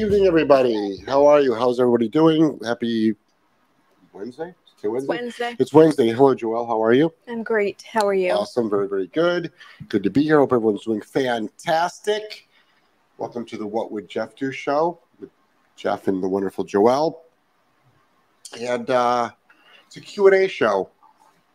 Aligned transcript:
evening, 0.00 0.24
everybody. 0.24 0.96
How 1.06 1.26
are 1.26 1.42
you? 1.42 1.54
How's 1.54 1.78
everybody 1.78 2.08
doing? 2.08 2.58
Happy 2.64 3.14
Wednesday? 4.14 4.54
It's 4.72 4.82
Wednesday. 4.82 5.06
Wednesday. 5.08 5.56
It's 5.58 5.74
Wednesday. 5.74 6.08
Hello, 6.08 6.34
Joelle. 6.34 6.66
How 6.66 6.82
are 6.82 6.94
you? 6.94 7.12
I'm 7.28 7.42
great. 7.42 7.82
How 7.82 8.08
are 8.08 8.14
you? 8.14 8.32
Awesome. 8.32 8.70
Very, 8.70 8.88
very 8.88 9.08
good. 9.08 9.52
Good 9.90 10.02
to 10.02 10.08
be 10.08 10.22
here. 10.22 10.38
Hope 10.38 10.54
everyone's 10.54 10.86
doing 10.86 11.02
fantastic. 11.02 12.48
Welcome 13.18 13.44
to 13.44 13.58
the 13.58 13.66
What 13.66 13.92
Would 13.92 14.08
Jeff 14.08 14.34
Do 14.34 14.50
show 14.52 15.00
with 15.20 15.28
Jeff 15.76 16.08
and 16.08 16.22
the 16.22 16.28
wonderful 16.28 16.64
Joelle. 16.64 17.16
And 18.58 18.88
uh, 18.88 19.28
it's 19.86 19.98
a 19.98 20.00
Q&A 20.00 20.48
show. 20.48 20.88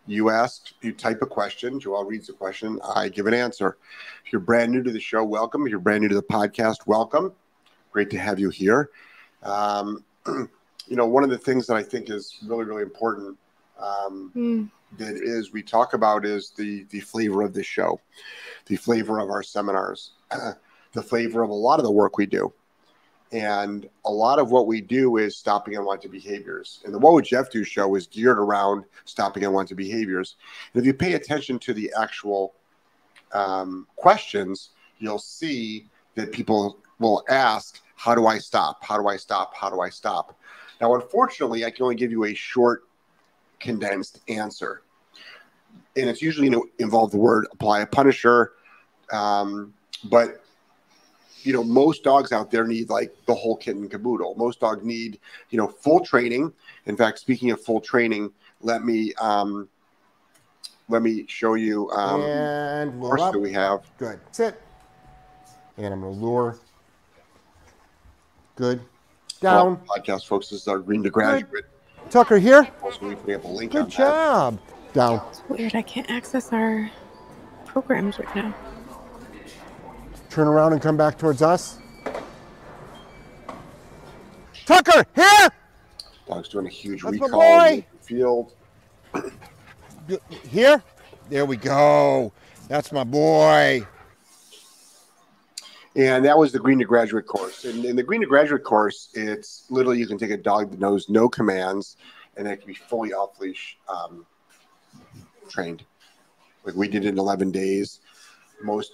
You 0.06 0.30
ask, 0.30 0.68
you 0.82 0.94
type 0.94 1.24
a 1.24 1.26
question, 1.26 1.80
Joelle 1.80 2.08
reads 2.08 2.28
the 2.28 2.34
question, 2.34 2.80
I 2.94 3.10
give 3.10 3.26
an 3.26 3.34
answer. 3.34 3.78
If 4.24 4.32
you're 4.32 4.40
brand 4.40 4.72
new 4.72 4.84
to 4.84 4.92
the 4.92 5.00
show, 5.00 5.24
welcome. 5.24 5.66
If 5.66 5.72
you're 5.72 5.80
brand 5.80 6.04
new 6.04 6.10
to 6.10 6.16
the 6.16 6.22
podcast, 6.22 6.86
welcome. 6.86 7.34
Great 7.96 8.10
to 8.10 8.20
have 8.20 8.40
you 8.40 8.50
here. 8.50 8.90
Um, 9.42 10.04
you 10.28 10.98
know, 10.98 11.06
one 11.06 11.24
of 11.24 11.30
the 11.30 11.38
things 11.38 11.66
that 11.68 11.78
I 11.78 11.82
think 11.82 12.10
is 12.10 12.38
really, 12.46 12.66
really 12.66 12.82
important 12.82 13.38
um, 13.80 14.34
mm. 14.36 14.70
that 14.98 15.16
is 15.16 15.54
we 15.54 15.64
talk 15.64 15.94
about 15.94 16.26
is 16.26 16.50
the 16.50 16.86
the 16.90 17.00
flavor 17.00 17.42
of 17.42 17.54
the 17.54 17.64
show, 17.64 18.02
the 18.66 18.76
flavor 18.76 19.20
of 19.20 19.30
our 19.30 19.42
seminars, 19.42 20.12
the 20.92 21.02
flavor 21.02 21.42
of 21.42 21.50
a 21.52 21.54
lot 21.54 21.80
of 21.80 21.86
the 21.86 21.92
work 21.92 22.18
we 22.18 22.26
do. 22.26 22.52
And 23.32 23.88
a 24.04 24.12
lot 24.12 24.40
of 24.40 24.52
what 24.52 24.68
we 24.68 24.82
do 24.82 25.16
is 25.16 25.38
stopping 25.38 25.78
unwanted 25.78 26.12
behaviors. 26.12 26.82
And 26.84 26.94
the 26.94 27.00
What 27.00 27.14
Would 27.14 27.24
Jeff 27.24 27.50
Do 27.50 27.64
show 27.64 27.96
is 27.96 28.08
geared 28.08 28.40
around 28.40 28.84
stopping 29.06 29.46
unwanted 29.46 29.78
behaviors. 29.78 30.36
And 30.74 30.82
if 30.82 30.86
you 30.86 30.94
pay 30.94 31.14
attention 31.14 31.60
to 31.60 31.74
the 31.74 31.94
actual 31.98 32.56
um, 33.32 33.88
questions, 33.96 34.72
you'll 35.00 35.18
see 35.18 35.88
that 36.16 36.34
people 36.34 36.80
will 37.00 37.24
ask, 37.30 37.82
How 37.96 38.14
do 38.16 38.28
I 38.28 38.38
stop? 38.38 38.84
How 38.84 38.98
do 38.98 39.08
I 39.08 39.18
stop? 39.18 39.56
How 39.56 39.70
do 39.70 39.80
I 39.82 39.90
stop? 39.90 40.38
Now, 40.80 40.96
unfortunately, 40.96 41.66
I 41.66 41.72
can 41.72 41.84
only 41.84 41.96
give 41.96 42.12
you 42.12 42.26
a 42.26 42.34
short, 42.34 42.84
condensed 43.60 44.20
answer. 44.28 44.82
And 45.98 46.10
it's 46.10 46.22
usually 46.22 46.48
you 46.48 46.52
know, 46.52 46.66
involve 46.80 47.12
the 47.12 47.18
word 47.18 47.48
apply 47.52 47.82
a 47.82 47.86
punisher. 47.86 48.52
Um, 49.12 49.74
but 50.06 50.44
you 51.44 51.54
know, 51.54 51.64
most 51.64 52.04
dogs 52.04 52.32
out 52.32 52.50
there 52.52 52.66
need 52.66 52.90
like 52.90 53.16
the 53.28 53.34
whole 53.34 53.56
kit 53.56 53.76
and 53.76 53.90
caboodle. 53.90 54.36
Most 54.36 54.60
dogs 54.60 54.84
need, 54.84 55.20
you 55.52 55.58
know, 55.58 55.68
full 55.68 56.04
training. 56.04 56.52
In 56.88 56.98
fact, 56.98 57.20
speaking 57.20 57.52
of 57.52 57.62
full 57.62 57.80
training, 57.80 58.32
let 58.62 58.84
me 58.84 59.14
um, 59.22 59.70
let 60.90 61.02
me 61.02 61.26
show 61.28 61.54
you 61.54 61.90
um, 61.92 62.22
and 62.22 63.00
horse 63.00 63.22
that 63.32 63.40
we 63.40 63.54
have. 63.54 63.82
Good. 63.98 64.20
Sit. 64.32 64.62
And 65.78 65.94
I'm 65.94 66.02
gonna 66.02 66.12
lure. 66.12 66.58
Good. 68.56 68.82
Down. 69.42 69.82
Well, 69.88 70.00
podcast 70.00 70.28
folks, 70.28 70.50
this 70.50 70.62
is 70.62 70.68
our 70.68 70.80
green 70.80 71.04
to 71.04 71.10
graduate. 71.10 71.52
Good. 71.52 71.66
Tucker 72.10 72.38
here. 72.38 72.68
Also, 72.82 73.16
we 73.26 73.34
have 73.34 73.44
a 73.44 73.48
link. 73.48 73.72
Good 73.72 73.90
job. 73.90 74.60
That. 74.88 74.94
Down. 74.94 75.22
It's 75.30 75.44
weird. 75.50 75.76
I 75.76 75.82
can't 75.82 76.10
access 76.10 76.54
our 76.54 76.90
programs 77.66 78.18
right 78.18 78.36
now. 78.36 78.54
Turn 80.30 80.48
around 80.48 80.74
and 80.74 80.82
come 80.82 80.96
back 80.98 81.18
towards 81.18 81.42
us. 81.42 81.80
Tucker, 84.66 85.06
here! 85.16 85.50
Dog's 86.28 86.50
doing 86.50 86.66
a 86.66 86.70
huge 86.70 87.04
That's 87.04 87.20
recall 87.20 87.68
in 87.68 87.76
the 87.78 87.84
field. 88.02 88.54
Here? 90.50 90.82
There 91.30 91.46
we 91.46 91.56
go. 91.58 92.32
That's 92.68 92.92
my 92.92 93.04
boy. 93.04 93.86
And 95.96 96.26
that 96.26 96.38
was 96.38 96.52
the 96.52 96.60
Green 96.60 96.80
to 96.80 96.86
Graduate 96.86 97.26
course. 97.26 97.64
And 97.64 97.86
in 97.86 97.96
the 97.96 98.04
Green 98.04 98.22
to 98.22 98.28
Graduate 98.28 98.64
course, 98.64 99.10
it's 99.14 99.66
literally 99.70 99.98
you 99.98 100.08
can 100.08 100.18
take 100.18 100.32
a 100.32 100.38
dog 100.38 100.72
that 100.72 100.80
knows 100.80 101.08
no 101.10 101.30
commands 101.30 101.96
and 102.36 102.48
it 102.48 102.58
can 102.58 102.68
be 102.68 102.74
fully 102.74 103.14
off 103.14 103.40
leash 103.40 103.78
um, 103.88 104.26
trained. 105.50 105.86
Like 106.66 106.76
we 106.76 106.90
did 106.90 107.06
in 107.06 107.18
11 107.18 107.52
days. 107.52 108.02
Most 108.62 108.92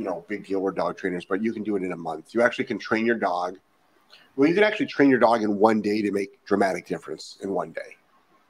you 0.00 0.04
know, 0.04 0.24
big 0.28 0.46
deal. 0.46 0.60
We're 0.60 0.72
dog 0.72 0.96
trainers, 0.96 1.26
but 1.26 1.42
you 1.42 1.52
can 1.52 1.62
do 1.62 1.76
it 1.76 1.82
in 1.82 1.92
a 1.92 1.96
month. 1.96 2.32
You 2.32 2.40
actually 2.40 2.64
can 2.64 2.78
train 2.78 3.04
your 3.04 3.18
dog. 3.18 3.58
Well, 4.34 4.48
you 4.48 4.54
can 4.54 4.64
actually 4.64 4.86
train 4.86 5.10
your 5.10 5.18
dog 5.18 5.42
in 5.42 5.58
one 5.58 5.82
day 5.82 6.00
to 6.00 6.10
make 6.10 6.42
dramatic 6.46 6.86
difference 6.86 7.36
in 7.42 7.50
one 7.50 7.72
day. 7.72 7.96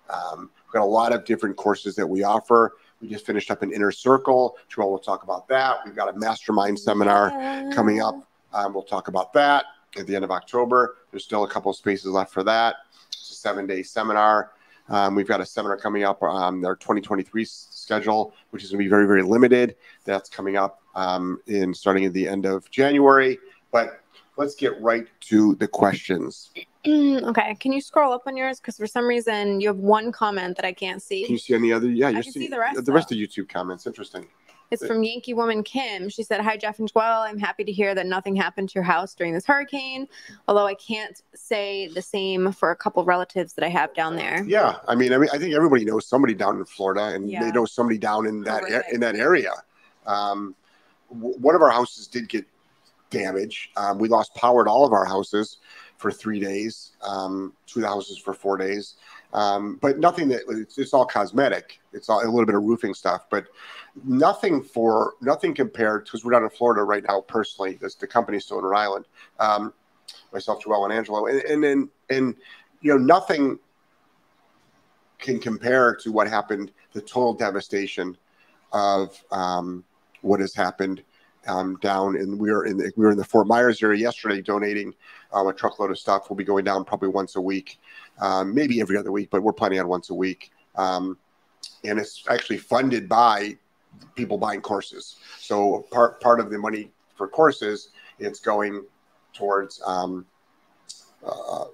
Um, 0.09 0.51
we've 0.67 0.73
got 0.73 0.83
a 0.83 0.85
lot 0.85 1.13
of 1.13 1.25
different 1.25 1.57
courses 1.57 1.97
that 1.97 2.07
we 2.07 2.23
offer. 2.23 2.77
We 3.01 3.09
just 3.09 3.25
finished 3.25 3.51
up 3.51 3.63
an 3.63 3.73
inner 3.73 3.91
circle. 3.91 4.57
Joelle 4.71 4.91
will 4.91 4.99
talk 4.99 5.23
about 5.23 5.49
that. 5.49 5.79
We've 5.85 5.97
got 5.97 6.15
a 6.15 6.19
mastermind 6.19 6.79
seminar 6.79 7.31
yeah. 7.31 7.71
coming 7.73 8.01
up. 8.01 8.15
Um, 8.53 8.75
we'll 8.75 8.83
talk 8.83 9.09
about 9.09 9.33
that 9.33 9.65
at 9.99 10.07
the 10.07 10.15
end 10.15 10.25
of 10.25 10.31
October. 10.31 10.99
There's 11.11 11.25
still 11.25 11.45
a 11.45 11.49
couple 11.49 11.71
of 11.71 11.77
spaces 11.77 12.07
left 12.07 12.33
for 12.33 12.43
that. 12.45 12.77
It's 13.09 13.31
a 13.31 13.35
seven 13.35 13.67
day 13.67 13.83
seminar. 13.83 14.53
Um, 14.89 15.15
we've 15.15 15.29
got 15.29 15.41
a 15.41 15.47
seminar 15.47 15.77
coming 15.77 16.03
up, 16.03 16.21
um, 16.23 16.65
our 16.65 16.75
2023 16.75 17.45
schedule, 17.45 18.35
which 18.51 18.65
is 18.65 18.71
going 18.71 18.81
to 18.81 18.85
be 18.85 18.91
very, 18.91 19.07
very 19.07 19.23
limited. 19.23 19.77
That's 20.05 20.29
coming 20.29 20.57
up 20.57 20.83
um, 20.97 21.41
in 21.47 21.73
starting 21.73 22.05
at 22.05 22.13
the 22.13 22.27
end 22.27 22.45
of 22.45 22.69
January. 22.71 23.39
But 23.71 24.01
let's 24.37 24.57
get 24.57 24.81
right 24.81 25.07
to 25.29 25.55
the 25.57 25.69
questions. 25.69 26.51
Okay. 26.87 27.55
Can 27.61 27.73
you 27.73 27.81
scroll 27.81 28.13
up 28.13 28.23
on 28.27 28.37
yours? 28.37 28.61
Because 28.61 28.77
for 28.77 28.87
some 28.87 29.07
reason 29.07 29.61
you 29.61 29.69
have 29.69 29.79
one 29.79 30.13
comment 30.13 30.57
that 30.57 30.65
I 30.65 30.73
can't 30.73 31.03
see. 31.03 31.25
Can 31.25 31.33
you 31.33 31.39
see 31.39 31.55
any 31.55 31.73
other? 31.73 31.91
Yeah, 31.91 32.09
you 32.11 32.23
see, 32.23 32.31
see, 32.31 32.49
the 32.49 32.59
rest. 32.59 32.85
The 32.85 32.93
rest 32.93 33.13
of 33.13 33.19
YouTube 33.19 33.49
comments. 33.49 33.87
Interesting. 33.87 34.27
It's 34.71 34.87
from 34.87 35.03
Yankee 35.03 35.35
Woman 35.35 35.65
Kim. 35.65 36.09
She 36.09 36.23
said, 36.23 36.41
Hi, 36.41 36.57
Jeff 36.57 36.79
and 36.79 36.93
Joelle. 36.93 37.29
I'm 37.29 37.39
happy 37.39 37.65
to 37.65 37.73
hear 37.73 37.95
that 37.95 38.07
nothing 38.07 38.37
happened 38.37 38.69
to 38.71 38.75
your 38.75 38.85
house 38.85 39.15
during 39.15 39.35
this 39.35 39.45
hurricane, 39.45 40.07
although 40.47 40.67
I 40.67 40.75
can't 40.75 41.21
say 41.35 41.89
the 41.89 42.03
same 42.03 42.53
for 42.53 42.71
a 42.71 42.77
couple 42.77 43.05
relatives 43.05 43.53
that 43.55 43.65
I 43.65 43.69
have 43.69 43.93
down 43.95 44.15
there. 44.15 44.45
Yeah. 44.45 44.77
I 44.87 44.95
mean, 44.95 45.13
I 45.13 45.19
mean, 45.19 45.29
I 45.33 45.39
think 45.39 45.55
everybody 45.55 45.85
knows 45.85 46.07
somebody 46.07 46.35
down 46.35 46.57
in 46.59 46.65
Florida 46.65 47.07
and 47.17 47.29
yeah. 47.29 47.43
they 47.43 47.51
know 47.51 47.65
somebody 47.65 47.99
down 47.99 48.27
in 48.27 48.43
that, 48.43 48.63
in 48.93 49.01
that 49.01 49.17
area. 49.17 49.53
Um, 50.07 50.55
one 51.09 51.57
of 51.57 51.63
our 51.63 51.71
houses 51.71 52.07
did 52.07 52.29
get 52.29 52.47
damage. 53.11 53.71
Um, 53.77 53.99
we 53.99 54.09
lost 54.09 54.35
power 54.37 54.65
to 54.65 54.71
all 54.71 54.87
of 54.87 54.93
our 54.93 55.05
houses 55.05 55.59
for 56.01 56.11
three 56.11 56.41
days, 56.41 56.93
um, 57.03 57.53
two 57.67 57.83
houses 57.83 58.17
for 58.17 58.33
four 58.33 58.57
days. 58.57 58.95
Um, 59.35 59.79
but 59.83 59.99
nothing 59.99 60.29
that 60.29 60.41
it's, 60.49 60.79
it's, 60.79 60.95
all 60.95 61.05
cosmetic. 61.05 61.79
It's 61.93 62.09
all 62.09 62.25
a 62.25 62.25
little 62.25 62.47
bit 62.47 62.55
of 62.55 62.65
roofing 62.65 62.95
stuff, 62.95 63.27
but 63.31 63.45
nothing 64.03 64.63
for 64.63 65.13
nothing 65.21 65.55
compared 65.55 66.05
because 66.05 66.25
we're 66.25 66.33
down 66.33 66.43
in 66.43 66.51
Florida 66.51 66.83
right 66.85 67.05
now. 67.07 67.21
Personally, 67.21 67.75
this, 67.75 67.97
the 67.97 68.07
company's 68.07 68.47
still 68.47 68.59
in 68.59 68.65
Rhode 68.65 68.79
Island. 68.79 69.05
Um, 69.39 69.75
myself, 70.33 70.65
Joelle, 70.65 70.85
and 70.85 70.93
Angelo, 70.93 71.27
and 71.27 71.43
and 71.43 71.65
and, 71.65 71.89
and 72.09 72.35
you 72.81 72.93
know 72.93 72.99
nothing 72.99 73.59
can 75.19 75.39
compare 75.39 75.95
to 75.97 76.11
what 76.11 76.27
happened. 76.27 76.73
The 76.95 77.03
total 77.03 77.35
devastation 77.35 78.17
of 78.73 79.23
um, 79.31 79.85
what 80.23 80.41
has 80.41 80.55
happened 80.55 81.03
um, 81.47 81.77
down, 81.81 82.17
and 82.17 82.39
we 82.39 82.51
were 82.51 82.67
in 82.67 82.77
the, 82.77 82.93
we 82.97 83.05
were 83.05 83.13
in 83.13 83.19
the 83.19 83.25
Fort 83.25 83.47
Myers 83.47 83.83
area 83.83 84.01
yesterday, 84.01 84.43
donating 84.43 84.95
um, 85.33 85.47
a 85.47 85.53
truckload 85.53 85.91
of 85.91 85.99
stuff. 85.99 86.29
We'll 86.29 86.37
be 86.37 86.45
going 86.45 86.65
down 86.65 86.85
probably 86.85 87.09
once 87.09 87.37
a 87.37 87.41
week, 87.41 87.79
um, 88.21 88.55
maybe 88.55 88.81
every 88.81 88.97
other 88.97 89.13
week, 89.13 89.29
but 89.31 89.43
we're 89.43 89.53
planning 89.53 89.81
on 89.81 89.89
once 89.89 90.11
a 90.11 90.15
week. 90.15 90.51
Um, 90.77 91.19
and 91.85 91.99
it's 91.99 92.25
actually 92.29 92.59
funded 92.59 93.09
by 93.09 93.57
people 94.15 94.39
buying 94.39 94.61
courses. 94.61 95.17
So 95.39 95.87
part 95.91 96.21
part 96.21 96.41
of 96.41 96.51
the 96.51 96.59
money 96.59 96.93
for 97.17 97.29
courses, 97.29 97.91
it's 98.19 98.41
going 98.41 98.85
towards 99.33 99.81
um, 99.87 100.27
uh, 101.27 101.65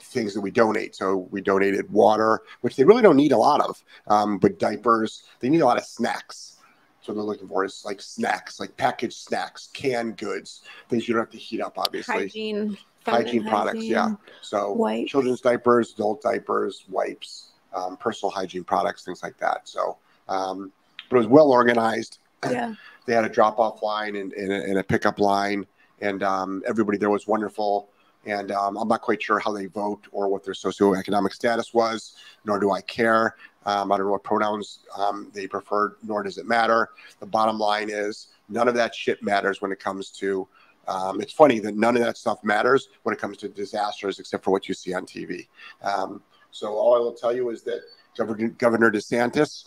things 0.00 0.34
that 0.34 0.40
we 0.40 0.50
donate. 0.50 0.94
So 0.94 1.28
we 1.30 1.40
donated 1.40 1.90
water, 1.90 2.42
which 2.60 2.76
they 2.76 2.84
really 2.84 3.02
don't 3.02 3.16
need 3.16 3.32
a 3.32 3.38
lot 3.38 3.60
of, 3.60 3.82
um, 4.06 4.38
but 4.38 4.58
diapers. 4.58 5.24
They 5.40 5.48
need 5.48 5.60
a 5.60 5.66
lot 5.66 5.78
of 5.78 5.84
snacks. 5.84 6.56
So 7.02 7.14
they're 7.14 7.22
looking 7.22 7.48
for 7.48 7.64
is 7.64 7.82
like 7.84 8.00
snacks, 8.00 8.60
like 8.60 8.76
packaged 8.76 9.14
snacks, 9.14 9.68
canned 9.72 10.18
goods, 10.18 10.62
things 10.88 11.08
you 11.08 11.14
don't 11.14 11.22
have 11.22 11.30
to 11.30 11.38
heat 11.38 11.60
up, 11.60 11.78
obviously. 11.78 12.14
Hygiene. 12.14 12.76
Hygiene 13.06 13.44
products, 13.44 13.76
hygiene, 13.76 13.90
yeah. 13.90 14.14
So 14.42 14.72
wipes. 14.72 15.10
children's 15.10 15.40
diapers, 15.40 15.94
adult 15.94 16.20
diapers, 16.20 16.84
wipes, 16.90 17.52
um, 17.74 17.96
personal 17.96 18.30
hygiene 18.30 18.62
products, 18.62 19.04
things 19.04 19.22
like 19.22 19.38
that. 19.38 19.66
So 19.66 19.96
um, 20.28 20.72
but 21.10 21.16
it 21.16 21.18
was 21.18 21.26
well 21.26 21.50
organized. 21.50 22.18
Yeah. 22.48 22.74
they 23.06 23.14
had 23.14 23.24
a 23.24 23.28
drop 23.28 23.58
off 23.58 23.82
line 23.82 24.16
and, 24.16 24.32
and, 24.32 24.52
a, 24.52 24.62
and, 24.62 24.78
a, 24.78 24.84
pickup 24.84 25.18
line, 25.18 25.66
and 26.00 26.22
um, 26.22 26.62
everybody 26.66 26.96
there 26.96 27.10
was 27.10 27.26
wonderful. 27.26 27.90
And 28.26 28.52
um, 28.52 28.76
I'm 28.76 28.88
not 28.88 29.00
quite 29.00 29.22
sure 29.22 29.38
how 29.38 29.52
they 29.52 29.66
vote 29.66 30.06
or 30.12 30.28
what 30.28 30.44
their 30.44 30.54
socioeconomic 30.54 31.32
status 31.32 31.74
was, 31.74 32.16
nor 32.44 32.58
do 32.58 32.70
I 32.70 32.82
care. 32.82 33.34
Um, 33.66 33.92
I 33.92 33.96
don't 33.98 34.06
know 34.06 34.12
what 34.12 34.24
pronouns 34.24 34.80
um, 34.96 35.30
they 35.34 35.46
preferred, 35.46 35.96
nor 36.02 36.22
does 36.22 36.38
it 36.38 36.46
matter. 36.46 36.90
The 37.20 37.26
bottom 37.26 37.58
line 37.58 37.90
is 37.90 38.28
none 38.48 38.68
of 38.68 38.74
that 38.74 38.94
shit 38.94 39.22
matters 39.22 39.60
when 39.60 39.70
it 39.72 39.78
comes 39.78 40.10
to. 40.12 40.48
Um, 40.88 41.20
it's 41.20 41.32
funny 41.32 41.58
that 41.60 41.76
none 41.76 41.94
of 41.96 42.02
that 42.02 42.16
stuff 42.16 42.42
matters 42.42 42.88
when 43.02 43.14
it 43.14 43.20
comes 43.20 43.36
to 43.38 43.48
disasters, 43.48 44.18
except 44.18 44.42
for 44.44 44.50
what 44.50 44.66
you 44.66 44.74
see 44.74 44.94
on 44.94 45.04
TV. 45.04 45.46
Um, 45.82 46.22
so 46.50 46.72
all 46.72 46.94
I 46.96 46.98
will 46.98 47.12
tell 47.12 47.34
you 47.34 47.50
is 47.50 47.62
that 47.62 47.82
Governor, 48.16 48.48
Governor 48.48 48.90
DeSantis 48.90 49.66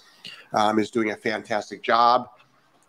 um, 0.54 0.80
is 0.80 0.90
doing 0.92 1.12
a 1.12 1.16
fantastic 1.16 1.82
job. 1.84 2.28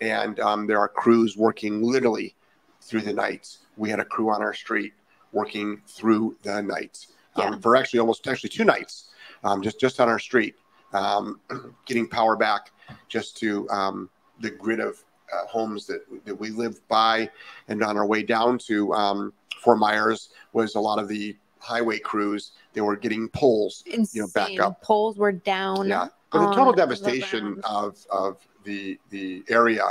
And 0.01 0.41
um, 0.41 0.67
there 0.67 0.81
are 0.81 0.89
crews 0.89 1.37
working 1.37 1.83
literally 1.83 2.35
through 2.81 3.03
the 3.03 3.13
nights. 3.13 3.59
We 3.77 3.89
had 3.91 4.01
a 4.01 4.05
crew 4.05 4.31
on 4.31 4.43
our 4.43 4.53
street 4.55 4.93
working 5.33 5.81
through 5.87 6.37
the 6.43 6.61
night 6.63 7.07
um, 7.37 7.53
Yeah. 7.55 7.59
for 7.61 7.77
actually 7.77 8.01
almost 8.01 8.27
actually 8.27 8.51
two 8.51 8.65
nights, 8.65 9.11
um, 9.45 9.63
just 9.63 9.79
just 9.81 10.01
on 10.01 10.09
our 10.09 10.19
street, 10.19 10.57
um, 10.95 11.41
getting 11.87 12.09
power 12.09 12.37
back 12.37 12.71
just 13.09 13.37
to 13.39 13.69
um, 13.71 14.09
the 14.41 14.51
grid 14.51 14.81
of 14.81 15.03
uh, 15.33 15.47
homes 15.47 15.87
that 15.87 16.01
that 16.25 16.35
we 16.35 16.51
live 16.51 16.87
by, 16.89 17.29
and 17.69 17.83
on 17.83 17.97
our 17.97 18.07
way 18.07 18.23
down 18.23 18.59
to 18.59 18.93
um, 18.95 19.33
Fort 19.63 19.79
Myers 19.79 20.31
was 20.53 20.75
a 20.75 20.81
lot 20.81 20.99
of 20.99 21.09
the 21.09 21.37
highway 21.59 21.99
crews. 21.99 22.53
They 22.73 22.81
were 22.81 22.97
getting 22.97 23.29
poles. 23.29 23.83
Insane. 23.87 24.23
know, 24.23 24.29
back 24.35 24.59
up. 24.61 24.83
Poles 24.83 25.17
were 25.17 25.33
down. 25.33 25.89
Yeah, 25.89 26.09
but 26.31 26.49
the 26.49 26.55
total 26.55 26.73
devastation 26.73 27.55
ground. 27.55 27.65
of 27.65 28.07
of 28.11 28.49
the 28.65 28.99
the 29.11 29.45
area, 29.49 29.85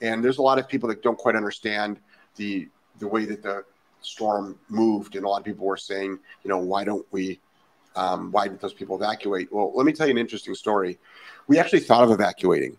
and 0.00 0.24
there's 0.24 0.38
a 0.38 0.42
lot 0.42 0.58
of 0.58 0.68
people 0.68 0.88
that 0.88 1.02
don't 1.02 1.18
quite 1.18 1.36
understand 1.36 2.00
the 2.36 2.68
the 2.98 3.06
way 3.06 3.24
that 3.24 3.42
the 3.42 3.64
storm 4.00 4.58
moved, 4.68 5.16
and 5.16 5.24
a 5.24 5.28
lot 5.28 5.38
of 5.38 5.44
people 5.44 5.66
were 5.66 5.76
saying, 5.76 6.18
you 6.44 6.48
know, 6.48 6.58
why 6.58 6.84
don't 6.84 7.06
we? 7.10 7.40
Um, 7.96 8.30
why 8.30 8.46
did 8.48 8.60
those 8.60 8.74
people 8.74 8.96
evacuate? 8.96 9.52
Well, 9.52 9.72
let 9.74 9.86
me 9.86 9.92
tell 9.92 10.06
you 10.06 10.12
an 10.12 10.18
interesting 10.18 10.54
story. 10.54 10.98
We 11.48 11.58
actually 11.58 11.80
thought 11.80 12.04
of 12.04 12.10
evacuating, 12.10 12.76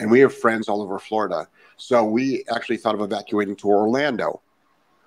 and 0.00 0.10
we 0.10 0.20
have 0.20 0.34
friends 0.34 0.68
all 0.68 0.80
over 0.80 0.98
Florida. 0.98 1.48
So 1.76 2.04
we 2.04 2.44
actually 2.54 2.76
thought 2.76 2.94
of 2.94 3.00
evacuating 3.00 3.56
to 3.56 3.68
Orlando 3.68 4.40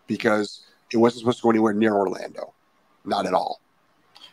because 0.07 0.66
it 0.92 0.98
wasn't 0.98 1.22
supposed 1.22 1.38
to 1.38 1.44
go 1.44 1.50
anywhere 1.50 1.74
near 1.74 1.96
Orlando, 1.96 2.54
not 3.06 3.25
at 3.25 3.34
all. 3.34 3.62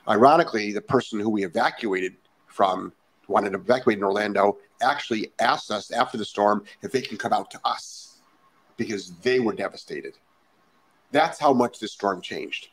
Ironically, 0.09 0.73
the 0.73 0.81
person 0.81 1.21
who 1.21 1.31
we 1.31 1.45
evacuated 1.45 2.17
from 2.49 2.93
wanted 3.29 3.51
to 3.51 3.59
evacuate 3.59 3.99
in 3.99 4.05
Orlando 4.05 4.59
actually 4.83 5.33
asked 5.41 5.71
us 5.71 5.93
after 5.93 6.19
the 6.19 6.25
storm 6.25 6.65
if 6.83 6.91
they 6.91 7.01
can 7.01 7.17
come 7.17 7.33
out 7.33 7.51
to 7.53 7.61
us 7.65 8.19
because 8.77 9.13
they 9.23 9.39
were 9.39 9.53
devastated. 9.53 10.19
That's 11.13 11.39
how 11.39 11.53
much 11.53 11.79
this 11.79 11.93
storm 11.93 12.21
changed. 12.21 12.69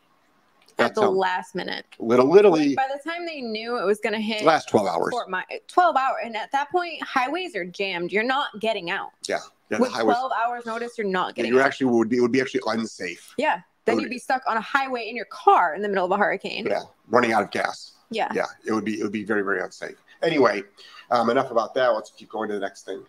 At 0.80 0.96
the 0.96 1.10
last 1.10 1.56
minute. 1.56 1.86
little, 2.00 2.30
literally 2.30 2.76
By 2.76 2.88
the 2.94 3.10
time 3.10 3.26
they 3.26 3.42
knew 3.42 3.78
it 3.78 3.86
was 3.86 4.00
going 4.00 4.14
to 4.14 4.20
hit 4.22 4.44
last 4.44 4.70
12 4.70 4.88
hours. 4.88 5.14
My- 5.28 5.46
12 5.68 5.96
hours. 5.96 6.18
And 6.24 6.36
at 6.36 6.52
that 6.52 6.70
point, 6.72 7.02
highways 7.04 7.56
are 7.56 7.66
jammed. 7.66 8.12
You're 8.12 8.24
not 8.24 8.48
getting 8.60 8.90
out. 8.90 9.12
Yeah, 9.28 9.40
the 9.70 9.80
With 9.80 9.92
highways- 9.92 10.18
12 10.18 10.32
hours 10.32 10.66
notice, 10.66 10.98
you're 10.98 11.08
not 11.08 11.36
getting 11.36 11.52
you 11.54 11.60
out. 11.60 11.66
actually 11.66 11.88
would 11.88 12.10
be, 12.10 12.18
it 12.18 12.22
would 12.22 12.32
be 12.32 12.42
actually 12.42 12.62
unsafe. 12.68 13.34
yeah. 13.38 13.62
Then 13.86 13.96
would- 13.96 14.04
you'd 14.04 14.10
be 14.12 14.20
stuck 14.20 14.44
on 14.48 14.56
a 14.58 14.62
highway 14.62 15.08
in 15.10 15.16
your 15.16 15.26
car 15.26 15.74
in 15.74 15.82
the 15.82 15.90
middle 15.90 16.06
of 16.06 16.12
a 16.12 16.18
hurricane. 16.18 16.66
Yeah, 16.70 16.82
running 17.08 17.34
out 17.34 17.42
of 17.44 17.50
gas. 17.52 17.94
Yeah. 18.12 18.28
Yeah, 18.34 18.46
it 18.66 18.72
would 18.74 18.86
be 18.86 19.00
it 19.00 19.04
would 19.04 19.12
be 19.12 19.24
very 19.24 19.42
very 19.42 19.62
unsafe. 19.62 19.96
Anyway, 20.22 20.64
um, 21.12 21.30
enough 21.30 21.50
about 21.50 21.74
that. 21.76 21.88
Let's 21.88 22.12
keep 22.12 22.30
going 22.30 22.50
to 22.50 22.56
the 22.56 22.60
next 22.60 22.86
thing. 22.86 23.04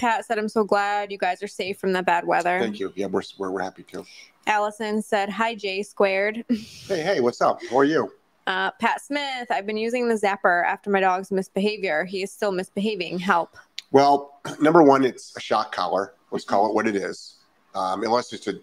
Pat 0.00 0.24
said, 0.24 0.38
I'm 0.38 0.48
so 0.48 0.64
glad 0.64 1.12
you 1.12 1.18
guys 1.18 1.42
are 1.42 1.46
safe 1.46 1.78
from 1.78 1.92
the 1.92 2.02
bad 2.02 2.26
weather. 2.26 2.58
Thank 2.58 2.80
you. 2.80 2.90
Yeah, 2.96 3.06
we're 3.06 3.20
we're, 3.36 3.50
we're 3.50 3.62
happy 3.62 3.82
to. 3.84 4.06
Allison 4.46 5.02
said, 5.02 5.28
Hi, 5.28 5.54
J 5.54 5.82
squared. 5.82 6.42
Hey 6.88 7.02
hey, 7.02 7.20
what's 7.20 7.42
up? 7.42 7.60
How 7.68 7.78
are 7.78 7.84
you? 7.84 8.10
Uh, 8.46 8.70
Pat 8.80 9.02
Smith, 9.02 9.48
I've 9.50 9.66
been 9.66 9.76
using 9.76 10.08
the 10.08 10.14
zapper 10.14 10.64
after 10.64 10.88
my 10.90 11.00
dog's 11.00 11.30
misbehavior. 11.30 12.04
He 12.04 12.22
is 12.22 12.32
still 12.32 12.50
misbehaving. 12.50 13.18
Help. 13.18 13.56
Well, 13.92 14.40
number 14.60 14.82
one, 14.82 15.04
it's 15.04 15.36
a 15.36 15.40
shock 15.40 15.70
collar. 15.70 16.14
Let's 16.30 16.46
call 16.46 16.66
it 16.68 16.74
what 16.74 16.86
it 16.86 16.96
is, 16.96 17.36
um, 17.74 18.02
unless 18.02 18.32
it's 18.32 18.48
a 18.48 18.54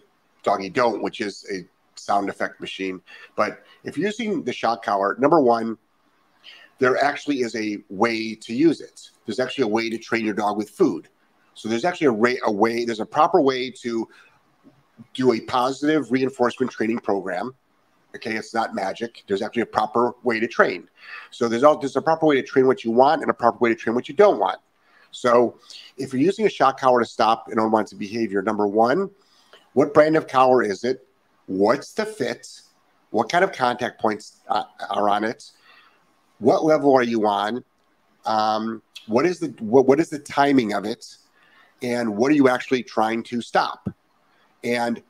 doggy 0.42 0.70
don't, 0.70 1.02
which 1.04 1.20
is 1.20 1.46
a 1.52 1.64
sound 1.94 2.28
effect 2.28 2.60
machine. 2.60 3.00
But 3.36 3.62
if 3.84 3.96
you're 3.96 4.06
using 4.06 4.42
the 4.42 4.52
shock 4.52 4.84
collar, 4.84 5.16
number 5.20 5.40
one, 5.40 5.78
there 6.80 7.02
actually 7.02 7.42
is 7.42 7.54
a 7.54 7.78
way 7.88 8.34
to 8.34 8.52
use 8.52 8.80
it. 8.80 9.10
There's 9.24 9.38
actually 9.38 9.64
a 9.64 9.68
way 9.68 9.88
to 9.88 9.98
train 9.98 10.24
your 10.24 10.34
dog 10.34 10.56
with 10.56 10.70
food. 10.70 11.08
So 11.58 11.68
there's 11.68 11.84
actually 11.84 12.06
a, 12.06 12.12
way, 12.12 12.38
a 12.44 12.52
way. 12.52 12.84
There's 12.84 13.00
a 13.00 13.06
proper 13.06 13.40
way 13.40 13.70
to 13.82 14.08
do 15.12 15.32
a 15.32 15.40
positive 15.40 16.10
reinforcement 16.12 16.70
training 16.70 17.00
program. 17.00 17.52
Okay, 18.14 18.36
it's 18.36 18.54
not 18.54 18.74
magic. 18.74 19.24
There's 19.26 19.42
actually 19.42 19.62
a 19.62 19.66
proper 19.66 20.12
way 20.22 20.38
to 20.38 20.46
train. 20.46 20.88
So 21.30 21.48
there's 21.48 21.64
all 21.64 21.76
there's 21.76 21.96
a 21.96 22.02
proper 22.02 22.26
way 22.26 22.36
to 22.36 22.42
train 22.42 22.66
what 22.66 22.84
you 22.84 22.92
want 22.92 23.22
and 23.22 23.30
a 23.30 23.34
proper 23.34 23.58
way 23.58 23.70
to 23.70 23.74
train 23.74 23.94
what 23.94 24.08
you 24.08 24.14
don't 24.14 24.38
want. 24.38 24.60
So 25.10 25.58
if 25.96 26.12
you're 26.12 26.22
using 26.22 26.46
a 26.46 26.50
shock 26.50 26.78
collar 26.78 27.00
to 27.00 27.06
stop 27.06 27.48
an 27.48 27.58
unwanted 27.58 27.98
behavior, 27.98 28.40
number 28.40 28.66
one, 28.66 29.10
what 29.72 29.92
brand 29.92 30.16
of 30.16 30.28
collar 30.28 30.62
is 30.62 30.84
it? 30.84 31.06
What's 31.46 31.92
the 31.92 32.06
fit? 32.06 32.46
What 33.10 33.30
kind 33.30 33.42
of 33.42 33.52
contact 33.52 34.00
points 34.00 34.40
uh, 34.48 34.64
are 34.90 35.08
on 35.08 35.24
it? 35.24 35.50
What 36.38 36.64
level 36.64 36.94
are 36.94 37.02
you 37.02 37.26
on? 37.26 37.64
Um, 38.26 38.82
what 39.06 39.26
is 39.26 39.40
the 39.40 39.48
what, 39.58 39.86
what 39.86 39.98
is 39.98 40.08
the 40.08 40.18
timing 40.18 40.72
of 40.72 40.84
it? 40.84 41.16
And 41.82 42.16
what 42.16 42.30
are 42.32 42.34
you 42.34 42.48
actually 42.48 42.82
trying 42.82 43.22
to 43.24 43.40
stop? 43.40 43.88
And 44.64 45.02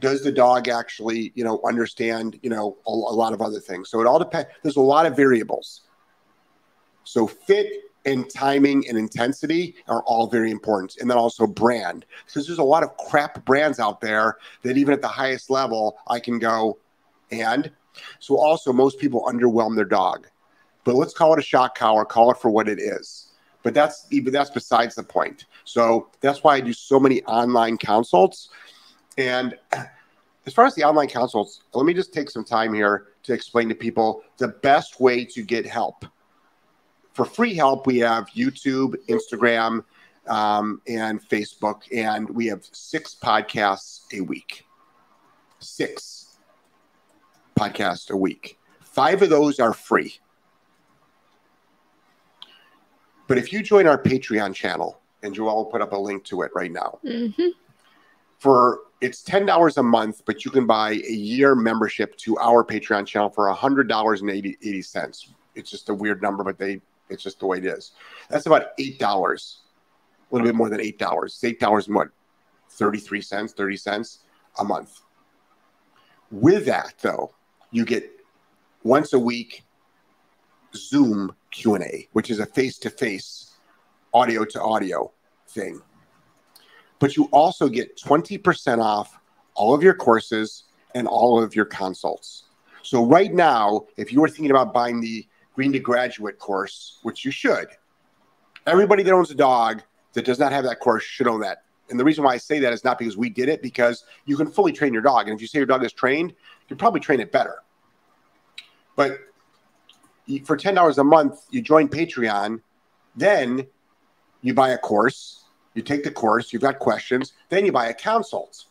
does 0.00 0.22
the 0.22 0.32
dog 0.32 0.68
actually, 0.68 1.32
you 1.34 1.44
know, 1.44 1.60
understand, 1.64 2.38
you 2.42 2.50
know, 2.50 2.76
a, 2.86 2.90
a 2.90 3.14
lot 3.14 3.32
of 3.32 3.40
other 3.40 3.60
things? 3.60 3.88
So 3.88 4.00
it 4.00 4.06
all 4.06 4.18
depends. 4.18 4.48
There's 4.62 4.76
a 4.76 4.80
lot 4.80 5.06
of 5.06 5.16
variables. 5.16 5.82
So 7.04 7.26
fit 7.26 7.72
and 8.04 8.28
timing 8.30 8.88
and 8.88 8.96
intensity 8.96 9.76
are 9.88 10.02
all 10.02 10.28
very 10.28 10.50
important. 10.50 10.96
And 10.98 11.10
then 11.10 11.16
also 11.16 11.46
brand, 11.46 12.06
because 12.26 12.46
there's 12.46 12.58
a 12.58 12.64
lot 12.64 12.82
of 12.82 12.96
crap 12.96 13.44
brands 13.44 13.80
out 13.80 14.00
there 14.00 14.36
that 14.62 14.76
even 14.76 14.94
at 14.94 15.02
the 15.02 15.08
highest 15.08 15.50
level, 15.50 15.98
I 16.08 16.20
can 16.20 16.38
go 16.38 16.78
and. 17.30 17.70
So 18.20 18.36
also 18.38 18.72
most 18.72 18.98
people 18.98 19.24
underwhelm 19.24 19.74
their 19.74 19.86
dog. 19.86 20.28
But 20.84 20.94
let's 20.94 21.14
call 21.14 21.32
it 21.32 21.38
a 21.38 21.42
shock 21.42 21.76
collar, 21.76 22.04
call 22.04 22.30
it 22.30 22.36
for 22.36 22.50
what 22.50 22.68
it 22.68 22.78
is. 22.78 23.25
But 23.66 23.74
that's 23.74 24.06
even 24.12 24.32
that's 24.32 24.50
besides 24.50 24.94
the 24.94 25.02
point. 25.02 25.46
So 25.64 26.10
that's 26.20 26.44
why 26.44 26.54
I 26.54 26.60
do 26.60 26.72
so 26.72 27.00
many 27.00 27.24
online 27.24 27.78
consults. 27.78 28.50
And 29.18 29.58
as 30.46 30.52
far 30.54 30.66
as 30.66 30.76
the 30.76 30.84
online 30.84 31.08
consults, 31.08 31.62
let 31.74 31.84
me 31.84 31.92
just 31.92 32.14
take 32.14 32.30
some 32.30 32.44
time 32.44 32.72
here 32.72 33.08
to 33.24 33.32
explain 33.32 33.68
to 33.70 33.74
people 33.74 34.22
the 34.38 34.48
best 34.48 35.00
way 35.00 35.24
to 35.24 35.42
get 35.42 35.66
help 35.66 36.04
for 37.16 37.24
free 37.24 37.54
help, 37.54 37.86
we 37.86 37.96
have 38.00 38.26
YouTube, 38.36 38.94
Instagram, 39.08 39.82
um, 40.28 40.82
and 40.86 41.26
Facebook, 41.26 41.80
and 41.90 42.28
we 42.28 42.44
have 42.48 42.62
six 42.72 43.16
podcasts 43.18 44.02
a 44.12 44.20
week. 44.20 44.66
Six 45.58 46.36
podcasts 47.58 48.10
a 48.10 48.16
week. 48.16 48.58
Five 48.82 49.22
of 49.22 49.30
those 49.30 49.58
are 49.60 49.72
free. 49.72 50.14
But 53.28 53.38
if 53.38 53.52
you 53.52 53.62
join 53.62 53.86
our 53.86 54.00
Patreon 54.00 54.54
channel, 54.54 55.00
and 55.22 55.34
Joelle 55.34 55.54
will 55.56 55.64
put 55.66 55.80
up 55.82 55.92
a 55.92 55.96
link 55.96 56.24
to 56.24 56.42
it 56.42 56.52
right 56.54 56.70
now, 56.70 56.98
Mm-hmm. 57.04 57.48
for 58.38 58.80
it's 59.00 59.22
ten 59.22 59.44
dollars 59.44 59.76
a 59.76 59.82
month, 59.82 60.22
but 60.24 60.44
you 60.44 60.50
can 60.50 60.66
buy 60.66 60.92
a 60.92 61.12
year 61.12 61.54
membership 61.54 62.16
to 62.18 62.36
our 62.38 62.64
Patreon 62.64 63.06
channel 63.06 63.28
for 63.28 63.48
hundred 63.52 63.88
dollars 63.88 64.20
and 64.22 64.30
80, 64.30 64.56
80 64.62 64.82
cents. 64.82 65.32
It's 65.54 65.70
just 65.70 65.88
a 65.88 65.94
weird 65.94 66.22
number, 66.22 66.44
but 66.44 66.58
they 66.58 66.80
it's 67.08 67.22
just 67.22 67.40
the 67.40 67.46
way 67.46 67.58
it 67.58 67.64
is. 67.66 67.92
That's 68.30 68.46
about 68.46 68.68
eight 68.78 68.98
dollars, 68.98 69.60
a 70.30 70.34
little 70.34 70.46
bit 70.46 70.54
more 70.54 70.68
than 70.70 70.80
eight 70.80 70.98
dollars. 70.98 71.34
It's 71.34 71.44
eight 71.44 71.60
dollars 71.60 71.86
and 71.88 71.96
what, 71.96 72.08
thirty 72.70 72.98
three 72.98 73.20
cents, 73.20 73.52
thirty 73.52 73.76
cents 73.76 74.20
a 74.58 74.64
month. 74.64 75.00
With 76.30 76.66
that, 76.66 76.94
though, 77.02 77.32
you 77.70 77.84
get 77.84 78.10
once 78.82 79.12
a 79.12 79.18
week 79.18 79.64
Zoom 80.76 81.34
Q 81.50 81.74
and 81.74 81.84
A, 81.84 82.08
which 82.12 82.30
is 82.30 82.38
a 82.38 82.46
face 82.46 82.78
to 82.78 82.90
face, 82.90 83.56
audio 84.14 84.44
to 84.44 84.62
audio 84.62 85.12
thing 85.48 85.80
but 86.98 87.16
you 87.16 87.24
also 87.32 87.68
get 87.68 87.96
20% 87.96 88.82
off 88.82 89.18
all 89.54 89.74
of 89.74 89.82
your 89.82 89.94
courses 89.94 90.64
and 90.94 91.06
all 91.06 91.42
of 91.42 91.54
your 91.54 91.64
consults. 91.64 92.44
So 92.82 93.04
right 93.04 93.32
now, 93.32 93.86
if 93.96 94.12
you 94.12 94.20
were 94.20 94.28
thinking 94.28 94.50
about 94.50 94.72
buying 94.72 95.00
the 95.00 95.26
Green 95.54 95.72
to 95.72 95.78
Graduate 95.78 96.38
course, 96.38 96.98
which 97.02 97.24
you 97.24 97.30
should, 97.30 97.68
everybody 98.66 99.02
that 99.02 99.12
owns 99.12 99.30
a 99.30 99.34
dog 99.34 99.82
that 100.12 100.24
does 100.24 100.38
not 100.38 100.52
have 100.52 100.64
that 100.64 100.80
course 100.80 101.02
should 101.02 101.26
own 101.26 101.40
that. 101.40 101.64
And 101.88 102.00
the 102.00 102.04
reason 102.04 102.24
why 102.24 102.34
I 102.34 102.36
say 102.36 102.58
that 102.60 102.72
is 102.72 102.84
not 102.84 102.98
because 102.98 103.16
we 103.16 103.30
did 103.30 103.48
it, 103.48 103.62
because 103.62 104.04
you 104.24 104.36
can 104.36 104.50
fully 104.50 104.72
train 104.72 104.92
your 104.92 105.02
dog. 105.02 105.28
And 105.28 105.36
if 105.36 105.40
you 105.40 105.46
say 105.46 105.58
your 105.58 105.66
dog 105.66 105.84
is 105.84 105.92
trained, 105.92 106.34
you 106.68 106.76
probably 106.76 107.00
train 107.00 107.20
it 107.20 107.30
better. 107.30 107.56
But 108.96 109.18
for 110.44 110.56
$10 110.56 110.98
a 110.98 111.04
month, 111.04 111.46
you 111.50 111.62
join 111.62 111.88
Patreon, 111.88 112.60
then 113.14 113.66
you 114.42 114.54
buy 114.54 114.70
a 114.70 114.78
course, 114.78 115.44
you 115.74 115.82
take 115.82 116.04
the 116.04 116.10
course, 116.10 116.52
you've 116.52 116.62
got 116.62 116.78
questions, 116.78 117.32
then 117.48 117.64
you 117.64 117.72
buy 117.72 117.86
a 117.88 117.94
consult. 117.94 118.64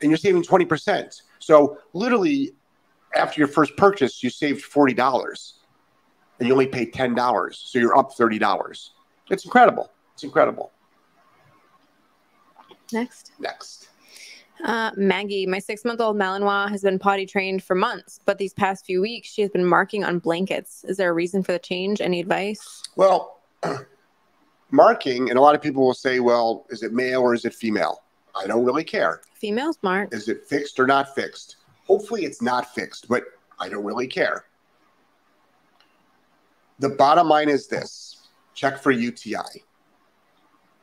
And 0.00 0.10
you're 0.10 0.18
saving 0.18 0.42
20%. 0.42 1.22
So 1.38 1.78
literally 1.92 2.54
after 3.14 3.40
your 3.40 3.48
first 3.48 3.76
purchase, 3.76 4.22
you 4.22 4.30
saved 4.30 4.64
$40 4.64 5.52
and 6.38 6.46
you 6.46 6.52
only 6.52 6.66
paid 6.66 6.92
$10. 6.92 7.54
So 7.54 7.78
you're 7.78 7.96
up 7.96 8.14
$30. 8.14 8.90
It's 9.30 9.44
incredible. 9.44 9.90
It's 10.14 10.24
incredible. 10.24 10.72
Next. 12.92 13.32
Next. 13.38 13.88
Uh, 14.64 14.90
Maggie, 14.96 15.46
my 15.46 15.58
six 15.58 15.84
month 15.84 16.00
old 16.00 16.16
Malinois 16.16 16.68
has 16.70 16.82
been 16.82 16.98
potty 16.98 17.26
trained 17.26 17.62
for 17.62 17.74
months, 17.74 18.20
but 18.24 18.38
these 18.38 18.54
past 18.54 18.86
few 18.86 19.00
weeks 19.00 19.28
she 19.28 19.42
has 19.42 19.50
been 19.50 19.64
marking 19.64 20.04
on 20.04 20.18
blankets. 20.18 20.84
Is 20.84 20.96
there 20.96 21.10
a 21.10 21.12
reason 21.12 21.42
for 21.42 21.52
the 21.52 21.58
change? 21.58 22.00
Any 22.00 22.20
advice? 22.20 22.82
Well, 22.96 23.40
marking, 24.70 25.30
and 25.30 25.38
a 25.38 25.42
lot 25.42 25.54
of 25.54 25.62
people 25.62 25.84
will 25.84 25.94
say, 25.94 26.20
well, 26.20 26.66
is 26.70 26.82
it 26.82 26.92
male 26.92 27.20
or 27.20 27.34
is 27.34 27.44
it 27.44 27.54
female? 27.54 28.02
I 28.34 28.46
don't 28.46 28.64
really 28.64 28.84
care. 28.84 29.20
Female 29.34 29.72
smart. 29.72 30.12
Is 30.12 30.28
it 30.28 30.46
fixed 30.46 30.80
or 30.80 30.86
not 30.86 31.14
fixed? 31.14 31.56
Hopefully, 31.86 32.24
it's 32.24 32.42
not 32.42 32.74
fixed, 32.74 33.08
but 33.08 33.24
I 33.58 33.68
don't 33.68 33.84
really 33.84 34.06
care. 34.06 34.46
The 36.78 36.90
bottom 36.90 37.28
line 37.28 37.48
is 37.48 37.68
this 37.68 38.28
check 38.54 38.78
for 38.78 38.90
UTI. 38.90 39.64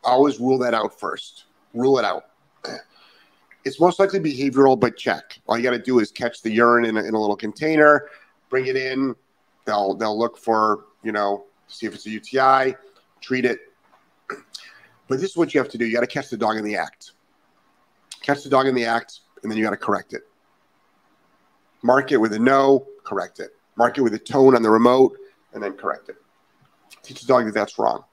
Always 0.04 0.40
rule 0.40 0.58
that 0.60 0.74
out 0.74 1.00
first. 1.00 1.46
Rule 1.74 1.98
it 1.98 2.06
out. 2.06 2.26
It's 3.66 3.80
most 3.80 4.00
likely 4.00 4.20
behavioral, 4.20 4.80
but 4.80 4.98
check. 4.98 5.40
All 5.48 5.58
you 5.58 5.64
got 5.64 5.72
to 5.72 5.80
do 5.80 6.00
is 6.00 6.12
catch 6.12 6.42
the 6.42 6.52
urine 6.52 6.86
in 6.86 6.98
a, 6.98 7.04
in 7.04 7.14
a 7.14 7.20
little 7.20 7.36
container, 7.36 8.10
bring 8.50 8.68
it 8.68 8.76
in. 8.76 9.16
They'll 9.66 9.96
they'll 9.96 10.18
look 10.18 10.38
for 10.38 10.86
you 11.04 11.12
know 11.12 11.46
see 11.68 11.86
if 11.86 11.94
it's 11.96 12.06
a 12.06 12.10
UTI, 12.10 12.76
treat 13.22 13.46
it. 13.46 13.60
But 15.10 15.20
this 15.20 15.32
is 15.32 15.38
what 15.38 15.54
you 15.54 15.60
have 15.60 15.70
to 15.70 15.78
do. 15.78 15.86
You 15.86 15.94
got 15.94 16.00
to 16.00 16.08
catch 16.08 16.30
the 16.30 16.38
dog 16.38 16.56
in 16.56 16.64
the 16.64 16.78
act. 16.78 17.12
Catch 18.22 18.42
the 18.44 18.50
dog 18.50 18.68
in 18.68 18.74
the 18.74 18.86
act, 18.86 19.20
and 19.44 19.52
then 19.52 19.58
you 19.58 19.64
got 19.64 19.72
to 19.72 19.78
correct 19.78 20.14
it. 20.14 20.22
Mark 21.84 22.14
it 22.14 22.18
with 22.18 22.32
a 22.32 22.40
no, 22.40 22.88
correct 23.04 23.42
it. 23.42 23.50
Mark 23.76 23.98
it 23.98 24.02
with 24.02 24.14
a 24.14 24.18
tone 24.18 24.56
on 24.56 24.64
the 24.64 24.70
remote, 24.70 25.18
and 25.54 25.62
then 25.62 25.74
correct 25.74 26.08
it. 26.08 26.16
Teach 27.04 27.20
the 27.20 27.28
dog 27.28 27.46
that 27.46 27.54
that's 27.54 27.78
wrong. 27.78 28.06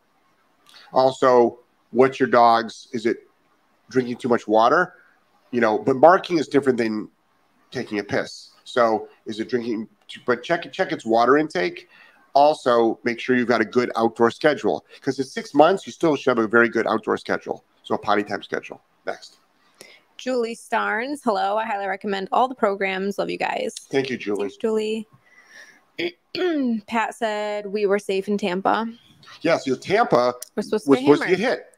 Also, 0.92 1.60
what's 1.92 2.18
your 2.18 2.28
dog's? 2.28 2.88
Is 2.92 3.06
it 3.06 3.18
drinking 3.88 4.16
too 4.16 4.28
much 4.28 4.48
water? 4.48 4.94
You 5.50 5.60
know, 5.60 5.78
but 5.78 5.96
marking 5.96 6.38
is 6.38 6.48
different 6.48 6.78
than 6.78 7.08
taking 7.70 7.98
a 7.98 8.04
piss. 8.04 8.50
So, 8.64 9.08
is 9.26 9.40
it 9.40 9.48
drinking? 9.48 9.88
But 10.26 10.42
check 10.42 10.70
check 10.72 10.92
its 10.92 11.04
water 11.04 11.38
intake. 11.38 11.88
Also, 12.32 13.00
make 13.02 13.18
sure 13.18 13.34
you've 13.34 13.48
got 13.48 13.60
a 13.60 13.64
good 13.64 13.90
outdoor 13.96 14.30
schedule 14.30 14.84
because 14.94 15.18
in 15.18 15.24
six 15.24 15.52
months 15.54 15.86
you 15.86 15.92
still 15.92 16.14
should 16.14 16.30
have 16.30 16.38
a 16.38 16.46
very 16.46 16.68
good 16.68 16.86
outdoor 16.86 17.16
schedule. 17.16 17.64
So, 17.82 17.94
a 17.94 17.98
potty 17.98 18.22
time 18.22 18.42
schedule. 18.42 18.80
Next. 19.06 19.38
Julie 20.16 20.54
Starnes. 20.54 21.20
Hello. 21.24 21.56
I 21.56 21.64
highly 21.64 21.86
recommend 21.86 22.28
all 22.30 22.46
the 22.46 22.54
programs. 22.54 23.18
Love 23.18 23.30
you 23.30 23.38
guys. 23.38 23.74
Thank 23.90 24.10
you, 24.10 24.18
Julie. 24.18 24.40
Thanks, 24.42 24.56
Julie. 24.58 25.08
Pat 26.86 27.14
said 27.14 27.66
we 27.66 27.86
were 27.86 27.98
safe 27.98 28.28
in 28.28 28.38
Tampa. 28.38 28.86
Yes, 29.40 29.66
Yeah, 29.66 29.74
so 29.74 29.80
Tampa 29.80 30.34
We're 30.56 30.62
supposed 30.62 30.84
to 30.84 30.90
was 30.90 30.98
supposed 31.00 31.22
to 31.22 31.28
get 31.28 31.38
hit. 31.38 31.69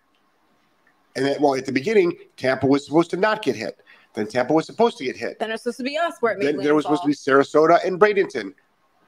And 1.17 1.27
then, 1.27 1.41
well, 1.41 1.55
at 1.55 1.67
the 1.67 1.73
beginning, 1.73 2.17
Tampa 2.37 2.67
was 2.67 2.87
supposed 2.87 3.11
to 3.11 3.17
not 3.17 3.43
get 3.43 3.57
hit. 3.57 3.81
Then 4.15 4.27
Tampa 4.27 4.53
was 4.53 4.67
supposed 4.67 4.99
to 4.99 5.05
get 5.05 5.17
hit. 5.17 5.39
Then 5.39 5.51
it 5.51 5.53
was 5.53 5.63
supposed 5.63 5.79
to 5.79 5.85
be 5.85 5.97
us 5.97 6.15
where 6.21 6.33
it 6.33 6.39
made 6.39 6.47
Then 6.49 6.57
there 6.59 6.75
was 6.75 6.85
supposed 6.85 7.03
to 7.03 7.09
be 7.09 7.15
Sarasota 7.15 7.85
and 7.85 7.99
Bradenton. 7.99 8.55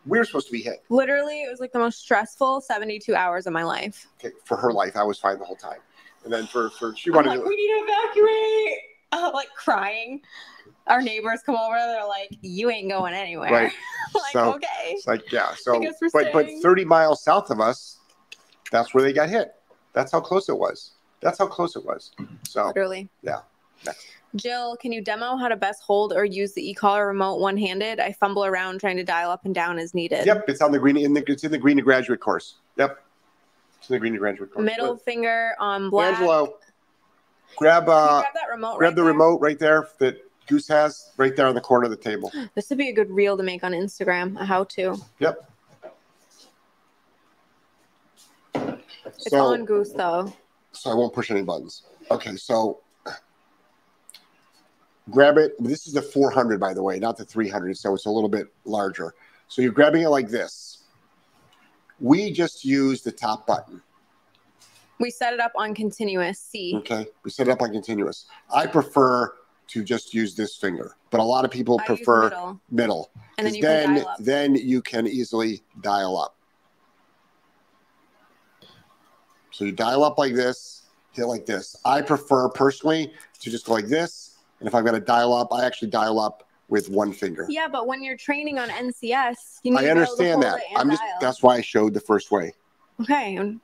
We 0.06 0.18
were 0.18 0.25
supposed 0.25 0.46
to 0.49 0.52
be 0.52 0.61
hit. 0.61 0.82
Literally, 0.90 1.42
it 1.42 1.50
was 1.50 1.61
like 1.61 1.73
the 1.73 1.78
most 1.78 2.00
stressful 2.00 2.61
72 2.61 3.14
hours 3.14 3.46
of 3.46 3.52
my 3.52 3.64
life. 3.64 4.06
Okay, 4.20 4.34
for 4.44 4.56
her 4.56 4.73
life, 4.73 4.96
I 4.96 5.02
was 5.02 5.18
fine 5.18 5.38
the 5.38 5.44
whole 5.44 5.56
time. 5.56 5.78
And 6.25 6.32
then 6.32 6.46
for, 6.46 6.70
for 6.70 6.94
she 6.96 7.11
wanted 7.11 7.30
like, 7.30 7.40
to, 7.40 7.46
we 7.46 7.56
need 7.56 7.68
to 7.68 7.92
evacuate. 7.92 8.78
I'm 9.12 9.32
like 9.32 9.49
crying. 9.54 10.23
Our 10.87 11.00
neighbors 11.00 11.40
come 11.44 11.56
over. 11.56 11.76
They're 11.76 12.06
like, 12.06 12.37
"You 12.42 12.68
ain't 12.70 12.90
going 12.90 13.14
anywhere." 13.14 13.50
Right. 13.50 13.73
like, 14.14 14.32
So- 14.32 14.54
okay. 14.54 14.66
it's 14.88 15.06
like, 15.06 15.30
yeah. 15.32 15.54
So, 15.54 15.82
but, 16.12 16.32
but 16.32 16.46
30 16.62 16.84
miles 16.84 17.23
south 17.23 17.50
of 17.50 17.61
us, 17.61 17.99
that's 18.70 18.92
where 18.92 19.02
they 19.02 19.12
got 19.12 19.30
hit. 19.30 19.54
That's 19.92 20.12
how 20.12 20.20
close 20.20 20.49
it 20.49 20.58
was. 20.58 20.93
That's 21.24 21.38
how 21.38 21.46
close 21.48 21.74
it 21.74 21.84
was. 21.84 22.12
So, 22.46 22.66
Literally. 22.68 23.08
Yeah. 23.22 23.40
Next. 23.84 24.06
Jill, 24.36 24.76
can 24.76 24.92
you 24.92 25.00
demo 25.00 25.36
how 25.36 25.48
to 25.48 25.56
best 25.56 25.82
hold 25.82 26.12
or 26.12 26.24
use 26.24 26.52
the 26.52 26.68
e-collar 26.70 27.06
remote 27.06 27.36
one-handed? 27.40 27.98
I 27.98 28.12
fumble 28.12 28.44
around 28.44 28.78
trying 28.80 28.96
to 28.98 29.04
dial 29.04 29.30
up 29.30 29.44
and 29.46 29.54
down 29.54 29.78
as 29.78 29.94
needed. 29.94 30.26
yep, 30.26 30.44
it's 30.48 30.60
on 30.60 30.70
the 30.70 30.78
green, 30.78 30.96
in 30.98 31.14
the, 31.14 31.24
it's 31.26 31.44
in 31.44 31.50
the 31.50 31.58
green 31.58 31.76
to 31.78 31.82
graduate 31.82 32.20
course. 32.20 32.56
Yep. 32.76 33.02
It's 33.78 33.88
in 33.88 33.94
the 33.94 34.00
green 34.00 34.12
to 34.12 34.18
graduate 34.18 34.52
course. 34.52 34.64
Middle 34.66 34.96
finger 34.96 35.52
on 35.58 35.88
black. 35.88 36.14
Angelo, 36.14 36.56
grab 37.56 37.88
uh, 37.88 38.20
grab 38.20 38.34
that 38.34 38.48
remote. 38.50 38.76
grab 38.78 38.90
right 38.90 38.96
the 38.96 39.02
there? 39.02 39.12
remote 39.12 39.40
right 39.40 39.58
there 39.58 39.88
that 39.98 40.16
Goose 40.48 40.68
has 40.68 41.10
right 41.16 41.34
there 41.36 41.46
on 41.46 41.54
the 41.54 41.60
corner 41.60 41.84
of 41.84 41.90
the 41.90 41.96
table. 41.96 42.30
This 42.54 42.68
would 42.70 42.78
be 42.78 42.88
a 42.90 42.92
good 42.94 43.10
reel 43.10 43.36
to 43.36 43.42
make 43.42 43.62
on 43.64 43.72
Instagram. 43.72 44.38
A 44.40 44.44
how-to. 44.44 44.96
Yep. 45.20 45.50
It's 49.06 49.30
So, 49.30 49.38
on 49.46 49.64
Goose 49.64 49.92
though. 49.92 50.32
So 50.76 50.90
I 50.90 50.94
won't 50.94 51.12
push 51.12 51.30
any 51.30 51.42
buttons. 51.42 51.82
Okay, 52.10 52.36
so 52.36 52.80
grab 55.10 55.38
it. 55.38 55.52
This 55.62 55.86
is 55.86 55.94
the 55.94 56.02
400, 56.02 56.58
by 56.58 56.74
the 56.74 56.82
way, 56.82 56.98
not 56.98 57.16
the 57.16 57.24
300, 57.24 57.76
so 57.76 57.94
it's 57.94 58.06
a 58.06 58.10
little 58.10 58.28
bit 58.28 58.48
larger. 58.64 59.14
So 59.48 59.62
you're 59.62 59.72
grabbing 59.72 60.02
it 60.02 60.08
like 60.08 60.28
this. 60.28 60.84
We 62.00 62.32
just 62.32 62.64
use 62.64 63.02
the 63.02 63.12
top 63.12 63.46
button. 63.46 63.80
We 65.00 65.10
set 65.10 65.32
it 65.32 65.40
up 65.40 65.52
on 65.56 65.74
continuous 65.74 66.38
C. 66.38 66.74
Okay, 66.76 67.06
we 67.24 67.30
set 67.30 67.48
it 67.48 67.50
up 67.50 67.62
on 67.62 67.72
continuous. 67.72 68.26
I 68.52 68.66
prefer 68.66 69.34
to 69.68 69.82
just 69.82 70.14
use 70.14 70.34
this 70.34 70.56
finger, 70.56 70.96
but 71.10 71.20
a 71.20 71.24
lot 71.24 71.44
of 71.44 71.50
people 71.50 71.80
I 71.80 71.86
prefer 71.86 72.24
middle, 72.24 72.60
middle. 72.70 73.10
and 73.38 73.46
then 73.46 73.54
you 73.54 73.62
then, 73.62 74.04
then 74.18 74.54
you 74.54 74.82
can 74.82 75.06
easily 75.06 75.62
dial 75.80 76.16
up. 76.18 76.36
So 79.54 79.64
you 79.64 79.70
dial 79.70 80.02
up 80.02 80.18
like 80.18 80.34
this, 80.34 80.82
hit 81.12 81.26
like 81.26 81.46
this. 81.46 81.76
I 81.84 82.02
prefer 82.02 82.49
personally 82.49 83.12
to 83.38 83.50
just 83.50 83.66
go 83.66 83.75
like 83.75 83.87
this, 83.87 84.38
and 84.58 84.68
if 84.68 84.75
I've 84.75 84.84
got 84.84 84.92
to 84.92 85.00
dial 85.00 85.32
up, 85.32 85.52
I 85.52 85.64
actually 85.64 85.90
dial 85.90 86.18
up 86.18 86.49
with 86.68 86.90
one 86.90 87.12
finger. 87.12 87.46
Yeah, 87.49 87.68
but 87.68 87.87
when 87.87 88.02
you're 88.02 88.16
training 88.16 88.58
on 88.58 88.68
NCS, 88.68 89.61
you 89.62 89.70
need 89.70 89.76
I 89.78 89.82
to 89.82 89.87
to 89.87 89.90
understand 89.92 90.42
hold 90.42 90.44
that. 90.44 90.61
I'm 90.75 90.90
just 90.90 91.02
dial. 91.02 91.18
that's 91.20 91.40
why 91.40 91.54
I 91.54 91.61
showed 91.61 91.94
the 91.94 92.00
first 92.00 92.32
way. 92.32 92.52
okay. 93.00 93.56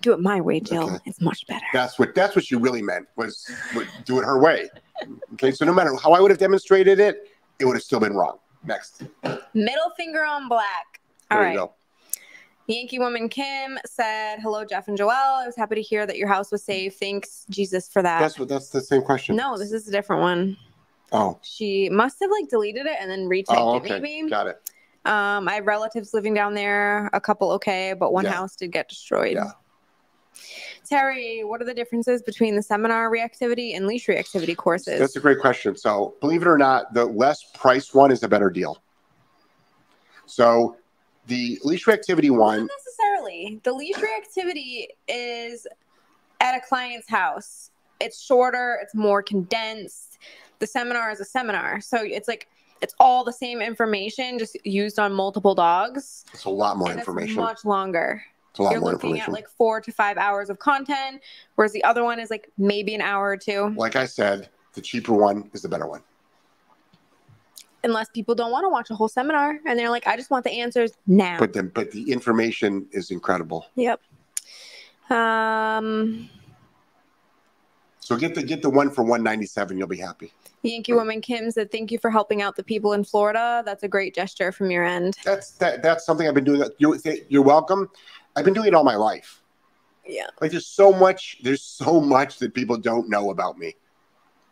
Do 0.00 0.12
it 0.12 0.20
my 0.20 0.40
way, 0.40 0.60
Jill. 0.60 0.84
Okay. 0.84 0.98
It's 1.04 1.20
much 1.20 1.46
better. 1.46 1.64
That's 1.74 1.98
what 1.98 2.14
that's 2.14 2.34
what 2.34 2.44
she 2.46 2.56
really 2.56 2.80
meant 2.82 3.06
was, 3.16 3.50
do 4.06 4.18
it 4.18 4.24
her 4.24 4.38
way. 4.38 4.70
Okay, 5.34 5.50
so 5.50 5.66
no 5.66 5.74
matter 5.74 5.94
how 6.02 6.12
I 6.12 6.20
would 6.20 6.30
have 6.30 6.40
demonstrated 6.40 7.00
it, 7.00 7.28
it 7.58 7.66
would 7.66 7.74
have 7.74 7.82
still 7.82 8.00
been 8.00 8.14
wrong. 8.14 8.38
Next, 8.64 9.02
Middle 9.52 9.90
finger 9.94 10.24
on 10.24 10.48
black. 10.48 11.00
All 11.30 11.38
there 11.38 11.48
right. 11.48 11.56
go. 11.56 11.74
Yankee 12.66 12.98
woman 12.98 13.28
Kim 13.28 13.78
said, 13.84 14.38
"Hello, 14.40 14.64
Jeff 14.64 14.88
and 14.88 14.98
Joelle. 14.98 15.42
I 15.42 15.46
was 15.46 15.56
happy 15.56 15.74
to 15.74 15.82
hear 15.82 16.06
that 16.06 16.16
your 16.16 16.28
house 16.28 16.50
was 16.50 16.62
safe. 16.62 16.96
Thanks, 16.98 17.44
Jesus, 17.50 17.88
for 17.88 18.02
that." 18.02 18.20
That's 18.20 18.38
what 18.38 18.48
that's 18.48 18.70
the 18.70 18.80
same 18.80 19.02
question. 19.02 19.36
no, 19.36 19.58
this 19.58 19.72
is 19.72 19.86
a 19.86 19.90
different 19.90 20.22
one. 20.22 20.56
Oh, 21.12 21.38
She 21.42 21.88
must 21.90 22.16
have 22.20 22.30
like 22.30 22.48
deleted 22.48 22.86
it 22.86 22.96
and 22.98 23.10
then 23.10 23.28
retyped 23.28 23.44
oh, 23.50 23.76
it. 23.76 23.82
okay, 23.84 24.00
Maybe. 24.00 24.28
got 24.28 24.46
it. 24.46 24.56
Um, 25.04 25.46
I 25.48 25.54
have 25.54 25.66
relatives 25.66 26.14
living 26.14 26.32
down 26.34 26.54
there. 26.54 27.10
A 27.12 27.20
couple 27.20 27.52
okay, 27.52 27.92
but 27.92 28.12
one 28.12 28.24
Yeah. 28.24 28.32
house 28.32 28.56
did 28.56 28.72
get 28.72 28.88
destroyed. 28.88 29.34
Yeah. 29.34 29.52
Terry, 30.88 31.44
what 31.44 31.62
are 31.62 31.64
the 31.64 31.74
differences 31.74 32.22
between 32.22 32.56
the 32.56 32.62
seminar 32.62 33.10
reactivity 33.10 33.76
and 33.76 33.86
leash 33.86 34.06
reactivity 34.06 34.56
courses? 34.56 34.98
That's 34.98 35.16
a 35.16 35.20
great 35.20 35.38
question. 35.38 35.76
So, 35.76 36.14
believe 36.20 36.42
it 36.42 36.48
or 36.48 36.58
not, 36.58 36.92
the 36.94 37.04
less 37.04 37.44
price 37.54 37.94
one 37.94 38.10
is 38.10 38.22
a 38.22 38.28
better 38.28 38.50
deal. 38.50 38.82
So, 40.26 40.76
the 41.26 41.58
leash 41.64 41.84
reactivity 41.86 42.30
one, 42.30 42.60
Not 42.60 42.70
necessarily. 42.86 43.60
The 43.64 43.72
leash 43.72 43.96
reactivity 43.96 44.86
is 45.08 45.66
at 46.40 46.54
a 46.54 46.60
client's 46.60 47.08
house. 47.08 47.70
It's 48.00 48.20
shorter, 48.20 48.78
it's 48.82 48.94
more 48.94 49.22
condensed. 49.22 50.18
The 50.58 50.66
seminar 50.66 51.10
is 51.10 51.20
a 51.20 51.24
seminar. 51.24 51.80
So 51.80 51.98
it's 52.02 52.28
like 52.28 52.48
it's 52.80 52.94
all 53.00 53.24
the 53.24 53.32
same 53.32 53.62
information 53.62 54.38
just 54.38 54.56
used 54.66 54.98
on 54.98 55.12
multiple 55.12 55.54
dogs. 55.54 56.24
it's 56.34 56.44
a 56.44 56.50
lot 56.50 56.76
more 56.76 56.90
information. 56.90 57.36
much 57.36 57.64
longer. 57.64 58.22
It's 58.50 58.58
a 58.58 58.62
lot 58.62 58.72
You're 58.72 58.80
more 58.80 58.92
looking 58.92 59.10
information. 59.10 59.30
at 59.32 59.34
like 59.34 59.48
four 59.48 59.80
to 59.80 59.90
five 59.90 60.16
hours 60.16 60.50
of 60.50 60.58
content, 60.58 61.22
whereas 61.54 61.72
the 61.72 61.82
other 61.84 62.04
one 62.04 62.20
is 62.20 62.30
like 62.30 62.50
maybe 62.58 62.94
an 62.94 63.00
hour 63.00 63.28
or 63.30 63.36
two. 63.36 63.74
like 63.76 63.96
I 63.96 64.04
said, 64.06 64.48
the 64.74 64.80
cheaper 64.80 65.12
one 65.12 65.50
is 65.54 65.62
the 65.62 65.68
better 65.68 65.86
one. 65.86 66.02
Unless 67.84 68.08
people 68.10 68.34
don't 68.34 68.50
want 68.50 68.64
to 68.64 68.70
watch 68.70 68.90
a 68.90 68.94
whole 68.94 69.08
seminar 69.08 69.60
and 69.66 69.78
they're 69.78 69.90
like, 69.90 70.06
I 70.06 70.16
just 70.16 70.30
want 70.30 70.44
the 70.44 70.50
answers 70.50 70.92
now. 71.06 71.38
But 71.38 71.52
the 71.52 71.62
but 71.62 71.90
the 71.90 72.10
information 72.10 72.86
is 72.92 73.10
incredible. 73.10 73.66
yep. 73.76 74.00
Um 75.10 76.30
So 78.00 78.16
get 78.16 78.34
the 78.34 78.42
get 78.42 78.62
the 78.62 78.70
one 78.70 78.90
for 78.90 79.02
197, 79.02 79.76
you'll 79.78 79.86
be 79.86 79.98
happy. 79.98 80.32
Yankee 80.62 80.94
woman 80.94 81.20
Kim 81.20 81.50
said, 81.50 81.70
"Thank 81.70 81.92
you 81.92 81.98
for 81.98 82.10
helping 82.10 82.40
out 82.40 82.56
the 82.56 82.64
people 82.64 82.94
in 82.94 83.04
Florida. 83.04 83.62
That's 83.66 83.82
a 83.82 83.88
great 83.88 84.14
gesture 84.14 84.50
from 84.50 84.70
your 84.70 84.82
end." 84.82 85.14
That's 85.22 85.50
that 85.52 85.82
that's 85.82 86.06
something 86.06 86.26
I've 86.26 86.34
been 86.34 86.44
doing. 86.44 86.62
You're, 86.78 86.96
you're 87.28 87.42
welcome. 87.42 87.90
I've 88.34 88.46
been 88.46 88.54
doing 88.54 88.68
it 88.68 88.74
all 88.74 88.82
my 88.84 88.96
life. 88.96 89.42
Yeah. 90.06 90.26
Like 90.40 90.50
there's 90.50 90.66
so 90.66 90.92
much, 90.92 91.38
there's 91.42 91.62
so 91.62 92.00
much 92.00 92.38
that 92.38 92.54
people 92.54 92.76
don't 92.76 93.08
know 93.08 93.30
about 93.30 93.58
me. 93.58 93.76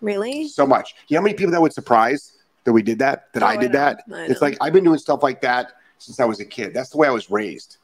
Really? 0.01 0.49
So 0.49 0.67
much. 0.67 0.95
You 1.09 1.15
know 1.15 1.21
how 1.21 1.25
many 1.25 1.35
people 1.35 1.53
that 1.53 1.61
would 1.61 1.73
surprise 1.73 2.39
that 2.65 2.73
we 2.73 2.83
did 2.83 2.99
that? 3.01 3.33
That 3.33 3.43
Oh, 3.43 3.47
I 3.47 3.57
did 3.57 3.73
know. 3.73 3.79
that? 3.79 4.05
I 4.13 4.25
It's 4.27 4.43
like 4.43 4.57
I've 4.61 4.73
been 4.73 4.85
doing 4.85 4.99
stuff 4.99 5.23
like 5.23 5.41
that 5.43 5.73
since 5.99 6.21
I 6.21 6.25
was 6.25 6.41
a 6.41 6.45
kid. 6.45 6.75
That's 6.75 6.91
the 6.91 6.99
way 6.99 7.09
I 7.09 7.11
was 7.11 7.31
raised. 7.31 7.79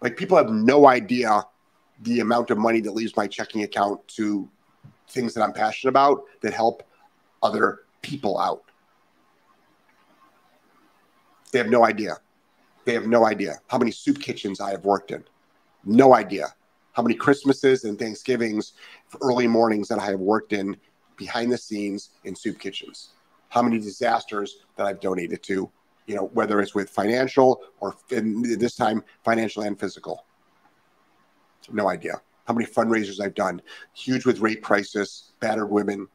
Like 0.00 0.16
people 0.16 0.36
have 0.36 0.50
no 0.50 0.86
idea 0.86 1.44
the 2.02 2.20
amount 2.20 2.50
of 2.50 2.58
money 2.58 2.80
that 2.80 2.92
leaves 2.92 3.16
my 3.16 3.26
checking 3.26 3.62
account 3.62 4.06
to 4.08 4.48
things 5.08 5.34
that 5.34 5.42
I'm 5.42 5.52
passionate 5.52 5.90
about 5.90 6.22
that 6.42 6.52
help 6.52 6.82
other 7.42 7.80
people 8.02 8.38
out. 8.38 8.62
They 11.50 11.58
have 11.58 11.68
no 11.68 11.84
idea. 11.84 12.18
They 12.84 12.94
have 12.94 13.06
no 13.06 13.26
idea 13.26 13.60
how 13.68 13.78
many 13.78 13.90
soup 13.90 14.20
kitchens 14.20 14.60
I 14.60 14.70
have 14.70 14.84
worked 14.84 15.10
in. 15.10 15.24
No 15.84 16.14
idea 16.14 16.46
how 16.92 17.02
many 17.02 17.14
Christmases 17.14 17.84
and 17.84 17.98
Thanksgivings 17.98 18.72
for 19.08 19.18
early 19.22 19.46
mornings 19.46 19.88
that 19.88 19.98
I 19.98 20.06
have 20.06 20.20
worked 20.20 20.52
in 20.52 20.76
behind 21.16 21.50
the 21.50 21.58
scenes 21.58 22.10
in 22.24 22.34
soup 22.34 22.58
kitchens. 22.58 23.10
How 23.48 23.62
many 23.62 23.78
disasters 23.78 24.58
that 24.76 24.86
I've 24.86 25.00
donated 25.00 25.42
to, 25.44 25.70
you 26.06 26.14
know, 26.14 26.30
whether 26.32 26.60
it's 26.60 26.74
with 26.74 26.90
financial 26.90 27.62
or 27.80 27.94
this 28.10 28.76
time 28.76 29.04
financial 29.24 29.62
and 29.62 29.78
physical. 29.78 30.24
No 31.70 31.88
idea 31.88 32.20
how 32.46 32.54
many 32.54 32.66
fundraisers 32.66 33.20
I've 33.20 33.34
done. 33.34 33.60
Huge 33.94 34.24
with 34.24 34.40
rape 34.40 34.62
crisis, 34.62 35.32
battered 35.38 35.68
women. 35.68 36.08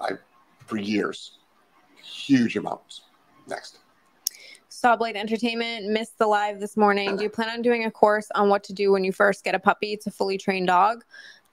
I 0.00 0.12
for 0.66 0.76
years, 0.76 1.38
huge 2.02 2.56
amounts. 2.56 3.02
Next. 3.46 3.78
Sawblade 4.70 5.16
Entertainment 5.16 5.86
missed 5.86 6.18
the 6.18 6.26
live 6.26 6.60
this 6.60 6.76
morning. 6.76 7.16
Do 7.16 7.22
you 7.22 7.30
plan 7.30 7.48
on 7.48 7.62
doing 7.62 7.84
a 7.84 7.90
course 7.90 8.28
on 8.34 8.48
what 8.48 8.62
to 8.64 8.72
do 8.72 8.92
when 8.92 9.02
you 9.02 9.12
first 9.12 9.42
get 9.42 9.54
a 9.54 9.58
puppy? 9.58 9.92
It's 9.92 10.06
a 10.06 10.10
fully 10.10 10.36
trained 10.36 10.66
dog. 10.66 11.04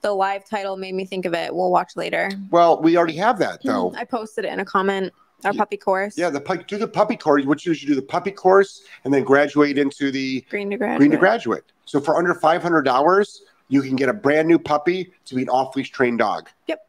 The 0.02 0.12
live 0.12 0.44
title 0.44 0.76
made 0.76 0.94
me 0.94 1.04
think 1.04 1.24
of 1.24 1.34
it. 1.34 1.54
We'll 1.54 1.70
watch 1.70 1.96
later. 1.96 2.30
Well, 2.50 2.80
we 2.80 2.96
already 2.96 3.16
have 3.16 3.38
that 3.38 3.62
hmm, 3.62 3.68
though. 3.68 3.94
I 3.96 4.04
posted 4.04 4.44
it 4.44 4.52
in 4.52 4.60
a 4.60 4.64
comment. 4.64 5.12
Our 5.44 5.52
Yeah. 5.52 5.58
puppy 5.58 5.76
course. 5.76 6.16
Yeah, 6.16 6.30
the 6.30 6.64
do 6.66 6.78
the 6.78 6.88
puppy 6.88 7.16
course. 7.16 7.44
Which 7.44 7.66
you 7.66 7.72
you 7.72 7.86
do 7.88 7.94
the 7.94 8.02
puppy 8.02 8.30
course 8.30 8.82
and 9.04 9.12
then 9.12 9.22
graduate 9.22 9.76
into 9.76 10.10
the 10.10 10.40
Green 10.48 10.70
to 10.70 10.76
graduate. 10.78 10.98
green 10.98 11.10
to 11.10 11.16
graduate. 11.18 11.64
So 11.84 12.00
for 12.00 12.16
under 12.16 12.34
five 12.34 12.62
hundred 12.62 12.82
dollars, 12.82 13.42
you 13.68 13.82
can 13.82 13.96
get 13.96 14.08
a 14.08 14.14
brand 14.14 14.48
new 14.48 14.58
puppy 14.58 15.12
to 15.26 15.34
be 15.34 15.42
an 15.42 15.48
off 15.50 15.76
leash 15.76 15.90
trained 15.90 16.18
dog. 16.18 16.48
Yep. 16.66 16.82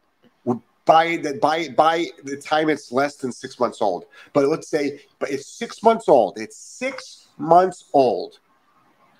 By 0.86 1.18
the 1.18 1.34
by 1.34 1.68
by 1.68 2.06
the 2.24 2.38
time 2.38 2.70
it's 2.70 2.90
less 2.90 3.16
than 3.16 3.32
six 3.32 3.60
months 3.60 3.82
old. 3.82 4.06
But 4.32 4.46
let's 4.48 4.68
say, 4.68 5.02
but 5.18 5.30
it's 5.30 5.46
six 5.46 5.82
months 5.82 6.08
old. 6.08 6.38
It's 6.38 6.56
six 6.56 7.28
months 7.36 7.84
old. 7.92 8.38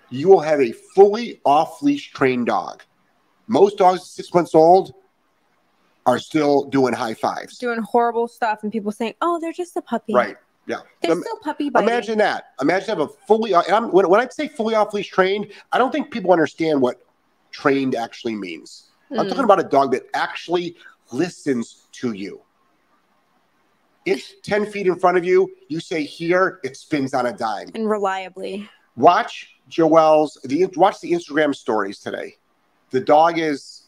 You 0.09 0.29
will 0.29 0.41
have 0.41 0.61
a 0.63 0.73
fully 0.73 1.43
off 1.45 1.83
leash 1.83 2.13
trained 2.13 2.47
dog. 2.47 2.83
Most 3.49 3.79
dogs 3.79 4.05
six 4.05 4.33
months 4.33 4.55
old 4.55 4.95
are 6.07 6.19
still 6.19 6.65
doing 6.65 6.95
high 6.95 7.15
fives. 7.15 7.59
Doing 7.59 7.81
horrible 7.81 8.29
stuff 8.29 8.63
and 8.63 8.71
people 8.73 8.93
saying, 8.93 9.15
"Oh, 9.21 9.39
they're 9.41 9.53
just 9.53 9.77
a 9.77 9.83
puppy." 9.83 10.15
Right. 10.15 10.37
Yeah. 10.67 10.81
They're 11.01 11.13
Im- 11.13 11.21
still 11.23 11.39
puppy 11.39 11.71
biting. 11.71 11.89
Imagine 11.89 12.19
that. 12.19 12.45
Imagine 12.61 12.89
have 12.91 13.01
a 13.01 13.09
fully. 13.27 13.55
And 13.55 13.65
I'm, 13.69 13.91
when, 13.91 14.09
when 14.09 14.21
I 14.21 14.29
say 14.29 14.49
fully 14.49 14.75
off 14.75 14.93
leash 14.95 15.09
trained, 15.09 15.51
I 15.73 15.79
don't 15.79 15.91
think 15.91 16.11
people 16.11 16.31
understand 16.31 16.81
what 16.83 17.01
trained 17.51 17.95
actually 17.95 18.37
means. 18.37 18.91
I'm 19.11 19.25
Mm. 19.25 19.29
talking 19.31 19.45
about 19.45 19.61
a 19.61 19.65
dog 19.65 19.93
that 19.93 20.05
actually 20.13 20.77
listens 21.11 21.87
to 21.93 22.13
you. 22.13 22.43
It's 24.05 24.35
10 24.43 24.67
feet 24.67 24.87
in 24.87 24.99
front 24.99 25.17
of 25.17 25.25
you. 25.25 25.51
You 25.69 25.81
say 25.81 26.03
here, 26.05 26.61
it 26.63 26.77
spins 26.77 27.15
on 27.15 27.27
a 27.27 27.33
dime. 27.33 27.71
and 27.75 27.89
reliably. 27.89 28.69
Watch 28.97 29.55
Joelle's, 29.71 30.39
the, 30.45 30.67
watch 30.77 31.01
the 31.01 31.13
Instagram 31.13 31.55
stories 31.55 31.99
today. 32.01 32.37
The 32.91 33.01
dog 33.01 33.39
is 33.39 33.83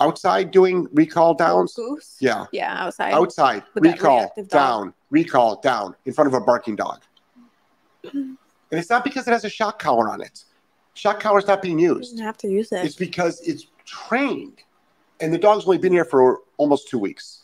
outside 0.00 0.50
doing 0.50 0.88
recall 0.92 1.34
downs. 1.34 1.74
Goose. 1.74 2.16
Yeah. 2.20 2.46
Yeah, 2.52 2.74
outside. 2.86 3.12
Outside, 3.14 3.62
With 3.74 3.84
recall, 3.84 4.32
dog. 4.36 4.48
down, 4.48 4.94
recall, 5.10 5.60
down, 5.60 5.94
in 6.04 6.12
front 6.12 6.28
of 6.28 6.34
a 6.34 6.40
barking 6.40 6.76
dog. 6.76 7.00
and 8.12 8.36
it's 8.70 8.90
not 8.90 9.04
because 9.04 9.26
it 9.26 9.30
has 9.32 9.44
a 9.44 9.48
shock 9.50 9.78
collar 9.78 10.08
on 10.10 10.20
it. 10.20 10.44
Shock 10.94 11.20
collar 11.20 11.38
is 11.38 11.46
not 11.46 11.62
being 11.62 11.78
You 11.78 11.96
used. 11.96 12.12
didn't 12.12 12.24
have 12.26 12.38
to 12.38 12.48
use 12.48 12.70
it. 12.72 12.84
It's 12.84 12.94
because 12.96 13.40
it's 13.40 13.66
trained. 13.84 14.58
And 15.20 15.32
the 15.32 15.38
dog's 15.38 15.64
only 15.64 15.78
been 15.78 15.92
here 15.92 16.04
for 16.04 16.40
almost 16.56 16.88
two 16.88 16.98
weeks. 16.98 17.40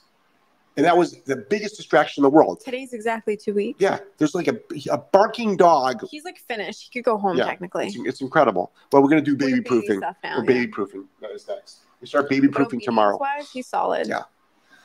And 0.77 0.87
that 0.87 0.97
was 0.97 1.21
the 1.23 1.37
biggest 1.37 1.77
distraction 1.77 2.21
in 2.21 2.23
the 2.23 2.31
world. 2.31 2.61
Today's 2.65 2.93
exactly 2.93 3.37
two 3.37 3.53
weeks. 3.53 3.81
Yeah, 3.81 3.99
there's 4.19 4.35
like 4.35 4.49
a, 4.49 4.59
a 4.91 4.99
barking 4.99 5.57
dog. 5.57 6.05
He's 6.09 6.25
like 6.25 6.39
finished. 6.39 6.85
He 6.85 6.99
could 7.01 7.05
go 7.05 7.19
home 7.19 7.37
Yeah. 7.37 7.45
technically. 7.45 7.89
It's, 7.89 7.97
it's 8.07 8.21
incredible. 8.21 8.73
Well, 8.93 9.03
we're 9.03 9.09
going 9.11 9.23
to 9.23 9.31
do 9.31 9.37
baby 9.37 9.55
baby 9.55 9.63
proofing. 9.65 10.01
now, 10.01 10.15
We're 10.23 10.37
yeah. 10.37 10.43
baby 10.43 10.67
proofing. 10.69 11.07
That 11.21 11.33
is 11.33 11.47
next. 11.49 11.81
We 12.01 12.07
start 12.07 12.31
baby 12.31 12.49
proofing 12.49 12.81
tomorrow. 12.81 13.17
obedience-wise, 13.17 13.51
he's 13.53 13.67
solid. 13.67 14.07
Yeah. 14.07 14.23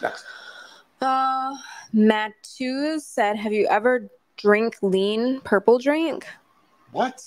Next. 0.01 0.25
Uh, 1.01 1.55
Matt 1.93 2.33
Twos 2.43 3.05
said, 3.05 3.37
"Have 3.37 3.53
you 3.53 3.67
ever 3.67 4.09
drink 4.37 4.77
lean 4.81 5.39
purple 5.41 5.77
drink?" 5.77 6.25
What? 6.91 7.21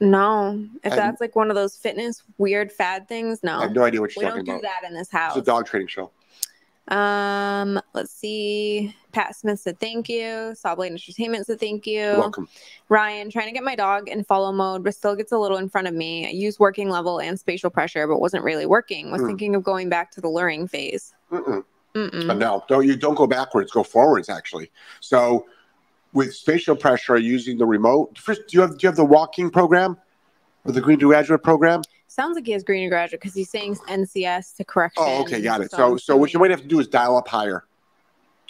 No. 0.00 0.66
If 0.84 0.92
I- 0.92 0.96
that's 0.96 1.20
like 1.20 1.36
one 1.36 1.48
of 1.50 1.54
those 1.54 1.76
fitness 1.76 2.22
weird 2.38 2.70
fad 2.72 3.08
things, 3.08 3.42
no. 3.42 3.58
I 3.58 3.62
have 3.62 3.72
no 3.72 3.84
idea 3.84 4.00
what 4.00 4.10
we 4.16 4.22
you're 4.22 4.30
don't 4.30 4.40
talking 4.40 4.44
do 4.44 4.58
about. 4.60 4.62
that 4.82 4.88
in 4.88 4.94
this 4.94 5.10
house. 5.10 5.36
It's 5.36 5.46
a 5.48 5.50
dog 5.50 5.66
training 5.66 5.88
show. 5.88 6.10
Um, 6.88 7.80
let's 7.94 8.12
see. 8.12 8.94
Pat 9.12 9.34
Smith 9.34 9.58
said 9.60 9.80
thank 9.80 10.08
you. 10.08 10.54
Sawblade 10.54 10.90
Entertainment 10.90 11.46
said 11.46 11.58
thank 11.58 11.86
you. 11.86 12.00
Welcome. 12.16 12.48
Ryan, 12.88 13.30
trying 13.30 13.46
to 13.46 13.52
get 13.52 13.64
my 13.64 13.74
dog 13.74 14.08
in 14.08 14.22
follow 14.24 14.52
mode, 14.52 14.84
but 14.84 14.94
still 14.94 15.16
gets 15.16 15.32
a 15.32 15.38
little 15.38 15.56
in 15.56 15.68
front 15.68 15.88
of 15.88 15.94
me. 15.94 16.26
I 16.26 16.30
use 16.30 16.60
working 16.60 16.88
level 16.88 17.18
and 17.18 17.38
spatial 17.38 17.70
pressure, 17.70 18.06
but 18.06 18.20
wasn't 18.20 18.44
really 18.44 18.66
working. 18.66 19.10
Was 19.10 19.20
Hmm. 19.22 19.26
thinking 19.28 19.54
of 19.56 19.64
going 19.64 19.88
back 19.88 20.10
to 20.12 20.20
the 20.20 20.28
luring 20.28 20.68
phase. 20.68 21.12
Mm-mm. 21.32 21.64
Mm-mm. 21.94 22.30
Uh, 22.30 22.34
no, 22.34 22.62
don't 22.68 22.86
you 22.86 22.94
don't 22.94 23.14
go 23.14 23.26
backwards, 23.26 23.72
go 23.72 23.82
forwards 23.82 24.28
actually. 24.28 24.70
So 25.00 25.46
with 26.12 26.34
spatial 26.34 26.76
pressure 26.76 27.16
using 27.16 27.58
the 27.58 27.66
remote, 27.66 28.18
first 28.18 28.42
do 28.48 28.56
you 28.56 28.60
have 28.60 28.72
do 28.72 28.84
you 28.84 28.88
have 28.88 28.96
the 28.96 29.04
walking 29.04 29.50
program 29.50 29.96
or 30.64 30.72
the 30.72 30.80
green 30.80 30.98
to 31.00 31.08
graduate 31.08 31.42
program? 31.42 31.80
Sounds 32.16 32.34
like 32.34 32.46
he 32.46 32.52
has 32.52 32.64
green 32.64 32.88
graduate 32.88 33.20
because 33.20 33.34
he's 33.34 33.50
saying 33.50 33.74
NCS 33.90 34.56
to 34.56 34.64
correction. 34.64 35.04
Oh, 35.06 35.20
okay, 35.20 35.42
got 35.42 35.60
it. 35.60 35.68
I'm 35.74 35.76
So 35.76 35.96
so 35.98 36.16
what 36.16 36.32
you 36.32 36.40
might 36.40 36.50
have 36.50 36.62
to 36.62 36.66
do 36.66 36.80
is 36.80 36.88
dial 36.88 37.14
up 37.14 37.28
higher. 37.28 37.66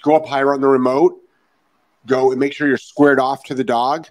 Go 0.03 0.15
up 0.15 0.25
higher 0.25 0.55
on 0.55 0.61
the 0.61 0.69
remote, 0.69 1.21
go 2.07 2.31
and 2.31 2.39
make 2.39 2.53
sure 2.53 2.69
you're 2.69 2.77
squared 2.77 3.19
off 3.19 3.43
to 3.45 3.55
the 3.55 3.65
dog 3.65 4.07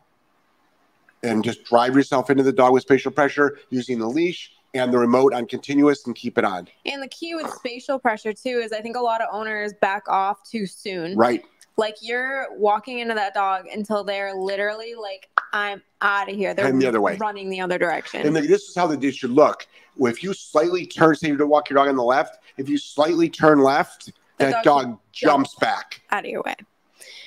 and 1.24 1.41
just 1.41 1.63
drive 1.63 1.96
yourself 1.96 2.30
into 2.30 2.44
the 2.44 2.52
dog 2.52 2.74
with 2.74 2.82
spatial 2.82 3.13
pressure 3.13 3.58
using 3.70 3.98
the 3.98 4.08
leash 4.08 4.52
and 4.74 4.94
the 4.94 4.98
remote 4.98 5.34
on 5.34 5.46
continuous 5.46 6.06
and 6.06 6.18
keep 6.18 6.38
it 6.38 6.44
on. 6.44 6.68
And 6.86 7.02
the 7.02 7.08
key 7.08 7.34
with 7.34 7.50
spatial 7.54 7.98
pressure 7.98 8.34
too 8.34 8.62
is 8.62 8.74
I 8.74 8.82
think 8.82 8.98
a 8.98 9.02
lot 9.02 9.22
of 9.22 9.30
owners 9.32 9.72
back 9.80 10.04
off 10.10 10.44
too 10.44 10.65
soon. 10.65 11.15
Right. 11.15 11.46
Like 11.77 11.97
you're 12.01 12.47
walking 12.53 12.99
into 12.99 13.13
that 13.15 13.33
dog 13.33 13.65
until 13.67 14.03
they're 14.03 14.33
literally 14.33 14.95
like, 14.95 15.29
I'm 15.51 15.81
out 16.01 16.29
of 16.29 16.35
here. 16.35 16.53
They're 16.53 16.65
Heading 16.65 16.79
the 16.79 16.88
other 16.88 17.01
way. 17.01 17.17
running 17.17 17.49
the 17.49 17.59
other 17.61 17.77
direction. 17.77 18.25
And 18.25 18.35
this 18.35 18.69
is 18.69 18.75
how 18.75 18.88
the 18.88 18.95
dish 18.97 19.17
should 19.17 19.31
look. 19.31 19.67
If 19.99 20.23
you 20.23 20.33
slightly 20.33 20.85
turn, 20.85 21.15
say 21.15 21.27
you 21.29 21.38
to 21.38 21.47
walk 21.47 21.69
your 21.69 21.75
dog 21.75 21.88
on 21.89 21.95
the 21.95 22.03
left, 22.03 22.39
if 22.57 22.69
you 22.69 22.77
slightly 22.77 23.29
turn 23.29 23.59
left, 23.59 24.05
The 24.38 24.45
that 24.45 24.63
dog 24.63 24.85
dog 24.85 24.99
jumps 25.11 25.55
back 25.55 26.01
out 26.11 26.25
of 26.25 26.31
your 26.31 26.43
way. 26.45 26.55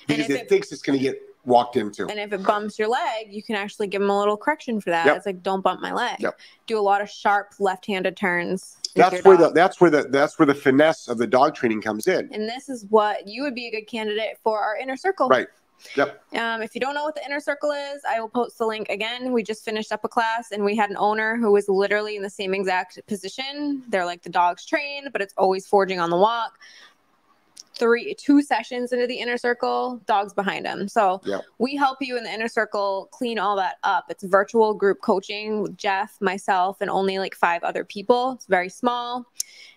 because 0.06 0.30
it, 0.30 0.42
it- 0.42 0.48
thinks 0.48 0.72
it's 0.72 0.82
going 0.82 0.98
to 0.98 1.02
get 1.02 1.20
walked 1.44 1.76
into. 1.76 2.06
And 2.06 2.18
if 2.18 2.32
it 2.32 2.42
bumps 2.42 2.78
your 2.78 2.88
leg, 2.88 3.28
you 3.32 3.42
can 3.42 3.54
actually 3.56 3.87
give 3.87 4.00
them 4.02 4.11
a 4.11 4.18
little 4.18 4.37
correction 4.37 4.80
for 4.82 4.90
that. 4.90 5.06
Yep. 5.06 5.16
It's 5.16 5.26
like, 5.26 5.42
don't 5.42 5.62
bump 5.62 5.80
my 5.80 5.92
leg. 5.92 6.16
Yep. 6.20 6.38
Do 6.66 6.78
a 6.78 6.80
lot 6.80 7.00
of 7.00 7.08
sharp 7.08 7.54
left-handed 7.58 8.16
turns. 8.16 8.76
That's 8.94 9.24
where 9.24 9.37
the 9.37 9.51
that's 9.51 9.81
where 9.81 9.90
the 9.90 10.05
that's 10.05 10.38
where 10.38 10.46
the 10.46 10.55
finesse 10.55 11.09
of 11.09 11.18
the 11.18 11.27
dog 11.27 11.55
training 11.55 11.83
comes 11.83 12.07
in. 12.07 12.29
and 12.33 12.48
this 12.48 12.68
is 12.68 12.87
what 12.90 13.27
you 13.27 13.42
would 13.42 13.55
be 13.55 13.68
a 13.68 13.70
good 13.70 13.87
candidate 13.87 14.38
for 14.42 14.61
our 14.61 14.77
inner 14.77 14.96
circle. 14.96 15.29
Right. 15.29 15.48
Yep. 15.96 16.22
Um, 16.37 16.62
if 16.62 16.74
you 16.74 16.81
don't 16.81 16.94
know 16.94 17.05
what 17.05 17.14
the 17.14 17.24
inner 17.24 17.40
circle 17.40 17.70
is, 17.70 18.03
I 18.09 18.20
will 18.20 18.29
post 18.29 18.59
the 18.59 18.66
link 18.66 18.88
again. 18.88 19.33
We 19.33 19.42
just 19.42 19.64
finished 19.64 19.92
up 19.92 20.05
a 20.05 20.09
class 20.09 20.51
and 20.51 20.64
we 20.64 20.77
had 20.77 20.90
an 20.90 20.96
owner 20.96 21.37
who 21.37 21.53
was 21.53 21.68
literally 21.68 22.16
in 22.16 22.22
the 22.22 22.31
same 22.31 22.53
exact 22.53 22.98
position. 23.07 23.83
They're 23.88 24.05
like 24.05 24.22
the 24.22 24.31
dog's 24.31 24.66
trained, 24.66 25.11
but 25.12 25.22
it's 25.22 25.35
always 25.37 25.66
forging 25.66 26.01
on 26.01 26.11
the 26.11 26.16
walk. 26.16 26.59
Three, 27.79 28.14
two 28.14 28.43
sessions 28.43 28.93
into 28.93 29.07
the 29.07 29.17
inner 29.17 29.37
circle, 29.37 30.01
dogs 30.07 30.33
behind 30.35 30.67
them 30.67 30.88
So 30.88 31.21
Yep. 31.25 31.43
we 31.59 31.77
help 31.77 31.99
you 32.01 32.17
in 32.17 32.25
the 32.25 32.33
inner 32.33 32.49
circle 32.49 33.09
clean 33.12 33.38
all 33.38 33.57
that 33.57 33.77
up. 33.85 34.07
It's 34.09 34.25
virtual 34.25 34.75
group 34.75 35.01
coaching 35.01 35.62
with 35.62 35.77
Jeff, 35.77 36.19
myself, 36.21 36.79
and 36.81 36.91
only 36.91 37.19
like 37.19 37.35
five 37.35 37.62
other 37.62 37.85
people. 37.85 38.33
It's 38.33 38.47
very 38.47 38.69
small. 38.69 39.25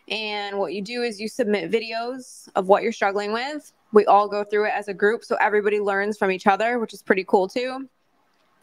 And 0.10 0.58
what 0.58 0.74
you 0.74 0.82
do 0.82 1.04
is 1.04 1.20
you 1.20 1.28
submit 1.28 1.72
videos 1.72 2.50
of 2.56 2.68
what 2.68 2.84
you're 2.84 2.92
struggling 2.92 3.32
with. 3.32 3.72
We 3.94 4.06
all 4.06 4.28
go 4.28 4.44
through 4.44 4.68
it 4.68 4.74
as 4.76 4.88
a 4.88 4.94
group. 4.94 5.24
So 5.24 5.36
everybody 5.40 5.80
learns 5.80 6.18
from 6.18 6.32
each 6.32 6.48
other, 6.48 6.80
which 6.80 6.94
is 6.94 7.02
pretty 7.02 7.24
cool 7.24 7.48
too. 7.48 7.88